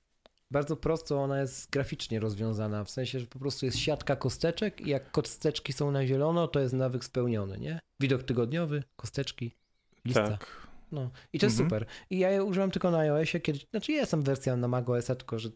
bardzo 0.51 0.77
prosto 0.77 1.23
ona 1.23 1.41
jest 1.41 1.71
graficznie 1.71 2.21
rozwiązana. 2.21 2.85
W 2.85 2.91
sensie, 2.91 3.21
że 3.21 3.27
po 3.27 3.39
prostu 3.39 3.67
jest 3.67 3.79
siatka 3.79 4.17
kosteczek 4.17 4.81
i 4.81 4.91
jak 4.91 5.11
kosteczki 5.11 5.73
są 5.73 5.91
na 5.91 6.07
zielono, 6.07 6.49
to 6.49 6.61
jest 6.61 6.75
nawyk 6.75 7.05
spełniony, 7.05 7.59
nie? 7.59 7.81
Widok 8.01 8.23
tygodniowy, 8.23 8.83
kosteczki, 8.97 9.57
lista. 10.05 10.29
Tak. 10.29 10.70
No. 10.93 11.11
I 11.33 11.39
to 11.39 11.47
jest 11.47 11.61
Mhm. 11.61 11.69
super. 11.71 11.87
I 12.11 12.19
ja 12.19 12.31
je 12.31 12.45
używam 12.45 12.71
tylko 12.71 12.91
na 12.91 12.99
iOSie, 12.99 13.41
kiedy. 13.41 13.59
Znaczy 13.71 13.93
jest 13.93 14.11
tam 14.11 14.23
wersja 14.23 14.57
na 14.57 14.69
macOSa, 14.69 15.15
tylko 15.15 15.39
że 15.39 15.49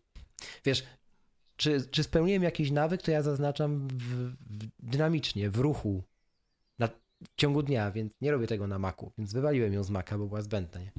wiesz, 0.65 0.85
czy, 1.57 1.87
czy 1.91 2.03
spełniłem 2.03 2.43
jakiś 2.43 2.71
nawyk, 2.71 3.03
to 3.03 3.11
ja 3.11 3.23
zaznaczam 3.23 3.89
w, 3.89 3.95
w, 3.95 4.67
dynamicznie, 4.83 5.51
w 5.51 5.57
ruchu. 5.59 6.03
Na, 6.79 6.89
w 6.89 7.37
ciągu 7.37 7.63
dnia, 7.63 7.91
więc 7.91 8.13
nie 8.21 8.31
robię 8.31 8.47
tego 8.47 8.67
na 8.67 8.79
Macu, 8.79 9.13
więc 9.19 9.33
wywaliłem 9.33 9.73
ją 9.73 9.83
z 9.83 9.91
Maca, 9.91 10.19
bo 10.19 10.27
była 10.27 10.43
zbędna, 10.43 10.81
nie? 10.81 10.93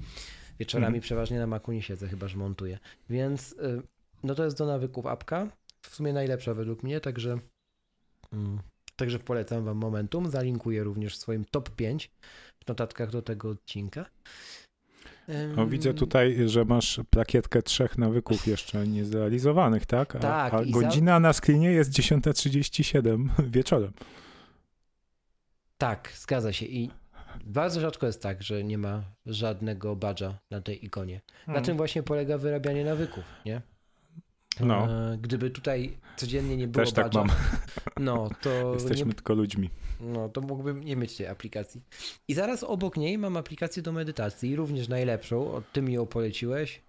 Wieczorami 0.60 0.86
Mhm. 0.88 1.02
przeważnie 1.02 1.40
na 1.40 1.48
Macu 1.48 1.72
nie 1.72 1.82
siedzę, 1.82 2.08
chyba 2.08 2.28
że 2.28 2.38
montuję. 2.38 2.80
Więc 3.10 3.52
y, 3.52 3.82
no 4.24 4.36
to 4.36 4.46
jest 4.46 4.58
do 4.58 4.66
nawyków 4.66 5.06
apka. 5.06 5.48
W 5.82 5.96
sumie 5.96 6.14
najlepsza 6.14 6.54
według 6.54 6.84
mnie, 6.84 7.00
także 7.00 7.40
mm, 8.34 8.60
także 8.96 9.20
polecam 9.20 9.66
wam 9.66 9.78
Momentum. 9.78 10.30
Zalinkuję 10.32 10.84
również 10.84 11.14
w 11.14 11.18
swoim 11.20 11.46
top 11.52 11.70
5 11.70 12.12
w 12.64 12.68
notatkach 12.68 13.10
do 13.12 13.22
tego 13.22 13.50
odcinka. 13.50 14.06
O, 15.58 15.66
widzę 15.66 15.94
tutaj, 15.94 16.38
że 16.50 16.66
masz 16.66 17.00
plakietkę 17.10 17.62
trzech 17.62 17.98
nawyków 17.98 18.48
jeszcze 18.48 18.88
niezrealizowanych, 18.88 19.86
tak? 19.86 20.16
A, 20.16 20.20
Tak, 20.20 20.54
a 20.54 20.62
i 20.62 20.74
za- 20.74 20.80
godzina 20.82 21.20
na 21.20 21.34
screenie 21.34 21.72
jest 21.72 21.92
10.37 21.92 23.30
wieczorem. 23.50 23.92
Tak, 25.78 26.12
zgadza 26.16 26.54
się. 26.54 26.66
I 26.66 26.92
bardzo 27.46 27.82
rzadko 27.82 28.06
jest 28.06 28.22
tak, 28.22 28.44
że 28.44 28.64
nie 28.64 28.78
ma 28.78 29.04
żadnego 29.26 29.96
badża 29.96 30.38
na 30.52 30.62
tej 30.62 30.86
ikonie. 30.86 31.22
Na 31.38 31.46
Hmm. 31.46 31.64
tym 31.64 31.78
właśnie 31.78 32.04
polega 32.04 32.38
wyrabianie 32.38 32.86
nawyków, 32.86 33.24
nie? 33.46 33.62
No. 34.60 34.88
E, 35.14 35.18
Gdyby 35.22 35.50
tutaj 35.50 35.98
codziennie 36.18 36.58
nie 36.58 36.68
było 36.68 36.86
Też 36.86 36.94
tak 36.94 37.06
badża, 37.06 37.20
mam. 37.24 37.36
no 38.06 38.30
to 38.42 38.50
Jesteśmy 38.74 39.06
nie, 39.06 39.14
tylko 39.14 39.34
ludźmi. 39.34 39.70
no 40.00 40.30
to 40.30 40.42
mógłbym 40.42 40.84
nie 40.84 40.96
mieć 40.96 41.18
tej 41.18 41.28
aplikacji. 41.28 41.82
I 42.28 42.34
zaraz 42.34 42.64
obok 42.64 42.98
niej 42.98 43.18
mam 43.18 43.38
aplikację 43.38 43.84
do 43.84 43.92
medytacji, 43.92 44.56
również 44.56 44.88
najlepszą, 44.88 45.52
od 45.52 45.72
ty 45.72 45.82
mi 45.82 45.94
ją 45.94 46.06
poleciłeś. 46.06 46.82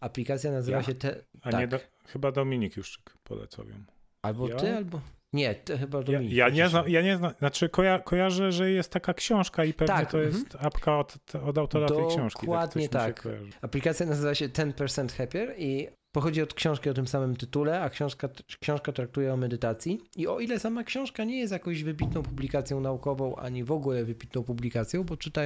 Aplikacja 0.00 0.52
nazywa 0.52 0.76
Ja? 0.76 0.82
się 0.82 0.94
te, 0.94 1.16
A 1.42 1.50
Tak. 1.50 1.60
nie, 1.60 1.68
do, 1.68 1.80
chyba 2.06 2.32
Dominik 2.32 2.76
Juszczyk 2.76 3.14
polecał 3.24 3.68
ją. 3.68 3.74
albo 4.22 4.48
Ja? 4.48 4.56
ty, 4.56 4.76
albo 4.76 5.00
nie, 5.32 5.54
ty 5.54 5.78
chyba 5.78 5.98
Ja, 5.98 6.04
Dominik. 6.04 6.32
ja 6.32 6.46
nie 6.48 6.52
przecież. 6.52 6.70
znam, 6.70 6.88
ja 6.88 7.02
nie 7.02 7.16
znam, 7.16 7.32
znaczy 7.38 7.68
koja, 7.68 7.98
kojarzę, 7.98 8.52
że 8.52 8.70
jest 8.70 8.92
taka 8.92 9.14
książka 9.14 9.64
i 9.64 9.72
pewnie 9.74 9.94
Tak, 9.94 10.10
to 10.10 10.18
jest 10.18 10.56
apka 10.60 10.98
od, 10.98 11.16
od 11.44 11.58
autora 11.58 11.88
tej 11.88 12.06
książki. 12.08 12.40
Dokładnie 12.40 12.88
tak. 12.88 13.06
się 13.08 13.14
tak. 13.14 13.22
kojarzy. 13.22 13.50
Aplikacja 13.62 14.06
nazywa 14.06 14.34
się 14.34 14.48
10% 14.48 15.12
Happier 15.16 15.54
i 15.58 15.88
pochodzi 16.12 16.42
od 16.42 16.54
książki 16.54 16.90
o 16.90 16.94
tym 16.94 17.06
samym 17.06 17.36
tytule, 17.36 17.80
a 17.80 17.90
książka, 17.90 18.28
książka 18.60 18.92
traktuje 18.92 19.34
o 19.34 19.36
medytacji. 19.36 20.00
I 20.16 20.26
o 20.26 20.40
ile 20.40 20.60
sama 20.60 20.84
książka 20.84 21.24
nie 21.24 21.38
jest 21.38 21.52
jakąś 21.52 21.82
wybitną 21.82 22.22
publikacją 22.22 22.80
naukową, 22.80 23.36
ani 23.36 23.64
w 23.64 23.72
ogóle 23.72 24.04
wybitną 24.04 24.42
publikacją, 24.42 25.04
bo 25.04 25.16
czyta 25.16 25.42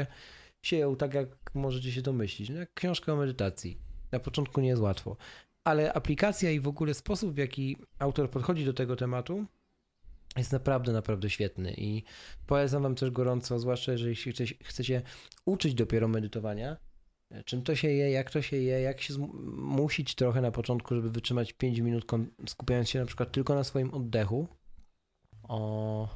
się 0.62 0.76
ją 0.76 0.96
tak, 0.96 1.14
jak 1.14 1.28
możecie 1.54 1.92
się 1.92 2.02
domyślić, 2.02 2.50
no 2.50 2.56
jak 2.56 2.74
książka 2.74 3.12
o 3.12 3.16
medytacji. 3.16 3.78
Na 4.12 4.20
początku 4.20 4.60
nie 4.60 4.68
jest 4.68 4.82
łatwo. 4.82 5.16
Ale 5.64 5.92
aplikacja 5.92 6.50
i 6.50 6.60
w 6.60 6.68
ogóle 6.68 6.94
sposób, 6.94 7.34
w 7.34 7.38
jaki 7.38 7.76
autor 7.98 8.30
podchodzi 8.30 8.64
do 8.64 8.72
tego 8.72 8.96
tematu, 8.96 9.46
jest 10.36 10.52
naprawdę, 10.52 10.92
naprawdę 10.92 11.30
świetny 11.30 11.74
i 11.76 12.02
polecam 12.46 12.82
wam 12.82 12.94
też 12.94 13.10
gorąco, 13.10 13.58
zwłaszcza 13.58 13.92
jeżeli 13.92 14.16
się 14.16 14.30
chce- 14.30 14.64
chcecie 14.64 15.02
uczyć 15.44 15.74
dopiero 15.74 16.08
medytowania, 16.08 16.76
czym 17.42 17.62
to 17.62 17.76
się 17.76 17.88
je, 17.88 18.10
jak 18.10 18.30
to 18.30 18.42
się 18.42 18.56
je, 18.56 18.80
jak 18.80 19.00
się 19.00 19.14
zmusić 19.14 20.14
trochę 20.14 20.40
na 20.40 20.50
początku, 20.50 20.94
żeby 20.94 21.10
wytrzymać 21.10 21.52
5 21.52 21.78
minut 21.78 22.04
skupiając 22.48 22.88
się 22.90 22.98
na 22.98 23.06
przykład 23.06 23.32
tylko 23.32 23.54
na 23.54 23.64
swoim 23.64 23.94
oddechu, 23.94 24.48
o, 25.42 26.08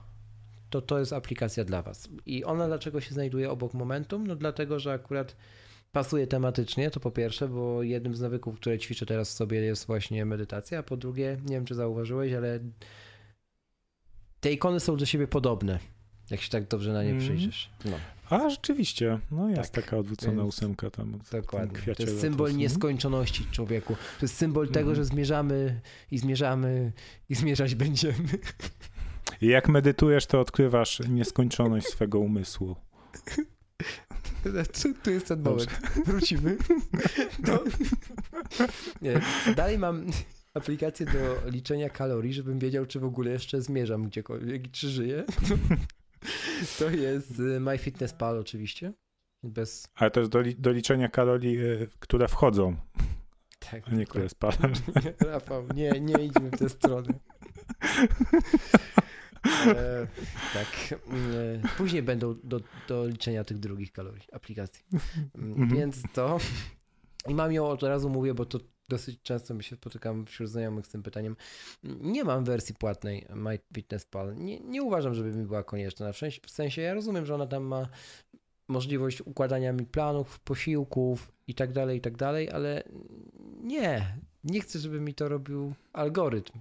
to 0.70 0.83
to 0.83 0.98
jest 0.98 1.12
aplikacja 1.12 1.64
dla 1.64 1.83
was. 1.83 2.09
I 2.26 2.44
ona 2.44 2.66
dlaczego 2.66 3.00
się 3.00 3.14
znajduje 3.14 3.50
obok 3.50 3.74
Momentum? 3.74 4.26
No 4.26 4.37
dlatego, 4.37 4.78
że 4.78 4.92
akurat 4.92 5.37
pasuje 5.92 6.26
tematycznie, 6.26 6.90
to 6.90 7.00
po 7.00 7.11
pierwsze, 7.11 7.48
bo 7.48 7.83
jednym 7.83 8.14
z 8.14 8.20
nawyków, 8.20 8.57
które 8.57 8.78
ćwiczę 8.78 9.07
teraz 9.07 9.35
sobie 9.35 9.61
jest 9.61 9.87
właśnie 9.87 10.24
medytacja, 10.24 10.78
a 10.78 10.83
po 10.83 10.96
drugie, 10.96 11.37
nie 11.44 11.54
wiem 11.54 11.64
czy 11.64 11.74
zauważyłeś, 11.74 12.33
ale 12.33 12.61
te 14.40 14.52
ikony 14.52 14.81
są 14.81 14.96
do 14.96 15.07
siebie 15.07 15.26
podobne, 15.26 15.78
jak 16.31 16.40
się 16.40 16.50
tak 16.50 16.68
dobrze 16.68 16.92
na 16.92 17.02
nie 17.02 17.11
Mm. 17.11 17.22
przyjrzysz. 17.22 17.70
No, 17.85 17.96
A, 18.31 18.51
rzeczywiście. 18.51 19.19
No 19.31 19.49
jest 19.49 19.73
Tak, 19.73 19.85
taka 19.85 19.97
odwrócona 19.97 20.45
ósemka 20.45 20.91
tam. 20.91 21.19
dokładnie. 21.33 21.95
To 21.95 22.03
jest 22.03 22.21
symbol 22.21 22.57
nieskończoności 22.57 23.45
człowieku. 23.51 23.95
To 23.95 24.25
jest 24.27 24.35
symbol 24.37 24.67
tego, 24.69 24.79
Mhm. 24.91 24.97
że 24.97 25.05
zmierzamy 25.05 25.81
i 26.11 26.19
zmierzamy 26.19 26.93
i 27.29 27.35
zmierzać 27.35 27.75
będziemy. 27.75 28.14
I 29.43 29.47
jak 29.47 29.69
medytujesz, 29.69 30.27
to 30.27 30.41
odkrywasz 30.41 31.01
nieskończoność 31.09 31.87
swego 31.87 32.19
umysłu. 32.19 32.77
Tu, 34.83 34.95
tu 35.05 35.11
jest 35.11 35.27
ten 35.29 35.43
moment. 35.43 35.71
Wrócimy. 36.07 36.57
Do... 37.38 37.64
Nie. 39.03 39.21
Dalej 39.57 39.79
mam 39.79 40.07
aplikację 40.55 41.07
do 41.07 41.51
liczenia 41.51 41.91
kalorii, 41.91 42.33
żebym 42.33 42.59
wiedział, 42.59 42.87
czy 42.87 43.01
w 43.01 43.05
ogóle 43.05 43.31
jeszcze 43.31 43.62
zmierzam 43.62 44.05
gdziekolwiek 44.07 44.67
i 44.67 44.71
czy 44.71 44.88
żyję. 44.88 45.25
To 46.78 46.90
jest 46.90 47.38
y, 47.38 47.61
MyFitnessPal 47.61 48.38
oczywiście. 48.38 48.92
Bez... 49.42 49.88
Ale 49.94 50.11
to 50.11 50.20
jest 50.20 50.33
do, 50.33 50.42
do 50.59 50.72
liczenia 50.72 51.09
kalorii, 51.09 51.59
y, 51.59 51.88
które 51.98 52.28
wchodzą, 52.28 52.76
Tak, 53.70 53.88
a 53.88 53.90
nie 53.90 54.07
które 54.07 54.28
spalasz. 54.28 54.78
Nie, 55.04 55.14
Rafał, 55.31 55.64
nie, 55.74 55.90
nie 55.90 56.24
idźmy 56.24 56.50
w 56.50 56.59
tę 56.59 56.68
stronę. 56.68 57.09
E, 59.66 60.07
tak. 60.54 61.00
E, 61.00 61.68
później 61.76 62.02
będą 62.02 62.35
do, 62.44 62.61
do 62.88 63.07
liczenia 63.07 63.44
tych 63.44 63.59
drugich 63.59 63.92
kalorii 63.92 64.28
aplikacji. 64.33 64.85
Mm, 65.35 65.50
Mhm. 65.50 65.68
Więc 65.68 66.02
to. 66.12 66.38
I 67.28 67.35
mam 67.35 67.52
ją 67.52 67.66
od 67.68 67.83
razu 67.83 68.09
mówię, 68.11 68.35
bo 68.35 68.44
to 68.44 68.59
dosyć 68.88 69.22
często 69.22 69.62
się 69.62 69.77
spotykam 69.77 70.27
wśród 70.27 70.51
znajomych 70.51 70.87
z 70.87 70.88
tym 70.88 71.03
pytaniem. 71.03 71.37
Nie 71.83 72.24
mam 72.24 72.44
wersji 72.44 72.74
płatnej 72.74 73.27
MyFitnessPal. 73.35 74.37
Nie, 74.37 74.61
nie 74.61 74.83
uważam, 74.83 75.14
żeby 75.14 75.33
mi 75.33 75.44
była 75.44 75.62
konieczna. 75.62 76.12
W 76.42 76.51
sensie 76.51 76.83
ja 76.83 76.94
rozumiem, 76.94 77.27
że 77.27 77.35
ona 77.35 77.46
tam 77.46 77.64
ma 77.64 77.88
możliwość 78.68 79.20
układania 79.20 79.72
mi 79.72 79.87
planów, 79.87 80.40
posiłków 80.40 81.33
i 81.46 81.55
tak 81.55 81.72
dalej, 81.72 81.98
i 81.98 82.01
tak 82.01 82.16
dalej, 82.16 82.51
ale 82.51 82.83
nie, 83.62 84.18
nie 84.44 84.61
chcę, 84.61 84.79
żeby 84.79 85.01
mi 85.01 85.14
to 85.14 85.29
robił 85.29 85.74
algorytm. 85.92 86.61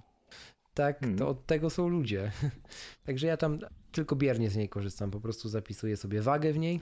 Tak, 0.74 1.00
hmm. 1.00 1.18
to 1.18 1.28
od 1.28 1.46
tego 1.46 1.70
są 1.70 1.88
ludzie. 1.88 2.32
Także 3.06 3.26
ja 3.26 3.36
tam 3.36 3.58
tylko 3.92 4.16
biernie 4.16 4.50
z 4.50 4.56
niej 4.56 4.68
korzystam. 4.68 5.10
Po 5.10 5.20
prostu 5.20 5.48
zapisuję 5.48 5.96
sobie 5.96 6.22
wagę 6.22 6.52
w 6.52 6.58
niej 6.58 6.80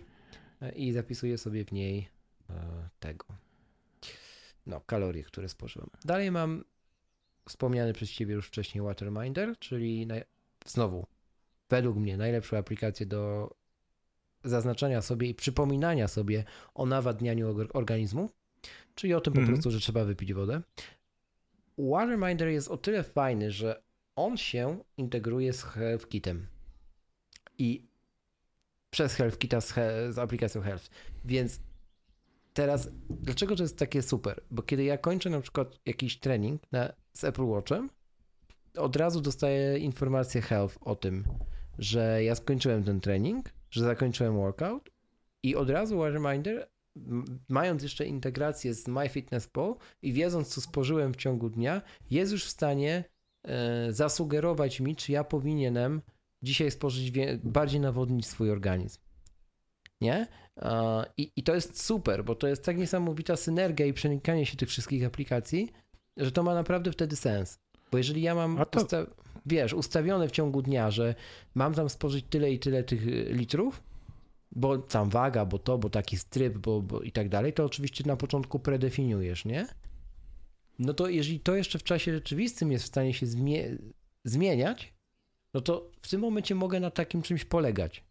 e, 0.62 0.72
i 0.72 0.92
zapisuję 0.92 1.38
sobie 1.38 1.64
w 1.64 1.72
niej 1.72 2.08
e, 2.50 2.88
tego. 3.00 3.45
No, 4.66 4.80
kalorie, 4.80 5.22
które 5.22 5.48
spożywam. 5.48 5.90
Dalej 6.04 6.30
mam 6.30 6.64
wspomniany 7.48 7.92
przez 7.92 8.10
Ciebie 8.10 8.34
już 8.34 8.46
wcześniej 8.46 8.84
Waterminder, 8.84 9.58
czyli 9.58 10.06
naj... 10.06 10.24
znowu, 10.66 11.06
według 11.70 11.96
mnie 11.96 12.16
najlepszą 12.16 12.56
aplikację 12.56 13.06
do 13.06 13.50
zaznaczania 14.44 15.02
sobie 15.02 15.28
i 15.28 15.34
przypominania 15.34 16.08
sobie 16.08 16.44
o 16.74 16.86
nawadnianiu 16.86 17.56
organizmu, 17.72 18.30
czyli 18.94 19.14
o 19.14 19.20
tym 19.20 19.32
po 19.32 19.40
mm. 19.40 19.52
prostu, 19.52 19.70
że 19.70 19.80
trzeba 19.80 20.04
wypić 20.04 20.34
wodę. 20.34 20.62
Waterminder 21.78 22.48
jest 22.48 22.68
o 22.68 22.76
tyle 22.76 23.02
fajny, 23.02 23.50
że 23.50 23.82
on 24.16 24.36
się 24.36 24.84
integruje 24.96 25.52
z 25.52 25.62
HealthKitem 25.62 26.46
i 27.58 27.86
przez 28.90 29.14
HealthKita 29.14 29.60
z, 29.60 29.70
he 29.72 30.12
z 30.12 30.18
aplikacją 30.18 30.60
Health. 30.60 30.90
Więc 31.24 31.60
teraz, 32.56 32.90
dlaczego 33.10 33.56
to 33.56 33.62
jest 33.62 33.78
takie 33.78 34.02
super? 34.02 34.42
Bo 34.50 34.62
kiedy 34.62 34.84
ja 34.84 34.98
kończę 34.98 35.30
na 35.30 35.40
przykład 35.40 35.80
jakiś 35.86 36.18
trening 36.18 36.62
na, 36.72 36.92
z 37.12 37.24
Apple 37.24 37.44
Watchem, 37.44 37.90
od 38.76 38.96
razu 38.96 39.20
dostaję 39.20 39.78
informację 39.78 40.40
Health 40.40 40.78
o 40.80 40.96
tym, 40.96 41.24
że 41.78 42.24
ja 42.24 42.34
skończyłem 42.34 42.84
ten 42.84 43.00
trening, 43.00 43.50
że 43.70 43.84
zakończyłem 43.84 44.36
workout 44.36 44.90
i 45.42 45.56
od 45.56 45.70
razu 45.70 46.04
reminder, 46.04 46.68
mając 47.48 47.82
jeszcze 47.82 48.06
integrację 48.06 48.74
z 48.74 48.88
MyFitnessPal 48.88 49.74
i 50.02 50.12
wiedząc, 50.12 50.48
co 50.48 50.60
spożyłem 50.60 51.12
w 51.12 51.16
ciągu 51.16 51.50
dnia, 51.50 51.82
jest 52.10 52.32
już 52.32 52.44
w 52.44 52.50
stanie 52.50 53.04
e, 53.44 53.92
zasugerować 53.92 54.80
mi, 54.80 54.96
czy 54.96 55.12
ja 55.12 55.24
powinienem 55.24 56.02
dzisiaj 56.42 56.70
spożyć, 56.70 57.12
bardziej 57.44 57.80
nawodnić 57.80 58.26
swój 58.26 58.50
organizm. 58.50 59.05
Nie? 60.00 60.26
I, 61.16 61.32
I 61.36 61.42
to 61.42 61.54
jest 61.54 61.82
super, 61.82 62.24
bo 62.24 62.34
to 62.34 62.48
jest 62.48 62.64
tak 62.64 62.78
niesamowita 62.78 63.36
synergia 63.36 63.86
i 63.86 63.92
przenikanie 63.92 64.46
się 64.46 64.56
tych 64.56 64.68
wszystkich 64.68 65.04
aplikacji, 65.04 65.72
że 66.16 66.32
to 66.32 66.42
ma 66.42 66.54
naprawdę 66.54 66.92
wtedy 66.92 67.16
sens. 67.16 67.58
Bo 67.92 67.98
jeżeli 67.98 68.22
ja 68.22 68.34
mam, 68.34 68.64
to... 68.70 68.80
usta 68.80 69.06
wiesz, 69.46 69.72
ustawione 69.72 70.28
w 70.28 70.32
ciągu 70.32 70.62
dnia, 70.62 70.90
że 70.90 71.14
mam 71.54 71.74
tam 71.74 71.88
spożyć 71.88 72.26
tyle 72.30 72.52
i 72.52 72.58
tyle 72.58 72.84
tych 72.84 73.06
y, 73.06 73.24
litrów, 73.30 73.82
bo 74.52 74.78
tam 74.78 75.10
waga, 75.10 75.44
bo 75.44 75.58
to, 75.58 75.78
bo 75.78 75.90
taki 75.90 76.16
stryb, 76.16 76.58
bo, 76.58 76.82
bo 76.82 77.00
i 77.00 77.12
tak 77.12 77.28
dalej, 77.28 77.52
to 77.52 77.64
oczywiście 77.64 78.04
na 78.06 78.16
początku 78.16 78.58
predefiniujesz, 78.58 79.44
nie? 79.44 79.66
No 80.78 80.94
to 80.94 81.08
jeżeli 81.08 81.40
to 81.40 81.56
jeszcze 81.56 81.78
w 81.78 81.82
czasie 81.82 82.12
rzeczywistym 82.12 82.72
jest 82.72 82.84
w 82.84 82.88
stanie 82.88 83.14
się 83.14 83.26
zmie 83.26 83.78
zmieniać, 84.24 84.94
no 85.54 85.60
to 85.60 85.90
w 86.02 86.08
tym 86.08 86.20
momencie 86.20 86.54
mogę 86.54 86.80
na 86.80 86.90
takim 86.90 87.22
czymś 87.22 87.44
polegać. 87.44 88.04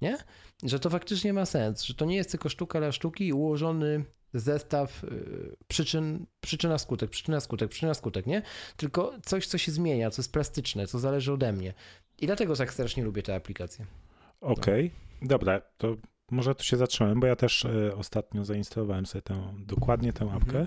Nie? 0.00 0.18
Że 0.62 0.80
to 0.80 0.90
faktycznie 0.90 1.32
ma 1.32 1.46
sens, 1.46 1.82
że 1.82 1.94
to 1.94 2.04
nie 2.04 2.16
jest 2.16 2.30
tylko 2.30 2.48
sztuka 2.48 2.78
dla 2.80 2.92
sztuki 2.92 3.26
i 3.26 3.32
ułożony 3.32 4.04
zestaw 4.34 5.04
y, 5.04 5.56
przyczyn, 5.68 6.26
przyczyna 6.40 6.78
skutek, 6.78 7.10
przyczyna 7.10 7.40
skutek, 7.40 7.70
przyczyna 7.70 7.94
skutek, 7.94 8.26
nie? 8.26 8.42
Tylko 8.76 9.12
coś, 9.22 9.46
co 9.46 9.58
się 9.58 9.72
zmienia, 9.72 10.10
co 10.10 10.22
jest 10.22 10.32
plastyczne, 10.32 10.86
co 10.86 10.98
zależy 10.98 11.32
ode 11.32 11.52
mnie. 11.52 11.74
I 12.18 12.26
dlatego 12.26 12.56
tak 12.56 12.72
strasznie 12.72 13.04
lubię 13.04 13.22
tę 13.22 13.34
aplikację. 13.34 13.86
Okej, 14.40 14.86
okay. 14.86 15.28
dobra, 15.28 15.60
to 15.60 15.96
może 16.30 16.54
tu 16.54 16.64
się 16.64 16.76
zatrzymałem, 16.76 17.20
bo 17.20 17.26
ja 17.26 17.36
też 17.36 17.64
y, 17.64 17.96
ostatnio 17.96 18.44
zainstalowałem 18.44 19.06
sobie 19.06 19.22
tę, 19.22 19.54
dokładnie 19.58 20.12
tę 20.12 20.30
apkę 20.32 20.66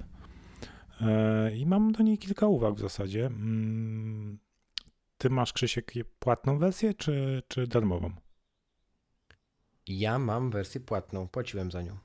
mhm. 1.01 1.55
i 1.55 1.65
mam 1.65 1.91
do 1.91 2.03
niej 2.03 2.17
kilka 2.17 2.47
uwag 2.47 2.75
w 2.75 2.79
zasadzie. 2.79 3.25
Mm, 3.25 4.39
ty 5.17 5.29
masz, 5.29 5.53
Krzysiek, 5.53 5.93
płatną 6.19 6.57
wersję 6.57 6.93
czy, 6.93 7.43
czy 7.47 7.67
darmową? 7.67 8.11
Ja 9.99 10.19
mam 10.19 10.51
wersję 10.51 10.81
płatną, 10.81 11.27
płaciłem 11.27 11.71
za 11.71 11.81
nią. 11.81 11.97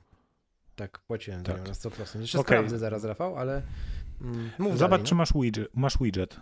Tak, 0.75 0.99
płaciłem 0.99 1.43
tak. 1.43 1.55
za 1.55 1.61
nią 1.61 1.67
na 1.67 1.73
100%. 1.73 2.19
Jeszcze 2.19 2.39
okay. 2.39 2.57
sprawdzę 2.57 2.79
zaraz, 2.79 3.03
Rafał, 3.03 3.37
ale 3.37 3.61
mm, 4.21 4.49
Zobacz, 4.59 4.79
dalej, 4.79 5.05
czy 5.05 5.13
no. 5.13 5.17
masz 5.17 5.33
widget, 5.33 5.67
masz 5.73 5.97
widget. 6.01 6.39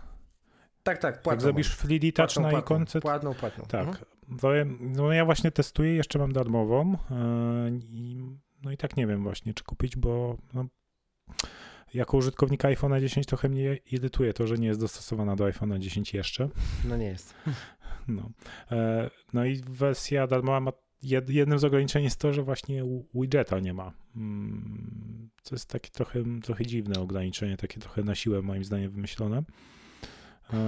Tak, 0.84 0.98
tak, 0.98 1.14
płatną. 1.14 1.32
Jak 1.32 1.42
zrobisz 1.42 1.76
free 1.76 2.00
detach 2.00 2.38
na 2.38 2.60
ikonce... 2.60 3.00
Płatną, 3.00 3.34
płatną. 3.34 3.66
Tak. 3.66 3.88
Mhm. 4.30 4.78
No 4.80 5.14
ja 5.14 5.26
właśnie 5.26 5.52
testuję, 5.52 5.96
jeszcze 5.96 6.20
mam 6.20 6.34
darmową 6.34 6.92
yy, 6.92 8.38
no 8.64 8.72
i 8.72 8.78
tak 8.78 8.98
nie 8.98 9.08
wiem 9.08 9.24
właśnie, 9.24 9.54
czy 9.54 9.64
kupić, 9.64 9.96
bo 9.96 10.38
no, 10.54 10.66
jako 11.94 12.18
użytkownik 12.18 12.64
iPhone'a 12.64 13.00
10 13.00 13.26
trochę 13.26 13.50
mnie 13.50 13.76
irytuje 13.92 14.34
to, 14.34 14.48
że 14.48 14.56
nie 14.56 14.68
jest 14.68 14.80
dostosowana 14.80 15.36
do 15.36 15.46
iPhone'a 15.46 15.80
10 15.80 16.14
jeszcze. 16.14 16.50
No 16.86 16.98
nie 16.98 17.06
jest. 17.06 17.34
No, 18.08 18.30
e, 18.72 19.10
no 19.34 19.46
i 19.46 19.62
wersja 19.68 20.28
darmowa 20.28 20.60
ma 20.60 20.72
jednym 21.30 21.60
z 21.60 21.63
ograniczeń 21.63 22.04
jest 22.04 22.20
to, 22.20 22.34
że 22.34 22.44
właśnie 22.44 22.84
widgeta 23.13 23.60
nie 23.60 23.74
ma. 23.74 23.94
Mm, 24.15 25.30
co 25.44 25.56
jest 25.56 25.70
takie 25.70 25.89
trochę, 25.89 26.24
trochę 26.44 26.65
dziwne 26.65 27.00
ograniczenie, 27.00 27.58
takie 27.58 27.80
trochę 27.80 28.04
na 28.04 28.15
siłę 28.15 28.41
moim 28.41 28.63
zdaniem 28.63 28.91
wymyślone. 28.91 29.38
Eee, 29.38 30.60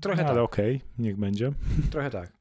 trochę 0.00 0.22
no, 0.22 0.28
tak. 0.28 0.32
Ale 0.32 0.42
okej, 0.42 0.76
okay, 0.76 0.88
niech 0.98 1.16
będzie. 1.16 1.52
Trochę 1.92 2.10
tak. 2.10 2.32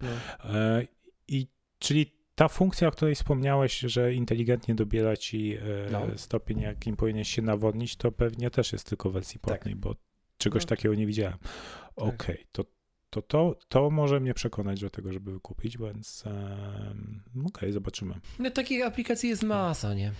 No. 0.00 0.08
Eee, 0.54 0.88
I 1.28 1.46
czyli 1.78 2.18
ta 2.34 2.48
funkcja, 2.48 2.88
o 2.88 2.90
której 2.90 3.14
wspomniałeś, 3.14 3.78
że 3.78 4.14
inteligentnie 4.14 4.74
dobiera 4.74 5.16
ci 5.16 5.54
e, 5.54 5.60
no. 5.92 6.06
stopień, 6.16 6.60
jakim 6.60 6.96
powinieneś 6.96 7.28
się 7.28 7.42
nawodnić, 7.42 7.96
to 7.96 8.12
pewnie 8.12 8.50
też 8.50 8.72
jest 8.72 8.88
tylko 8.88 9.10
w 9.10 9.12
wersji 9.12 9.40
płatnej, 9.40 9.74
tak. 9.74 9.80
bo 9.80 9.94
czegoś 10.36 10.62
no. 10.62 10.68
takiego 10.68 10.94
nie 10.94 11.06
widziałem. 11.06 11.38
Tak. 11.38 11.48
Okej, 11.96 12.14
okay, 12.14 12.44
to 12.52 12.64
to, 13.10 13.22
to 13.22 13.56
to 13.68 13.90
może 13.90 14.20
mnie 14.20 14.34
przekonać 14.34 14.80
do 14.80 14.90
tego, 14.90 15.12
żeby 15.12 15.40
kupić, 15.40 15.78
więc 15.78 16.24
um, 16.26 17.22
okej, 17.34 17.46
okay, 17.46 17.72
zobaczymy. 17.72 18.14
No 18.38 18.50
takich 18.50 18.86
aplikacji 18.86 19.28
jest 19.28 19.42
masa, 19.42 19.94
nie? 19.94 20.12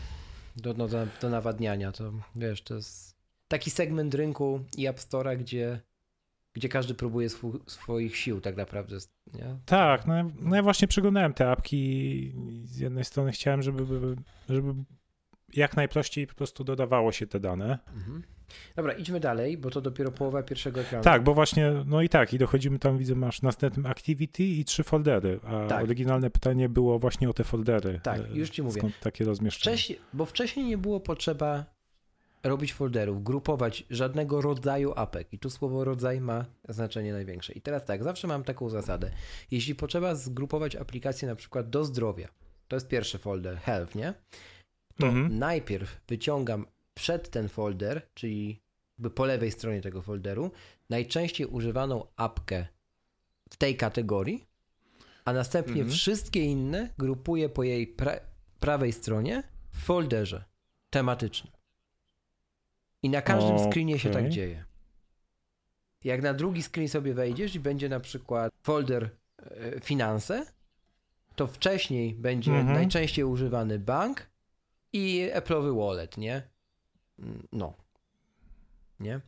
Do, 0.56 0.74
do, 0.74 0.88
do 1.20 1.30
nawadniania, 1.30 1.92
to 1.92 2.12
wiesz, 2.36 2.62
to 2.62 2.74
jest 2.74 3.16
taki 3.48 3.70
segment 3.70 4.14
rynku 4.14 4.64
i 4.76 4.86
App 4.86 4.98
Store'a, 4.98 5.38
gdzie, 5.38 5.80
gdzie 6.52 6.68
każdy 6.68 6.94
próbuje 6.94 7.28
swu, 7.28 7.60
swoich 7.66 8.16
sił 8.16 8.40
tak 8.40 8.56
naprawdę, 8.56 8.96
nie? 9.34 9.58
Tak, 9.66 10.06
no, 10.06 10.14
no 10.40 10.56
ja 10.56 10.62
właśnie 10.62 10.88
przeglądałem 10.88 11.34
te 11.34 11.50
apki 11.50 12.32
z 12.62 12.78
jednej 12.78 13.04
strony 13.04 13.32
chciałem, 13.32 13.62
żeby, 13.62 14.16
żeby 14.48 14.74
jak 15.54 15.76
najprościej 15.76 16.26
po 16.26 16.34
prostu 16.34 16.64
dodawało 16.64 17.12
się 17.12 17.26
te 17.26 17.40
dane. 17.40 17.78
Mhm. 17.94 18.22
Dobra, 18.76 18.92
idźmy 18.92 19.20
dalej, 19.20 19.58
bo 19.58 19.70
to 19.70 19.80
dopiero 19.80 20.10
połowa 20.10 20.42
pierwszego 20.42 20.80
ekranu. 20.80 21.04
Tak, 21.04 21.22
bo 21.22 21.34
właśnie, 21.34 21.72
no 21.86 22.02
i 22.02 22.08
tak, 22.08 22.34
i 22.34 22.38
dochodzimy 22.38 22.78
tam, 22.78 22.98
widzę, 22.98 23.14
masz 23.14 23.42
następnym 23.42 23.86
activity 23.86 24.44
i 24.44 24.64
trzy 24.64 24.82
foldery, 24.82 25.40
a 25.46 25.66
tak. 25.66 25.82
oryginalne 25.84 26.30
pytanie 26.30 26.68
było 26.68 26.98
właśnie 26.98 27.30
o 27.30 27.32
te 27.32 27.44
foldery. 27.44 28.00
Tak, 28.02 28.20
e, 28.20 28.28
już 28.34 28.50
ci 28.50 28.62
mówię. 28.62 28.80
Skąd 28.80 29.00
takie 29.00 29.24
rozmieszczenie? 29.24 29.76
Wcześniej, 29.76 29.98
bo 30.12 30.26
wcześniej 30.26 30.66
nie 30.66 30.78
było 30.78 31.00
potrzeba 31.00 31.64
robić 32.42 32.72
folderów, 32.72 33.22
grupować 33.22 33.84
żadnego 33.90 34.40
rodzaju 34.40 34.92
apek. 34.96 35.32
I 35.32 35.38
tu 35.38 35.50
słowo 35.50 35.84
rodzaj 35.84 36.20
ma 36.20 36.44
znaczenie 36.68 37.12
największe. 37.12 37.52
I 37.52 37.60
teraz 37.60 37.84
tak, 37.84 38.04
zawsze 38.04 38.28
mam 38.28 38.44
taką 38.44 38.68
zasadę. 38.68 39.10
Jeśli 39.50 39.74
potrzeba 39.74 40.14
zgrupować 40.14 40.76
aplikację 40.76 41.28
na 41.28 41.34
przykład 41.34 41.70
do 41.70 41.84
zdrowia, 41.84 42.28
to 42.68 42.76
jest 42.76 42.88
pierwszy 42.88 43.18
folder, 43.18 43.58
health, 43.58 43.94
nie? 43.94 44.14
To 44.98 45.06
mhm. 45.06 45.38
najpierw 45.38 46.00
wyciągam 46.08 46.66
przed 46.94 47.30
ten 47.30 47.48
folder, 47.48 48.02
czyli 48.14 48.62
po 49.14 49.24
lewej 49.24 49.50
stronie 49.50 49.80
tego 49.80 50.02
folderu, 50.02 50.50
najczęściej 50.90 51.46
używaną 51.46 52.06
apkę 52.16 52.66
w 53.50 53.56
tej 53.56 53.76
kategorii, 53.76 54.46
a 55.24 55.32
następnie 55.32 55.82
mhm. 55.82 55.90
wszystkie 55.90 56.44
inne 56.44 56.90
grupuję 56.98 57.48
po 57.48 57.62
jej 57.62 57.86
pra 57.86 58.12
prawej 58.60 58.92
stronie 58.92 59.42
w 59.70 59.78
folderze 59.78 60.44
tematycznym. 60.90 61.52
I 63.02 63.10
na 63.10 63.22
każdym 63.22 63.56
okay. 63.56 63.70
screenie 63.70 63.98
się 63.98 64.10
tak 64.10 64.28
dzieje. 64.28 64.64
Jak 66.04 66.22
na 66.22 66.34
drugi 66.34 66.62
screen 66.62 66.88
sobie 66.88 67.14
wejdziesz 67.14 67.54
i 67.54 67.60
będzie 67.60 67.88
na 67.88 68.00
przykład 68.00 68.52
folder 68.62 69.10
e, 69.38 69.80
finanse, 69.80 70.46
to 71.36 71.46
wcześniej 71.46 72.14
będzie 72.14 72.50
mhm. 72.50 72.74
najczęściej 72.74 73.24
używany 73.24 73.78
bank 73.78 74.26
i 74.92 75.30
Apple'owy 75.34 75.78
wallet, 75.78 76.16
nie? 76.16 76.42
No. 77.52 77.74
Nie? 79.00 79.20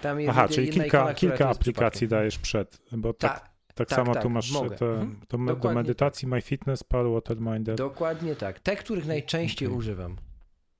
Tam 0.00 0.20
jest 0.20 0.30
Aha, 0.30 0.48
czyli 0.48 0.68
kilka, 0.68 1.14
kilka 1.14 1.48
aplikacji 1.48 2.08
dajesz 2.08 2.38
przed, 2.38 2.78
bo 2.92 3.12
tak, 3.12 3.40
tak, 3.40 3.50
tak, 3.74 3.90
samo 3.90 4.14
tak, 4.14 4.22
tu 4.22 4.30
masz 4.30 4.52
to, 4.52 4.64
mhm. 4.64 5.20
to 5.28 5.38
do 5.56 5.72
medytacji, 5.72 6.28
MyFitnessPal, 6.28 7.12
Waterminder. 7.12 7.76
Dokładnie 7.76 8.36
tak. 8.36 8.60
Te, 8.60 8.76
których 8.76 9.06
najczęściej 9.06 9.68
okay. 9.68 9.78
używam. 9.78 10.16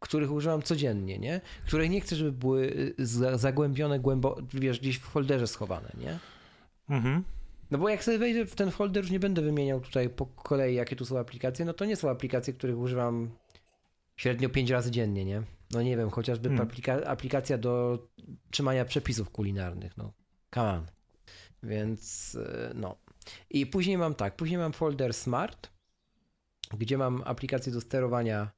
których 0.00 0.32
używam 0.32 0.62
codziennie, 0.62 1.18
nie? 1.18 1.40
Których 1.66 1.90
nie 1.90 2.00
chcę, 2.00 2.16
żeby 2.16 2.32
były 2.32 2.94
y, 3.00 3.38
zagłębione 3.38 4.00
głęboko, 4.00 4.42
wiesz, 4.54 4.80
gdzieś 4.80 4.98
w 4.98 5.02
folderze 5.02 5.46
schowane, 5.46 5.92
nie? 6.00 6.18
Mhm. 6.90 7.24
No 7.70 7.78
bo 7.78 7.88
jak 7.88 8.04
sobie 8.04 8.18
wejdę 8.18 8.46
w 8.46 8.54
ten 8.54 8.70
folder, 8.70 9.02
już 9.02 9.10
nie 9.10 9.20
będę 9.20 9.42
wymieniał 9.42 9.80
tutaj 9.80 10.08
po 10.08 10.26
kolei, 10.26 10.74
jakie 10.74 10.96
tu 10.96 11.04
są 11.04 11.18
aplikacje, 11.18 11.64
no 11.64 11.74
to 11.74 11.84
nie 11.84 11.96
są 11.96 12.10
aplikacje, 12.10 12.54
których 12.54 12.78
używam 12.78 13.30
średnio 14.16 14.48
5 14.48 14.70
razy 14.70 14.90
dziennie, 14.90 15.24
nie? 15.24 15.42
No 15.70 15.82
nie 15.82 15.96
wiem, 15.96 16.10
chociażby 16.10 16.48
Hmm. 16.48 16.66
aplika 16.66 17.04
aplikacja 17.04 17.58
do 17.58 18.06
trzymania 18.50 18.84
przepisów 18.84 19.30
kulinarnych, 19.30 19.96
no 19.96 20.12
come 20.54 20.70
on. 20.72 20.86
Więc 21.62 22.34
y, 22.34 22.70
no. 22.74 22.96
I 23.50 23.66
później 23.66 23.98
mam 23.98 24.14
tak, 24.14 24.36
później 24.36 24.58
mam 24.58 24.72
folder 24.72 25.14
Smart, 25.14 25.70
gdzie 26.78 26.98
mam 26.98 27.22
aplikację 27.24 27.72
do 27.72 27.80
sterowania 27.80 28.50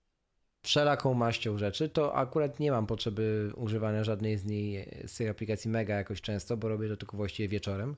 wszelaką 0.63 1.15
maścią 1.15 1.59
rzeczy, 1.59 1.89
to 1.89 2.15
akurat 2.17 2.61
nie 2.61 2.71
mam 2.71 2.87
potrzeby 2.87 3.53
używania 3.57 4.05
żadnej 4.05 4.39
z 4.39 4.45
niej, 4.45 4.89
z 5.07 5.17
tych 5.17 5.31
aplikacji 5.31 5.71
mega 5.71 5.95
jakoś 5.95 6.21
często, 6.21 6.57
bo 6.57 6.69
robię 6.69 6.89
to 6.89 6.97
tylko 6.97 7.17
właściwie 7.17 7.49
wieczorem. 7.49 7.97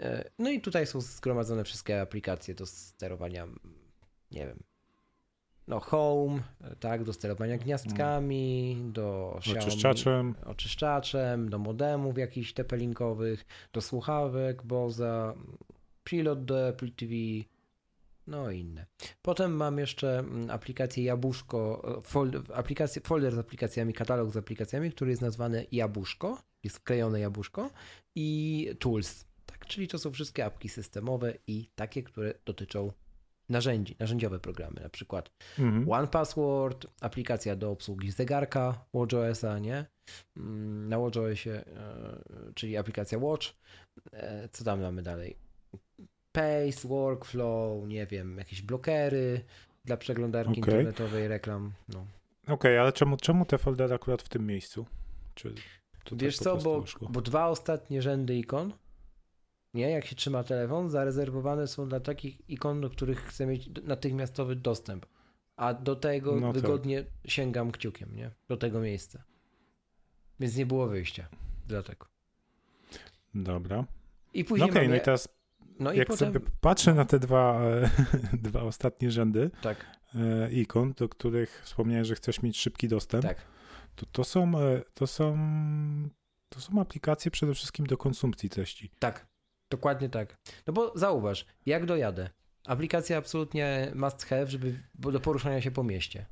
E, 0.00 0.30
No 0.38 0.50
i 0.50 0.60
tutaj 0.60 0.86
są 0.86 1.00
zgromadzone 1.00 1.64
wszystkie 1.64 2.00
aplikacje 2.00 2.54
do 2.54 2.66
sterowania, 2.66 3.46
nie 4.30 4.46
wiem, 4.46 4.62
no 5.68 5.80
home, 5.80 6.42
tak, 6.80 7.04
do 7.04 7.12
sterowania 7.12 7.58
gniazdkami, 7.58 8.76
do 8.92 9.34
Xiaomi, 9.38 9.60
Oczyszczaczem. 9.60 10.34
oczyszczaczem, 10.46 11.48
do 11.48 11.58
modemów 11.58 12.18
jakichś 12.18 12.52
tepelinkowych, 12.52 13.46
do 13.72 13.80
słuchawek 13.80 14.62
Boza, 14.62 15.34
pilot 16.04 16.44
do 16.44 16.68
Apple 16.68 16.92
TV, 16.92 17.12
no 18.26 18.50
i 18.50 18.60
inne. 18.60 18.86
Potem 19.22 19.52
mam 19.52 19.78
jeszcze 19.78 20.18
mm, 20.18 20.50
aplikację 20.50 21.04
Jabłuszko, 21.04 21.82
e, 21.98 22.02
folder, 22.02 22.42
aplikację, 22.54 23.02
folder 23.02 23.34
z 23.34 23.38
aplikacjami, 23.38 23.92
katalog 23.92 24.30
z 24.30 24.36
aplikacjami, 24.36 24.90
który 24.92 25.10
jest 25.10 25.22
nazwany 25.22 25.66
Jabłuszko, 25.72 26.42
jest 26.64 26.76
wklejone 26.76 27.20
Jabłuszko 27.20 27.70
i 28.14 28.68
Tools, 28.78 29.24
tak, 29.46 29.66
czyli 29.66 29.88
to 29.88 29.98
są 29.98 30.10
wszystkie 30.10 30.44
apki 30.44 30.68
systemowe 30.68 31.34
i 31.46 31.68
takie, 31.74 32.02
które 32.02 32.34
dotyczą 32.44 32.92
narzędzi, 33.48 33.96
narzędziowe 33.98 34.40
programy, 34.40 34.80
na 34.80 34.88
przykład 34.88 35.30
Mhm. 35.58 35.92
One 35.92 36.08
Password, 36.08 36.86
aplikacja 37.00 37.56
do 37.56 37.70
obsługi 37.70 38.10
zegarka 38.10 38.84
WatchOS-a, 38.94 39.58
nie? 39.58 39.86
Mm, 40.36 40.88
Na 40.88 40.98
WatchOSie, 40.98 41.50
e, 41.52 41.62
czyli 42.54 42.76
aplikacja 42.76 43.18
Watch. 43.18 43.46
E, 44.12 44.48
Co 44.52 44.64
tam 44.64 44.80
mamy 44.82 45.02
dalej? 45.02 45.36
Pace, 46.32 46.88
Workflow, 46.88 47.86
nie 47.88 48.06
wiem, 48.06 48.38
jakieś 48.38 48.62
blokery 48.62 49.40
dla 49.84 49.96
przeglądarki 49.96 50.50
Okej. 50.60 50.74
internetowej, 50.74 51.28
reklam. 51.28 51.72
No. 51.88 52.06
Okej, 52.48 52.78
ale 52.78 52.92
czemu, 52.92 53.16
czemu 53.16 53.44
te 53.44 53.58
foldery 53.58 53.94
akurat 53.94 54.22
w 54.22 54.28
tym 54.28 54.46
miejscu? 54.46 54.86
Czy 55.34 55.54
tak 56.04 56.18
Wiesz 56.18 56.38
co, 56.38 56.56
bo, 56.56 56.84
bo 57.10 57.20
dwa 57.20 57.46
ostatnie 57.46 58.02
rzędy 58.02 58.36
ikon, 58.36 58.72
nie, 59.78 59.90
jak 59.90 60.06
się 60.06 60.16
trzyma 60.16 60.44
telefon, 60.44 60.90
zarezerwowane 60.90 61.66
są 61.66 61.88
dla 61.88 62.00
takich 62.00 62.50
ikon, 62.50 62.80
do 62.80 62.90
których 62.90 63.20
chcę 63.24 63.46
mieć 63.46 63.70
natychmiastowy 63.84 64.56
dostęp. 64.56 65.06
A 65.56 65.74
do 65.74 65.96
tego 65.96 66.36
No 66.40 66.52
tak. 66.52 66.62
wygodnie 66.62 67.04
sięgam 67.26 67.70
kciukiem, 67.72 68.16
nie? 68.16 68.30
Do 68.48 68.56
tego 68.56 68.80
miejsca. 68.80 69.22
Więc 70.40 70.56
nie 70.56 70.66
było 70.66 70.86
wyjścia. 70.86 71.28
Dlatego. 71.66 72.06
Dobra. 73.34 73.84
I 74.34 74.42
No 74.42 74.48
później 74.48 74.70
okej, 74.70 74.82
mamy, 74.82 74.94
no 74.96 75.02
i 75.02 75.04
teraz 75.04 75.28
no 75.78 75.92
jak 75.92 76.08
potem, 76.08 76.32
sobie 76.32 76.46
patrzę 76.60 76.94
na 76.94 77.04
te 77.04 77.18
dwa, 77.18 77.60
dwa 78.48 78.62
ostatnie 78.62 79.10
rzędy 79.10 79.50
tak, 79.62 79.86
e, 80.14 80.52
ikon, 80.52 80.92
do 80.92 81.08
których 81.08 81.60
wspomniałeś, 81.64 82.08
że 82.08 82.14
chcesz 82.14 82.42
mieć 82.42 82.58
szybki 82.58 82.88
dostęp, 82.88 83.24
tak, 83.24 83.38
to 83.96 84.06
to 84.12 84.24
są, 84.24 84.58
e, 84.58 84.82
to 84.94 85.06
są 85.06 85.38
to 86.48 86.60
są 86.60 86.80
aplikacje 86.80 87.30
przede 87.30 87.54
wszystkim 87.54 87.86
do 87.86 87.96
konsumpcji 87.96 88.48
treści. 88.50 88.90
tak, 88.98 89.26
dokładnie 89.70 90.08
tak. 90.08 90.36
No 90.66 90.72
bo 90.72 90.92
zauważ, 90.98 91.46
jak 91.66 91.86
dojadę, 91.86 92.30
aplikacja 92.66 93.18
absolutnie 93.18 93.92
must 93.94 94.24
have, 94.24 94.46
żeby 94.46 94.74
do 94.94 95.20
poruszania 95.20 95.60
się 95.60 95.70
po 95.70 95.84
mieście. 95.84 96.26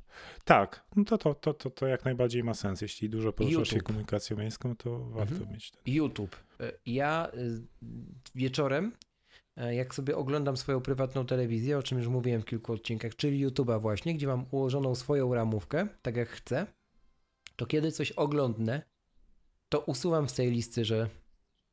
Tak, 0.45 0.83
no 0.95 1.03
to, 1.03 1.17
to, 1.17 1.33
to, 1.35 1.53
to, 1.53 1.69
to 1.69 1.87
jak 1.87 2.05
najbardziej 2.05 2.43
ma 2.43 2.53
sens. 2.53 2.81
Jeśli 2.81 3.09
dużo 3.09 3.33
poruszasz 3.33 3.67
się 3.69 3.75
YouTube. 3.75 3.87
komunikacją 3.87 4.37
miejską, 4.37 4.75
to 4.75 4.99
warto 4.99 5.33
Mhm. 5.33 5.51
mieć 5.53 5.71
ten. 5.71 5.81
YouTube. 5.85 6.35
E, 6.59 6.71
Ja 6.85 7.31
y, 7.33 7.61
wieczorem, 8.35 8.91
e, 9.57 9.75
jak 9.75 9.95
sobie 9.95 10.15
oglądam 10.17 10.57
swoją 10.57 10.81
prywatną 10.81 11.25
telewizję, 11.25 11.77
o 11.77 11.83
czym 11.83 11.97
już 11.97 12.07
mówiłem 12.07 12.41
w 12.41 12.45
kilku 12.45 12.73
odcinkach, 12.73 13.15
czyli 13.15 13.47
YouTube'a 13.47 13.81
właśnie, 13.81 14.13
gdzie 14.13 14.27
mam 14.27 14.45
ułożoną 14.51 14.95
swoją 14.95 15.33
ramówkę, 15.33 15.87
tak 16.01 16.15
jak 16.15 16.29
chcę, 16.29 16.67
to 17.55 17.65
kiedy 17.65 17.91
coś 17.91 18.11
oglądnę, 18.11 18.81
to 19.69 19.79
usuwam 19.79 20.29
z 20.29 20.33
tej 20.33 20.51
listy, 20.51 20.85
że 20.85 21.09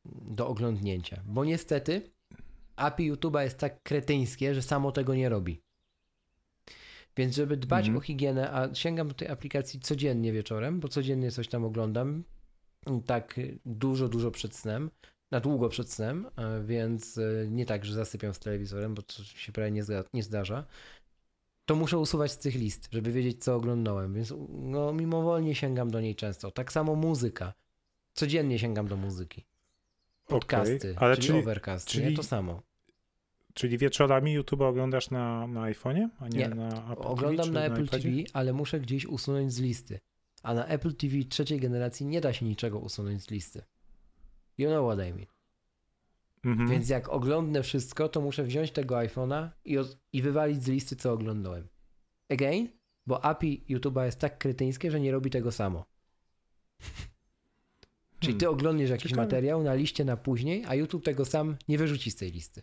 do 0.04 0.48
oglądnięcia. 0.48 1.22
Bo 1.26 1.44
niestety 1.44 2.10
API 2.76 3.12
YouTube'a 3.12 3.40
jest 3.42 3.58
tak 3.58 3.82
kretyńskie, 3.82 4.54
że 4.54 4.62
samo 4.62 4.92
tego 4.92 5.14
nie 5.14 5.28
robi. 5.28 5.60
Więc 7.16 7.34
żeby 7.34 7.56
dbać 7.56 7.86
Mhm. 7.86 7.96
o 7.96 8.00
higienę, 8.00 8.52
a 8.52 8.74
sięgam 8.74 9.08
do 9.08 9.14
tej 9.14 9.28
aplikacji 9.28 9.80
codziennie 9.80 10.32
wieczorem, 10.32 10.80
bo 10.80 10.88
codziennie 10.88 11.30
coś 11.30 11.48
tam 11.48 11.64
oglądam, 11.64 12.24
tak 13.06 13.40
dużo, 13.66 14.08
dużo 14.08 14.30
przed 14.30 14.56
snem, 14.56 14.90
na 15.30 15.40
długo 15.40 15.68
przed 15.68 15.90
snem, 15.92 16.26
e, 16.36 16.64
więc 16.64 17.18
e, 17.18 17.22
nie 17.50 17.66
tak, 17.66 17.84
że 17.84 17.94
zasypiam 17.94 18.34
z 18.34 18.38
telewizorem, 18.38 18.94
bo 18.94 19.02
to 19.02 19.24
się 19.24 19.52
prawie 19.52 19.70
nie, 19.70 19.82
zda- 19.84 20.04
nie 20.14 20.22
zdarza, 20.22 20.66
to 21.64 21.76
muszę 21.76 21.98
usuwać 21.98 22.32
z 22.32 22.38
tych 22.38 22.54
list, 22.54 22.88
żeby 22.92 23.12
wiedzieć, 23.12 23.44
co 23.44 23.54
oglądałem, 23.56 24.14
więc 24.14 24.34
no, 24.48 24.92
mimowolnie 24.92 25.54
sięgam 25.54 25.90
do 25.90 26.00
niej 26.00 26.14
często. 26.14 26.50
Tak 26.50 26.72
samo 26.72 26.94
muzyka. 26.94 27.54
Codziennie 28.14 28.58
sięgam 28.58 28.88
do 28.88 28.96
muzyki. 28.96 29.44
Podcasty, 30.26 30.76
Okej, 30.76 30.94
ale 30.96 31.16
czyli, 31.16 31.26
czyli- 31.26 31.38
Overcast, 31.38 31.88
czyli- 31.88 32.10
nie? 32.10 32.16
To 32.16 32.22
samo. 32.22 32.62
Czyli 33.54 33.78
wieczorami 33.78 34.32
YouTube 34.32 34.60
oglądasz 34.60 35.10
na, 35.10 35.46
na 35.46 35.60
iPhone'ie, 35.60 36.08
a 36.18 36.28
nie, 36.28 36.38
Nie. 36.38 36.48
na 36.48 36.92
Apple 36.92 37.02
Oglądam 37.02 37.46
TV, 37.46 37.60
na 37.60 37.66
czy 37.66 37.72
Apple 37.72 37.84
iPadzie? 37.84 38.10
TV, 38.10 38.22
ale 38.32 38.52
muszę 38.52 38.80
gdzieś 38.80 39.06
usunąć 39.06 39.52
z 39.52 39.60
listy. 39.60 40.00
A 40.42 40.54
na 40.54 40.66
Apple 40.66 40.94
TV 40.94 41.16
trzeciej 41.28 41.60
generacji 41.60 42.06
nie 42.06 42.20
da 42.20 42.32
się 42.32 42.46
niczego 42.46 42.78
usunąć 42.78 43.22
z 43.22 43.30
listy. 43.30 43.62
You 44.58 44.68
know 44.68 44.86
what 44.92 45.08
I 45.08 45.12
mean. 45.12 45.26
Mhm. 46.44 46.68
Więc 46.68 46.88
jak 46.88 47.08
oglądnę 47.08 47.62
wszystko, 47.62 48.08
to 48.08 48.20
muszę 48.20 48.44
wziąć 48.44 48.70
tego 48.70 48.94
iPhone'a 48.94 49.48
i, 49.64 49.76
i 50.12 50.22
wywalić 50.22 50.62
z 50.62 50.68
listy, 50.68 50.96
co 50.96 51.12
oglądałem. 51.12 51.68
Again, 52.30 52.68
bo 53.06 53.24
API 53.24 53.64
YouTube'a 53.68 54.04
jest 54.04 54.20
tak 54.20 54.38
kretyńskie, 54.38 54.90
że 54.90 55.00
nie 55.00 55.12
robi 55.12 55.30
tego 55.30 55.52
samo. 55.52 55.84
Czyli 58.24 58.38
ty 58.38 58.44
Hmm. 58.46 58.58
oglądniesz 58.58 58.90
jakiś 58.90 59.10
Ciekawe. 59.10 59.26
materiał 59.26 59.62
na 59.62 59.74
liście 59.74 60.04
na 60.04 60.16
później, 60.16 60.64
a 60.68 60.74
YouTube 60.74 61.04
tego 61.04 61.24
sam 61.24 61.56
nie 61.68 61.78
wyrzuci 61.78 62.10
z 62.10 62.16
tej 62.16 62.30
listy. 62.32 62.62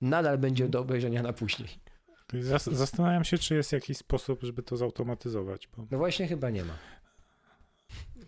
Nadal 0.00 0.38
będzie 0.38 0.68
do 0.68 0.80
obejrzenia 0.80 1.22
na 1.22 1.32
później. 1.32 1.68
Zas- 2.34 2.72
Zastanawiam 2.74 3.24
się, 3.24 3.38
czy 3.38 3.54
jest 3.54 3.72
jakiś 3.72 3.96
sposób, 3.96 4.42
żeby 4.42 4.62
to 4.62 4.76
zautomatyzować. 4.76 5.68
Bo... 5.76 5.86
No 5.90 5.98
właśnie 5.98 6.26
chyba 6.28 6.50
nie 6.50 6.64
ma. 6.64 6.74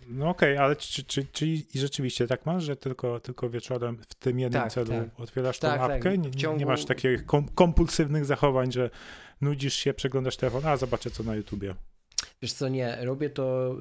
No 0.08 0.28
okej, 0.28 0.56
ale 0.58 0.76
czy, 0.76 1.04
czy, 1.04 1.24
czyli 1.32 1.66
i 1.76 1.78
rzeczywiście 1.78 2.26
tak 2.26 2.46
masz, 2.46 2.64
że 2.64 2.76
tylko, 2.76 3.20
tylko 3.20 3.50
wieczorem 3.50 3.96
w 4.08 4.14
tym 4.14 4.40
jednym 4.40 4.62
Tak, 4.62 4.72
celu 4.72 4.86
tak. 4.88 5.20
otwierasz 5.20 5.58
Tak, 5.58 5.80
tą 5.80 5.86
tak. 5.86 5.96
apkę? 5.96 6.18
Nie, 6.18 6.30
ciągu- 6.30 6.58
nie 6.58 6.66
masz 6.66 6.84
takich 6.84 7.26
kom- 7.26 7.48
kompulsywnych 7.48 8.24
zachowań, 8.24 8.72
że 8.72 8.90
nudzisz 9.40 9.74
się, 9.74 9.94
przeglądasz 9.94 10.36
telefon, 10.36 10.66
a 10.66 10.76
zobaczę 10.76 11.10
co 11.10 11.22
na 11.22 11.34
YouTubie. 11.34 11.74
Wiesz 12.42 12.52
co, 12.52 12.68
nie, 12.68 12.98
robię 13.04 13.30
to. 13.30 13.76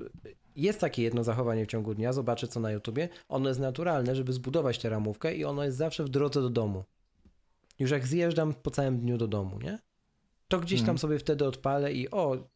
Jest 0.55 0.79
takie 0.79 1.03
jedno 1.03 1.23
zachowanie 1.23 1.65
w 1.65 1.67
ciągu 1.67 1.95
dnia, 1.95 2.13
zobaczę 2.13 2.47
co 2.47 2.59
na 2.59 2.71
YouTubie. 2.71 3.09
Ono 3.29 3.49
jest 3.49 3.59
naturalne, 3.59 4.15
żeby 4.15 4.33
zbudować 4.33 4.79
tę 4.79 4.89
ramówkę 4.89 5.35
i 5.35 5.45
ono 5.45 5.63
jest 5.63 5.77
zawsze 5.77 6.03
w 6.03 6.09
drodze 6.09 6.41
do 6.41 6.49
domu. 6.49 6.83
Już 7.79 7.91
jak 7.91 8.07
zjeżdżam 8.07 8.53
po 8.53 8.71
całym 8.71 8.99
dniu 8.99 9.17
do 9.17 9.27
domu, 9.27 9.59
nie? 9.59 9.79
To 10.47 10.59
gdzieś 10.59 10.79
tam 10.79 10.83
Mhm. 10.83 10.97
sobie 10.97 11.19
wtedy 11.19 11.45
odpalę 11.45 11.93
i 11.93 12.11
o, 12.11 12.47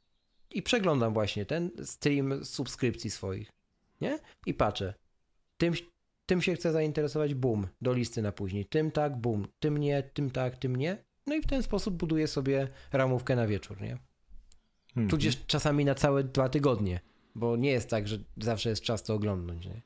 i 0.52 0.62
przeglądam 0.62 1.14
właśnie 1.14 1.46
ten 1.46 1.72
stream 1.84 2.46
subskrypcji 2.46 3.10
swoich, 3.10 3.52
nie? 4.02 4.20
I 4.46 4.54
patrzę. 4.54 4.94
Tym, 5.58 5.74
tym 6.26 6.42
się 6.42 6.56
chcę 6.56 6.72
zainteresować, 6.72 7.34
bum, 7.34 7.68
do 7.82 7.94
listy 7.94 8.22
na 8.22 8.32
później. 8.32 8.66
Tym 8.66 8.92
tak, 8.92 9.18
bum, 9.18 9.48
tym 9.60 9.78
nie, 9.78 10.04
tym 10.04 10.32
tak, 10.32 10.58
tym 10.58 10.76
nie. 10.76 10.98
No 11.28 11.36
i 11.36 11.42
w 11.42 11.48
ten 11.48 11.64
sposób 11.64 11.96
buduję 11.96 12.28
sobie 12.28 12.68
ramówkę 12.92 13.36
na 13.36 13.48
wieczór, 13.48 13.82
nie? 13.82 13.98
Mhm. 14.90 15.08
Tudzież 15.10 15.46
czasami 15.46 15.86
na 15.86 15.96
całe 15.96 16.24
dwa 16.24 16.50
tygodnie, 16.50 17.00
bo 17.36 17.56
nie 17.56 17.72
jest 17.72 17.90
tak, 17.90 18.08
że 18.08 18.18
zawsze 18.38 18.70
jest 18.70 18.82
czas 18.82 19.04
to 19.04 19.14
oglądnąć. 19.14 19.66
Nie? 19.66 19.82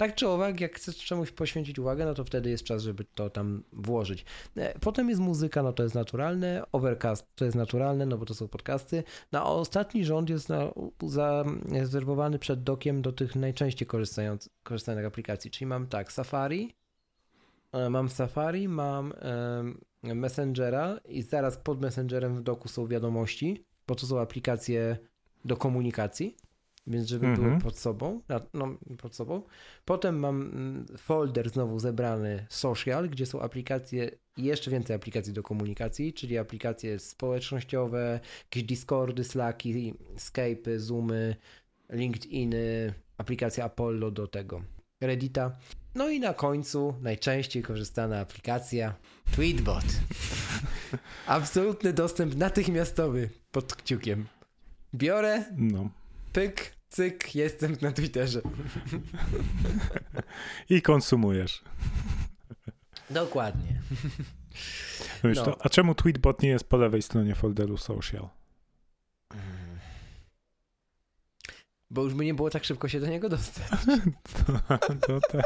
Tak 0.00 0.14
czy 0.14 0.28
owak, 0.28 0.60
jak 0.60 0.76
chcesz 0.76 0.96
czemuś 0.96 1.30
poświęcić 1.30 1.78
uwagę, 1.78 2.04
no 2.04 2.14
to 2.14 2.24
wtedy 2.24 2.50
jest 2.50 2.64
czas, 2.64 2.82
żeby 2.82 3.04
to 3.04 3.30
tam 3.30 3.62
włożyć. 3.72 4.24
E, 4.56 4.78
Potem 4.78 5.08
jest 5.08 5.20
muzyka, 5.20 5.62
no 5.62 5.72
to 5.72 5.82
jest 5.82 5.94
naturalne, 5.94 6.62
overcast 6.72 7.26
to 7.34 7.44
jest 7.44 7.56
naturalne, 7.56 8.06
no 8.06 8.18
bo 8.18 8.26
to 8.26 8.34
są 8.34 8.48
podcasty. 8.48 9.04
No 9.32 9.38
a 9.40 9.44
ostatni 9.44 10.04
rząd 10.04 10.30
jest 10.30 10.48
zarezerwowany 11.06 12.38
przed 12.38 12.62
dokiem 12.62 13.02
do 13.02 13.12
tych 13.12 13.36
najczęściej 13.36 13.88
korzystając, 13.88 14.50
korzystanych 14.62 15.06
aplikacji, 15.06 15.50
czyli 15.50 15.66
mam 15.66 15.86
tak, 15.86 16.12
Safari, 16.12 16.74
e, 17.72 17.90
mam 17.90 18.08
Safari, 18.08 18.68
mam 18.68 19.12
em, 19.18 19.80
Messengera 20.02 21.00
i 21.08 21.22
zaraz 21.22 21.56
pod 21.56 21.80
Messengerem 21.80 22.36
w 22.36 22.42
doku 22.42 22.68
są 22.68 22.86
wiadomości, 22.86 23.64
bo 23.86 23.94
to 23.94 24.06
są 24.06 24.20
aplikacje 24.20 24.98
do 25.44 25.56
komunikacji, 25.56 26.36
więc 26.86 27.08
żeby 27.08 27.26
były 27.26 27.46
Mhm. 27.46 27.60
pod 27.60 27.78
sobą, 27.78 28.20
no, 28.54 28.76
pod 28.98 29.14
sobą. 29.16 29.42
Potem 29.84 30.18
mam 30.18 30.42
mm, 30.42 30.86
folder 30.98 31.50
znowu 31.50 31.78
zebrany 31.78 32.46
social, 32.48 33.08
gdzie 33.08 33.26
są 33.26 33.40
aplikacje, 33.40 34.10
jeszcze 34.36 34.70
więcej 34.70 34.96
aplikacji 34.96 35.32
do 35.32 35.42
komunikacji, 35.42 36.12
czyli 36.12 36.38
aplikacje 36.38 36.98
społecznościowe, 36.98 38.20
jakieś 38.44 38.62
Discordy, 38.62 39.24
Slacki, 39.24 39.94
Skype'y, 40.16 40.78
Zoomy, 40.78 41.36
LinkedIny, 41.90 42.94
aplikacja 43.18 43.64
Apollo 43.64 44.10
do 44.10 44.26
tego, 44.26 44.62
Reddita. 45.00 45.56
No 45.94 46.08
i 46.08 46.20
na 46.20 46.34
końcu 46.34 46.94
najczęściej 47.00 47.62
korzystana 47.62 48.20
aplikacja 48.20 48.94
Tweetbot. 49.34 49.84
Absolutny 51.26 51.92
dostęp 51.92 52.36
natychmiastowy 52.36 53.30
pod 53.52 53.74
kciukiem. 53.74 54.26
Biorę, 54.94 55.44
No. 55.56 55.90
Pyk, 56.32 56.76
cyk, 56.88 57.34
jestem 57.34 57.76
na 57.80 57.92
Twitterze. 57.92 58.40
I 60.70 60.82
konsumujesz. 60.82 61.62
Dokładnie. 63.10 63.80
Wiesz, 65.24 65.36
No. 65.38 65.44
to, 65.44 65.56
a 65.60 65.68
czemu 65.68 65.94
Tweetbot 65.94 66.42
nie 66.42 66.48
jest 66.48 66.64
po 66.68 66.76
lewej 66.76 67.02
stronie 67.02 67.34
folderu 67.34 67.76
social? 67.76 68.28
Bo 71.92 72.02
już 72.04 72.14
by 72.14 72.24
nie 72.24 72.34
było 72.34 72.50
tak 72.50 72.64
szybko 72.64 72.88
się 72.88 73.00
do 73.00 73.06
niego 73.06 73.28
dostać. 73.28 73.64
To, 74.46 74.78
to 75.06 75.20
tak. 75.32 75.42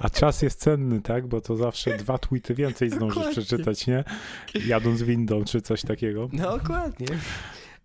A 0.00 0.10
czas 0.10 0.42
jest 0.42 0.60
cenny, 0.60 1.00
tak? 1.02 1.26
Bo 1.26 1.40
to 1.40 1.56
zawsze 1.56 1.96
dwa 1.96 2.18
tweety 2.18 2.54
więcej 2.54 2.90
zdążysz 2.90 3.14
Dokładnie. 3.18 3.42
przeczytać, 3.44 3.86
nie? 3.86 4.04
Jadąc 4.66 5.02
windą 5.02 5.44
czy 5.44 5.60
coś 5.62 5.82
takiego. 5.82 6.28
Dokładnie. 6.32 7.06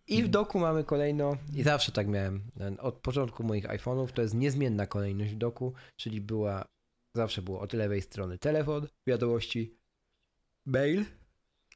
I 0.08 0.24
w 0.24 0.28
doku 0.28 0.60
mamy 0.60 0.84
kolejno, 0.84 1.38
i 1.54 1.64
zawsze 1.64 1.92
tak 1.92 2.08
miałem, 2.08 2.52
od 2.80 2.96
początku 2.96 3.44
moich 3.44 3.66
iPhone'ów, 3.66 4.12
to 4.12 4.22
jest 4.22 4.34
niezmienna 4.34 4.88
kolejność 4.88 5.34
w 5.34 5.38
doku, 5.38 5.74
czyli 5.96 6.22
była, 6.22 6.66
zawsze 7.16 7.42
było 7.42 7.60
od 7.60 7.74
lewej 7.74 8.02
strony 8.02 8.38
telefon, 8.38 8.88
wiadomości, 9.08 9.78
mail 10.66 11.06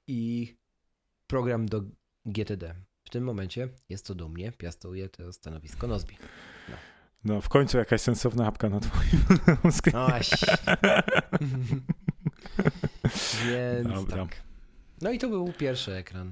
i 0.08 0.56
program 1.28 1.66
do 1.66 1.82
GTD. 2.26 2.76
W 3.08 3.10
tym 3.10 3.24
momencie 3.24 3.70
jest 3.90 4.06
to 4.06 4.16
do 4.16 4.30
mnie, 4.30 4.52
piastuje 4.52 5.10
to 5.10 5.34
stanowisko 5.34 5.88
Nozbi. 5.88 6.18
No, 7.24 7.42
w 7.42 7.50
końcu 7.50 7.78
jakaś 7.78 8.02
sensowna 8.02 8.48
apka 8.48 8.70
na 8.70 8.80
twoim. 8.80 9.22
No 9.94 10.08
właśnie. 10.08 10.54
Więc 13.52 13.88
Dobra. 13.88 14.18
tak. 14.18 14.42
No 15.02 15.12
i 15.12 15.20
to 15.20 15.30
był 15.30 15.54
pierwszy 15.54 15.94
ekran. 15.94 16.32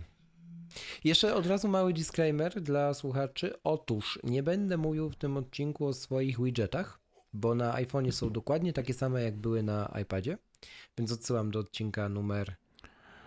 Jeszcze 1.04 1.36
od 1.36 1.46
razu 1.46 1.68
mały 1.68 1.94
disclaimer 1.94 2.62
dla 2.62 2.94
słuchaczy. 2.94 3.54
Otóż 3.64 4.20
nie 4.24 4.44
będę 4.44 4.78
mówił 4.78 5.10
w 5.10 5.16
tym 5.16 5.38
odcinku 5.38 5.88
o 5.88 5.94
swoich 5.94 6.44
widgetach, 6.44 7.00
bo 7.34 7.56
na 7.56 7.74
iPhone'ie 7.74 8.12
są 8.12 8.30
dokładnie 8.30 8.74
takie 8.74 8.94
same, 8.94 9.24
jak 9.24 9.38
były 9.38 9.64
na 9.64 9.94
iPadzie. 10.02 10.38
Więc 10.98 11.12
odsyłam 11.12 11.52
do 11.52 11.60
odcinka 11.60 12.10
numer 12.10 12.56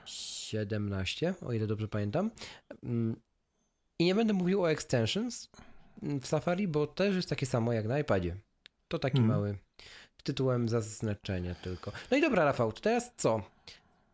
17, 0.05 1.34
o 1.46 1.53
ile 1.53 1.66
dobrze 1.66 1.88
pamiętam. 1.88 2.30
Mm, 2.82 3.16
I 3.99 4.05
nie 4.05 4.14
będę 4.14 4.32
mówił 4.32 4.62
o 4.62 4.70
extensions 4.70 5.49
w 6.03 6.26
Safari, 6.26 6.68
bo 6.68 6.86
też 6.86 7.16
jest 7.16 7.28
takie 7.28 7.46
samo 7.46 7.72
jak 7.72 7.86
na 7.86 7.99
iPadzie. 7.99 8.36
To 8.88 8.99
taki 8.99 9.18
Mhm. 9.18 9.38
mały 9.38 9.59
tytułem 10.22 10.68
zaznaczenia 10.68 11.55
tylko. 11.55 11.92
No 12.11 12.16
i 12.16 12.20
dobra, 12.20 12.44
Rafał, 12.44 12.72
to 12.72 12.80
teraz 12.80 13.12
co? 13.16 13.42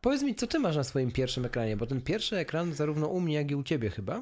Powiedz 0.05 0.23
mi, 0.23 0.35
co 0.35 0.47
ty 0.47 0.59
masz 0.59 0.77
na 0.77 0.85
swoim 0.85 1.13
pierwszym 1.13 1.45
ekranie, 1.45 1.77
bo 1.77 1.87
ten 1.87 2.01
pierwszy 2.03 2.37
ekran, 2.37 2.73
zarówno 2.75 3.07
u 3.09 3.21
mnie, 3.21 3.35
jak 3.35 3.51
i 3.51 3.55
u 3.55 3.63
ciebie 3.63 3.91
chyba, 3.91 4.21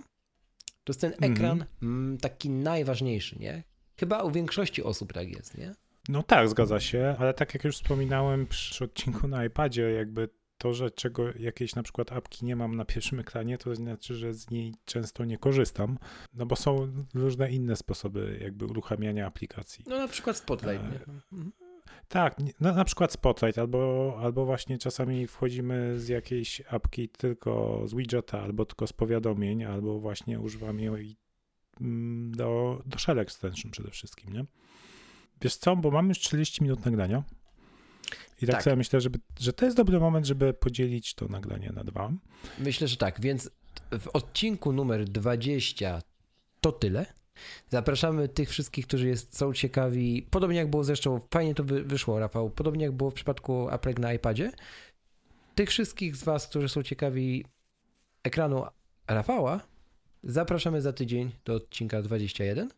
to 0.84 0.90
jest 0.92 1.00
ten 1.00 1.12
Mhm. 1.12 1.32
ekran 1.32 1.64
mm, 1.82 2.18
taki 2.18 2.50
najważniejszy, 2.50 3.38
nie? 3.38 3.62
Chyba 4.00 4.22
u 4.22 4.30
większości 4.30 4.82
osób 4.82 5.12
tak 5.12 5.28
jest, 5.28 5.58
nie? 5.58 5.74
No 6.08 6.22
tak, 6.22 6.48
zgadza 6.48 6.80
się, 6.80 7.16
ale 7.18 7.34
tak 7.34 7.54
jak 7.54 7.64
już 7.64 7.76
wspominałem 7.76 8.46
przy 8.46 8.84
odcinku 8.84 9.28
na 9.28 9.44
iPadzie, 9.44 9.82
jakby 9.90 10.28
to, 10.58 10.74
że 10.74 10.90
czego 10.90 11.24
jakieś 11.38 11.74
na 11.74 11.82
przykład 11.82 12.12
apki 12.12 12.44
nie 12.46 12.56
mam 12.56 12.76
na 12.76 12.84
pierwszym 12.84 13.20
ekranie, 13.20 13.58
to 13.58 13.74
znaczy, 13.74 14.14
że 14.14 14.34
z 14.34 14.50
niej 14.50 14.74
często 14.84 15.24
nie 15.24 15.38
korzystam, 15.38 15.98
no 16.34 16.46
bo 16.46 16.56
są 16.56 16.92
różne 17.14 17.50
inne 17.50 17.76
sposoby 17.76 18.38
jakby 18.42 18.66
uruchamiania 18.66 19.26
aplikacji. 19.26 19.84
No 19.88 19.98
na 19.98 20.08
przykład 20.08 20.36
Spotlight, 20.36 20.84
E, 20.84 20.88
nie? 20.90 21.00
Tak, 22.08 22.36
no, 22.60 22.72
na 22.72 22.84
przykład 22.84 23.12
Spotlight, 23.12 23.58
albo, 23.58 24.14
albo 24.20 24.44
właśnie 24.44 24.78
czasami 24.78 25.26
wchodzimy 25.26 26.00
z 26.00 26.08
jakiejś 26.08 26.62
apki 26.70 27.08
tylko 27.08 27.82
z 27.88 27.94
widgeta, 27.94 28.40
albo 28.40 28.64
tylko 28.66 28.86
z 28.86 28.92
powiadomień, 28.92 29.64
albo 29.64 29.98
właśnie 29.98 30.40
używam 30.40 30.80
jej 30.80 31.16
mm, 31.80 32.32
do, 32.34 32.82
do 32.86 32.98
Shell 32.98 33.18
Extension 33.18 33.70
przede 33.70 33.90
wszystkim, 33.90 34.32
nie? 34.32 34.44
Wiesz 35.40 35.56
co, 35.56 35.76
bo 35.76 35.90
mam 35.90 36.08
już 36.08 36.20
40 36.20 36.62
minut 36.62 36.84
nagrania 36.84 37.22
i 38.42 38.46
tak, 38.46 38.54
Tak. 38.54 38.62
sobie 38.62 38.76
myślę, 38.76 39.00
żeby, 39.00 39.18
że 39.40 39.52
to 39.52 39.64
jest 39.64 39.76
dobry 39.76 40.00
moment, 40.00 40.26
żeby 40.26 40.54
podzielić 40.54 41.14
to 41.14 41.28
nagranie 41.28 41.70
na 41.74 41.84
dwa. 41.84 42.12
Myślę, 42.58 42.88
że 42.88 42.96
tak, 42.96 43.20
więc 43.20 43.50
w 43.90 44.08
odcinku 44.08 44.72
numer 44.72 45.04
20 45.04 46.02
to 46.60 46.72
tyle. 46.72 47.06
Zapraszamy 47.68 48.28
tych 48.28 48.50
wszystkich, 48.50 48.86
którzy 48.86 49.08
jest, 49.08 49.36
są 49.36 49.52
ciekawi, 49.52 50.26
podobnie 50.30 50.56
jak 50.56 50.70
było 50.70 50.84
zresztą, 50.84 51.20
fajnie 51.30 51.54
to 51.54 51.64
wy, 51.64 51.82
wyszło, 51.82 52.18
Rafał, 52.18 52.50
podobnie 52.50 52.84
jak 52.84 52.92
było 52.92 53.10
w 53.10 53.14
przypadku 53.14 53.68
Apple 53.70 54.00
na 54.00 54.12
iPadzie. 54.12 54.52
Tych 55.54 55.70
wszystkich 55.70 56.16
z 56.16 56.24
Was, 56.24 56.46
którzy 56.46 56.68
są 56.68 56.82
ciekawi 56.82 57.44
ekranu 58.22 58.64
Rafała, 59.08 59.60
zapraszamy 60.22 60.82
za 60.82 60.92
tydzień 60.92 61.32
do 61.44 61.54
odcinka 61.54 62.02
21. 62.02 62.70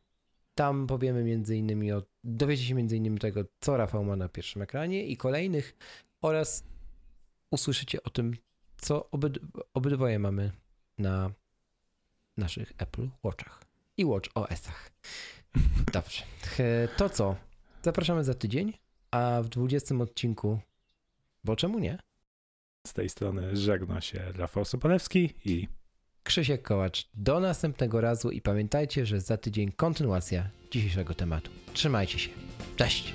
Tam 0.54 0.86
powiemy 0.86 1.24
między 1.24 1.56
innymi 1.56 1.92
o, 1.92 2.02
dowiecie 2.24 2.62
się 2.64 2.74
między 2.74 2.96
innymi 2.96 3.18
tego, 3.18 3.44
co 3.60 3.76
Rafał 3.76 4.04
ma 4.04 4.16
na 4.16 4.28
pierwszym 4.28 4.62
ekranie 4.62 5.06
i 5.06 5.16
kolejnych 5.16 5.76
oraz 6.22 6.64
usłyszycie 7.50 8.02
o 8.02 8.10
tym, 8.10 8.36
co 8.76 9.10
obyd 9.10 9.38
obydwoje 9.74 10.18
mamy 10.18 10.52
na 10.98 11.30
naszych 12.36 12.72
Apple 12.78 13.08
Watchach 13.24 13.63
i 13.96 14.04
Watch 14.04 14.30
OS-ach. 14.34 14.90
Dobrze. 15.92 16.22
E, 16.58 16.88
To 16.96 17.08
co? 17.08 17.36
Zapraszamy 17.82 18.24
za 18.24 18.34
tydzień, 18.34 18.72
a 19.10 19.40
w 19.42 19.48
20 19.48 19.94
odcinku, 19.94 20.60
bo 21.44 21.56
czemu 21.56 21.78
nie? 21.78 21.98
Z 22.86 22.92
tej 22.92 23.08
strony 23.08 23.56
żegna 23.56 24.00
się 24.00 24.32
Rafał 24.36 24.64
Sobolewski 24.64 25.34
i 25.44 25.68
Krzysiek 26.22 26.62
Kołacz. 26.62 27.08
Do 27.14 27.40
następnego 27.40 28.00
razu 28.00 28.30
i 28.30 28.40
pamiętajcie, 28.40 29.06
że 29.06 29.20
za 29.20 29.36
tydzień 29.36 29.72
kontynuacja 29.72 30.50
dzisiejszego 30.70 31.14
tematu. 31.14 31.50
Trzymajcie 31.74 32.18
się. 32.18 32.30
Cześć! 32.76 33.14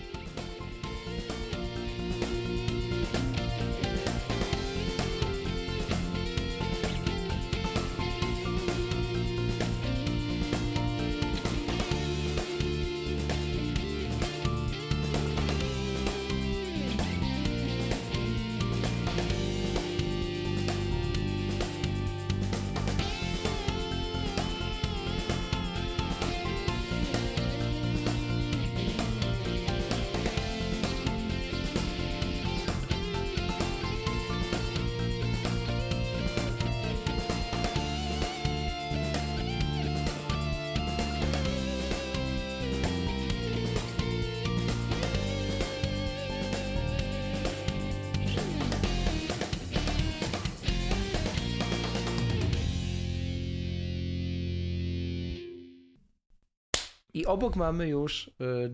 Obok 57.30 57.56
mamy 57.56 57.88
już 57.88 58.28
y, 58.28 58.32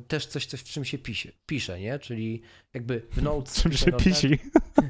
też 0.08 0.26
coś, 0.26 0.46
coś, 0.46 0.60
w 0.62 0.64
czym 0.64 0.86
się 0.86 0.98
pisze, 0.98 1.32
pisze, 1.46 1.80
nie? 1.80 2.00
Czyli 2.00 2.42
jakby 2.74 3.08
w 3.12 3.22
notes... 3.22 3.62
czym 3.62 3.72
piszę 3.72 3.86
się 3.86 3.92
notat- 3.92 4.04
pisi. 4.04 4.40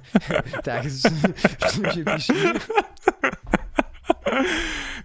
Tak, 0.64 0.84
w 0.88 1.02
czym, 1.02 1.34
w 1.60 1.74
czym 1.74 1.92
się 1.92 2.06
pisze. 2.16 2.34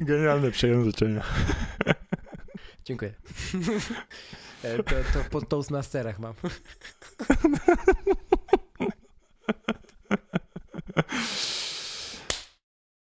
Genialne 0.01 0.51
przejęzyczenie. 0.51 1.21
Dziękuję. 2.85 3.15
E, 4.65 4.77
To, 4.83 4.95
to 5.13 5.25
po 5.31 5.41
Toastmasterach 5.41 6.19
mam. 6.19 6.35